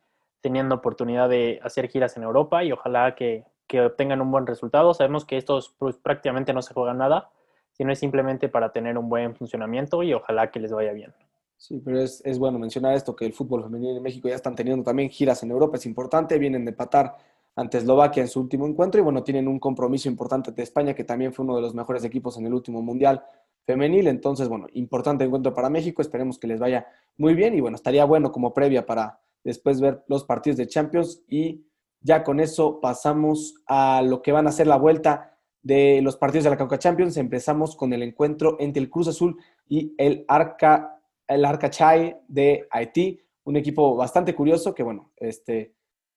teniendo 0.41 0.75
oportunidad 0.75 1.27
de 1.27 1.59
hacer 1.63 1.89
giras 1.89 2.15
en 2.17 2.23
Europa 2.23 2.63
y 2.63 2.71
ojalá 2.71 3.15
que, 3.15 3.43
obtengan 3.83 4.21
un 4.21 4.31
buen 4.31 4.47
resultado. 4.47 4.93
Sabemos 4.93 5.25
que 5.25 5.37
estos 5.37 5.75
pues, 5.77 5.97
prácticamente 5.97 6.53
no 6.53 6.61
se 6.61 6.73
juegan 6.73 6.99
nada, 6.99 7.29
sino 7.71 7.91
es 7.91 7.99
simplemente 7.99 8.47
para 8.47 8.71
tener 8.71 8.97
un 8.97 9.09
buen 9.09 9.35
funcionamiento 9.35 10.01
y 10.03 10.13
ojalá 10.13 10.51
que 10.51 10.61
les 10.61 10.71
vaya 10.71 10.93
bien. 10.93 11.13
Sí, 11.57 11.81
pero 11.83 11.99
es, 11.99 12.21
es 12.25 12.37
bueno 12.37 12.59
mencionar 12.59 12.93
esto, 12.93 13.15
que 13.15 13.25
el 13.25 13.33
fútbol 13.33 13.63
femenil 13.63 13.97
en 13.97 14.03
México 14.03 14.29
ya 14.29 14.35
están 14.35 14.55
teniendo 14.55 14.83
también 14.83 15.09
giras 15.09 15.41
en 15.43 15.51
Europa, 15.51 15.77
es 15.77 15.85
importante, 15.85 16.37
vienen 16.37 16.63
de 16.63 16.71
empatar 16.71 17.15
ante 17.55 17.77
Eslovaquia 17.77 18.21
en 18.21 18.27
su 18.27 18.41
último 18.41 18.67
encuentro 18.67 18.99
y 18.99 19.03
bueno, 19.03 19.23
tienen 19.23 19.47
un 19.47 19.59
compromiso 19.59 20.09
importante 20.09 20.51
de 20.51 20.63
España, 20.63 20.93
que 20.93 21.03
también 21.03 21.33
fue 21.33 21.45
uno 21.45 21.55
de 21.55 21.61
los 21.61 21.73
mejores 21.73 22.03
equipos 22.03 22.37
en 22.37 22.45
el 22.45 22.53
último 22.53 22.81
Mundial 22.81 23.23
femenil. 23.65 24.07
Entonces, 24.07 24.47
bueno, 24.47 24.67
importante 24.73 25.23
encuentro 25.23 25.53
para 25.53 25.69
México, 25.69 26.01
esperemos 26.01 26.37
que 26.37 26.47
les 26.47 26.59
vaya 26.59 26.85
muy 27.17 27.33
bien 27.33 27.55
y 27.55 27.61
bueno, 27.61 27.75
estaría 27.75 28.05
bueno 28.05 28.31
como 28.31 28.53
previa 28.53 28.85
para 28.85 29.19
después 29.43 29.79
ver 29.79 30.03
los 30.07 30.25
partidos 30.25 30.57
de 30.57 30.67
Champions 30.67 31.23
y 31.27 31.65
ya 32.01 32.23
con 32.23 32.39
eso 32.39 32.79
pasamos 32.81 33.55
a 33.65 34.01
lo 34.01 34.21
que 34.21 34.31
van 34.31 34.47
a 34.47 34.51
ser 34.51 34.67
la 34.67 34.77
vuelta 34.77 35.37
de 35.61 36.01
los 36.01 36.17
partidos 36.17 36.43
de 36.43 36.49
la 36.51 36.57
Cauca 36.57 36.77
Champions. 36.77 37.17
Empezamos 37.17 37.75
con 37.75 37.93
el 37.93 38.03
encuentro 38.03 38.57
entre 38.59 38.81
el 38.81 38.89
Cruz 38.89 39.07
Azul 39.07 39.37
y 39.67 39.95
el 39.97 40.25
Arca, 40.27 40.99
el 41.27 41.45
Arca 41.45 41.69
Chai 41.69 42.17
de 42.27 42.67
Haití, 42.69 43.19
un 43.45 43.55
equipo 43.55 43.95
bastante 43.95 44.35
curioso 44.35 44.75
que 44.75 44.83
bueno, 44.83 45.11
este 45.15 45.74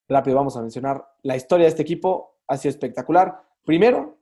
rápido 0.08 0.36
vamos 0.36 0.56
a 0.56 0.62
mencionar 0.62 1.06
la 1.22 1.36
historia 1.36 1.64
de 1.64 1.70
este 1.70 1.82
equipo, 1.82 2.38
ha 2.46 2.56
sido 2.56 2.70
espectacular. 2.70 3.42
Primero, 3.64 4.18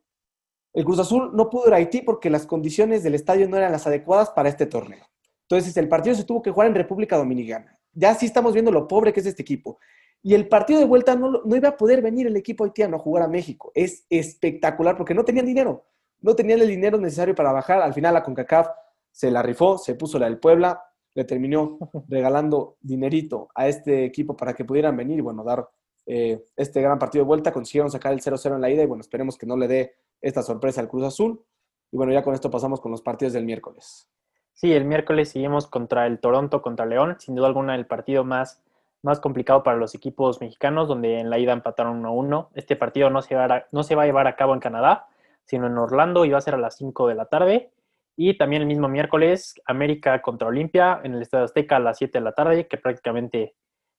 el 0.72 0.84
Cruz 0.84 0.98
Azul 0.98 1.30
no 1.32 1.48
pudo 1.48 1.68
ir 1.68 1.74
a 1.74 1.76
Haití 1.76 2.02
porque 2.02 2.28
las 2.28 2.46
condiciones 2.46 3.02
del 3.02 3.14
estadio 3.14 3.48
no 3.48 3.56
eran 3.56 3.72
las 3.72 3.86
adecuadas 3.86 4.30
para 4.30 4.48
este 4.48 4.66
torneo. 4.66 5.06
Entonces, 5.42 5.76
el 5.76 5.88
partido 5.88 6.14
se 6.16 6.24
tuvo 6.24 6.42
que 6.42 6.50
jugar 6.50 6.68
en 6.68 6.74
República 6.74 7.16
Dominicana. 7.16 7.78
Ya 7.92 8.14
sí 8.14 8.26
estamos 8.26 8.52
viendo 8.52 8.72
lo 8.72 8.88
pobre 8.88 9.12
que 9.12 9.20
es 9.20 9.26
este 9.26 9.42
equipo. 9.42 9.78
Y 10.22 10.34
el 10.34 10.48
partido 10.48 10.80
de 10.80 10.86
vuelta 10.86 11.14
no, 11.14 11.42
no 11.44 11.56
iba 11.56 11.68
a 11.68 11.76
poder 11.76 12.02
venir 12.02 12.26
el 12.26 12.36
equipo 12.36 12.64
haitiano 12.64 12.96
a 12.96 12.98
jugar 12.98 13.22
a 13.22 13.28
México. 13.28 13.70
Es 13.74 14.04
espectacular 14.10 14.96
porque 14.96 15.14
no 15.14 15.24
tenían 15.24 15.46
dinero. 15.46 15.86
No 16.20 16.34
tenían 16.34 16.60
el 16.60 16.68
dinero 16.68 16.98
necesario 16.98 17.34
para 17.34 17.52
bajar. 17.52 17.80
Al 17.80 17.94
final 17.94 18.12
la 18.12 18.24
CONCACAF 18.24 18.68
se 19.12 19.30
la 19.30 19.42
rifó, 19.42 19.78
se 19.78 19.94
puso 19.94 20.18
la 20.18 20.26
del 20.26 20.38
Puebla, 20.38 20.82
le 21.16 21.24
terminó 21.24 21.78
regalando 22.08 22.76
dinerito 22.80 23.48
a 23.54 23.66
este 23.66 24.04
equipo 24.04 24.36
para 24.36 24.54
que 24.54 24.64
pudieran 24.64 24.96
venir 24.96 25.18
y, 25.18 25.22
bueno, 25.22 25.42
dar 25.42 25.66
eh, 26.04 26.44
este 26.54 26.80
gran 26.82 26.98
partido 26.98 27.24
de 27.24 27.28
vuelta. 27.28 27.52
Consiguieron 27.52 27.90
sacar 27.90 28.12
el 28.12 28.20
0-0 28.20 28.54
en 28.54 28.60
la 28.60 28.70
ida 28.70 28.82
y, 28.82 28.86
bueno, 28.86 29.00
esperemos 29.00 29.38
que 29.38 29.46
no 29.46 29.56
le 29.56 29.66
dé 29.66 29.94
esta 30.20 30.42
sorpresa 30.42 30.82
al 30.82 30.88
Cruz 30.88 31.04
Azul. 31.04 31.42
Y, 31.90 31.96
bueno, 31.96 32.12
ya 32.12 32.22
con 32.22 32.34
esto 32.34 32.50
pasamos 32.50 32.80
con 32.80 32.92
los 32.92 33.00
partidos 33.00 33.32
del 33.32 33.46
miércoles. 33.46 34.10
Sí, 34.52 34.74
el 34.74 34.84
miércoles 34.84 35.30
seguimos 35.30 35.66
contra 35.66 36.06
el 36.06 36.20
Toronto, 36.20 36.60
contra 36.60 36.84
León. 36.84 37.16
Sin 37.18 37.34
duda 37.34 37.46
alguna, 37.46 37.74
el 37.74 37.86
partido 37.86 38.22
más, 38.22 38.62
más 39.02 39.18
complicado 39.18 39.62
para 39.62 39.78
los 39.78 39.94
equipos 39.94 40.42
mexicanos, 40.42 40.86
donde 40.86 41.18
en 41.18 41.30
la 41.30 41.38
ida 41.38 41.52
empataron 41.52 42.02
1-1. 42.02 42.48
Este 42.54 42.76
partido 42.76 43.08
no 43.08 43.22
se, 43.22 43.34
va 43.34 43.46
a, 43.46 43.66
no 43.72 43.82
se 43.82 43.94
va 43.94 44.02
a 44.02 44.06
llevar 44.06 44.26
a 44.26 44.36
cabo 44.36 44.52
en 44.52 44.60
Canadá, 44.60 45.06
sino 45.44 45.66
en 45.66 45.78
Orlando 45.78 46.26
y 46.26 46.30
va 46.30 46.38
a 46.38 46.42
ser 46.42 46.54
a 46.54 46.58
las 46.58 46.76
5 46.76 47.08
de 47.08 47.14
la 47.14 47.24
tarde. 47.24 47.70
Y 48.16 48.38
también 48.38 48.62
el 48.62 48.68
mismo 48.68 48.88
miércoles, 48.88 49.54
América 49.66 50.22
contra 50.22 50.48
Olimpia 50.48 51.00
en 51.04 51.14
el 51.14 51.22
Estadio 51.22 51.44
Azteca 51.44 51.76
a 51.76 51.80
las 51.80 51.98
7 51.98 52.18
de 52.18 52.24
la 52.24 52.32
tarde, 52.32 52.66
que 52.66 52.78
prácticamente 52.78 53.54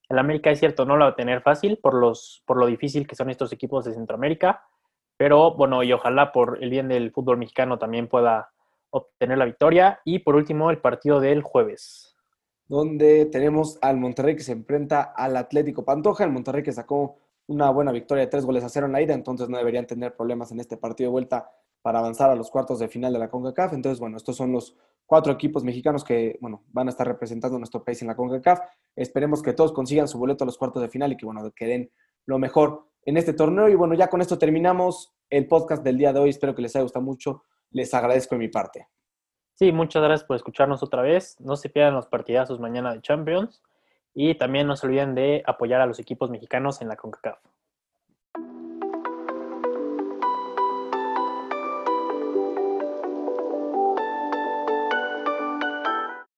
el 0.09 0.17
América 0.17 0.49
es 0.49 0.59
cierto, 0.59 0.85
no 0.85 0.97
lo 0.97 1.05
va 1.05 1.11
a 1.11 1.15
tener 1.15 1.41
fácil 1.41 1.77
por, 1.77 1.93
los, 1.93 2.43
por 2.45 2.57
lo 2.57 2.65
difícil 2.65 3.05
que 3.05 3.15
son 3.15 3.29
estos 3.29 3.53
equipos 3.53 3.85
de 3.85 3.93
Centroamérica, 3.93 4.63
pero 5.17 5.55
bueno, 5.55 5.83
y 5.83 5.91
ojalá 5.91 6.31
por 6.31 6.59
el 6.61 6.69
bien 6.69 6.87
del 6.87 7.11
fútbol 7.11 7.37
mexicano 7.37 7.79
también 7.79 8.07
pueda 8.07 8.51
obtener 8.91 9.37
la 9.37 9.45
victoria. 9.45 9.99
Y 10.05 10.19
por 10.19 10.35
último, 10.35 10.69
el 10.69 10.79
partido 10.79 11.19
del 11.19 11.41
jueves. 11.41 12.15
Donde 12.67 13.25
tenemos 13.25 13.79
al 13.81 13.97
Monterrey 13.97 14.35
que 14.35 14.43
se 14.43 14.51
enfrenta 14.51 15.01
al 15.01 15.37
Atlético 15.37 15.83
Pantoja, 15.83 16.23
el 16.23 16.31
Monterrey 16.31 16.63
que 16.63 16.71
sacó 16.71 17.17
una 17.47 17.69
buena 17.69 17.91
victoria 17.91 18.25
de 18.25 18.29
tres 18.29 18.45
goles 18.45 18.63
a 18.63 18.69
cero 18.69 18.85
en 18.85 18.91
la 18.91 19.01
ida, 19.01 19.13
entonces 19.13 19.47
no 19.47 19.57
deberían 19.57 19.87
tener 19.87 20.15
problemas 20.15 20.51
en 20.51 20.59
este 20.59 20.75
partido 20.77 21.09
de 21.09 21.13
vuelta 21.13 21.49
para 21.87 21.99
avanzar 21.99 22.29
a 22.29 22.35
los 22.35 22.51
cuartos 22.51 22.79
de 22.79 22.89
final 22.89 23.13
de 23.13 23.19
la 23.19 23.29
CONCACAF. 23.29 23.71
Entonces, 23.71 23.97
bueno, 23.97 24.17
estos 24.17 24.35
son 24.35 24.51
los 24.51 24.75
cuatro 25.05 25.31
equipos 25.31 25.63
mexicanos 25.63 26.03
que, 26.03 26.37
bueno, 26.41 26.65
van 26.73 26.87
a 26.87 26.89
estar 26.89 27.07
representando 27.07 27.57
nuestro 27.57 27.81
país 27.81 28.01
en 28.01 28.09
la 28.09 28.15
CONCACAF. 28.17 28.59
Esperemos 28.93 29.41
que 29.41 29.53
todos 29.53 29.71
consigan 29.71 30.09
su 30.09 30.19
boleto 30.19 30.43
a 30.43 30.47
los 30.47 30.57
cuartos 30.57 30.81
de 30.81 30.89
final 30.89 31.13
y 31.13 31.15
que, 31.15 31.25
bueno, 31.25 31.49
que 31.55 31.65
den 31.65 31.89
lo 32.25 32.39
mejor 32.39 32.89
en 33.05 33.15
este 33.15 33.31
torneo. 33.31 33.69
Y 33.69 33.75
bueno, 33.75 33.93
ya 33.93 34.09
con 34.09 34.19
esto 34.19 34.37
terminamos 34.37 35.15
el 35.29 35.47
podcast 35.47 35.81
del 35.81 35.97
día 35.97 36.11
de 36.11 36.19
hoy. 36.19 36.31
Espero 36.31 36.53
que 36.53 36.61
les 36.61 36.75
haya 36.75 36.83
gustado 36.83 37.05
mucho. 37.05 37.43
Les 37.71 37.93
agradezco 37.93 38.35
de 38.35 38.39
mi 38.39 38.49
parte. 38.49 38.89
Sí, 39.53 39.71
muchas 39.71 40.03
gracias 40.03 40.27
por 40.27 40.35
escucharnos 40.35 40.83
otra 40.83 41.03
vez. 41.03 41.39
No 41.39 41.55
se 41.55 41.69
pierdan 41.69 41.93
los 41.93 42.07
partidazos 42.07 42.59
mañana 42.59 42.93
de 42.93 42.99
Champions. 42.99 43.63
Y 44.13 44.35
también 44.35 44.67
no 44.67 44.75
se 44.75 44.87
olviden 44.87 45.15
de 45.15 45.41
apoyar 45.47 45.79
a 45.79 45.85
los 45.85 45.99
equipos 45.99 46.29
mexicanos 46.29 46.81
en 46.81 46.89
la 46.89 46.97
CONCACAF. 46.97 47.39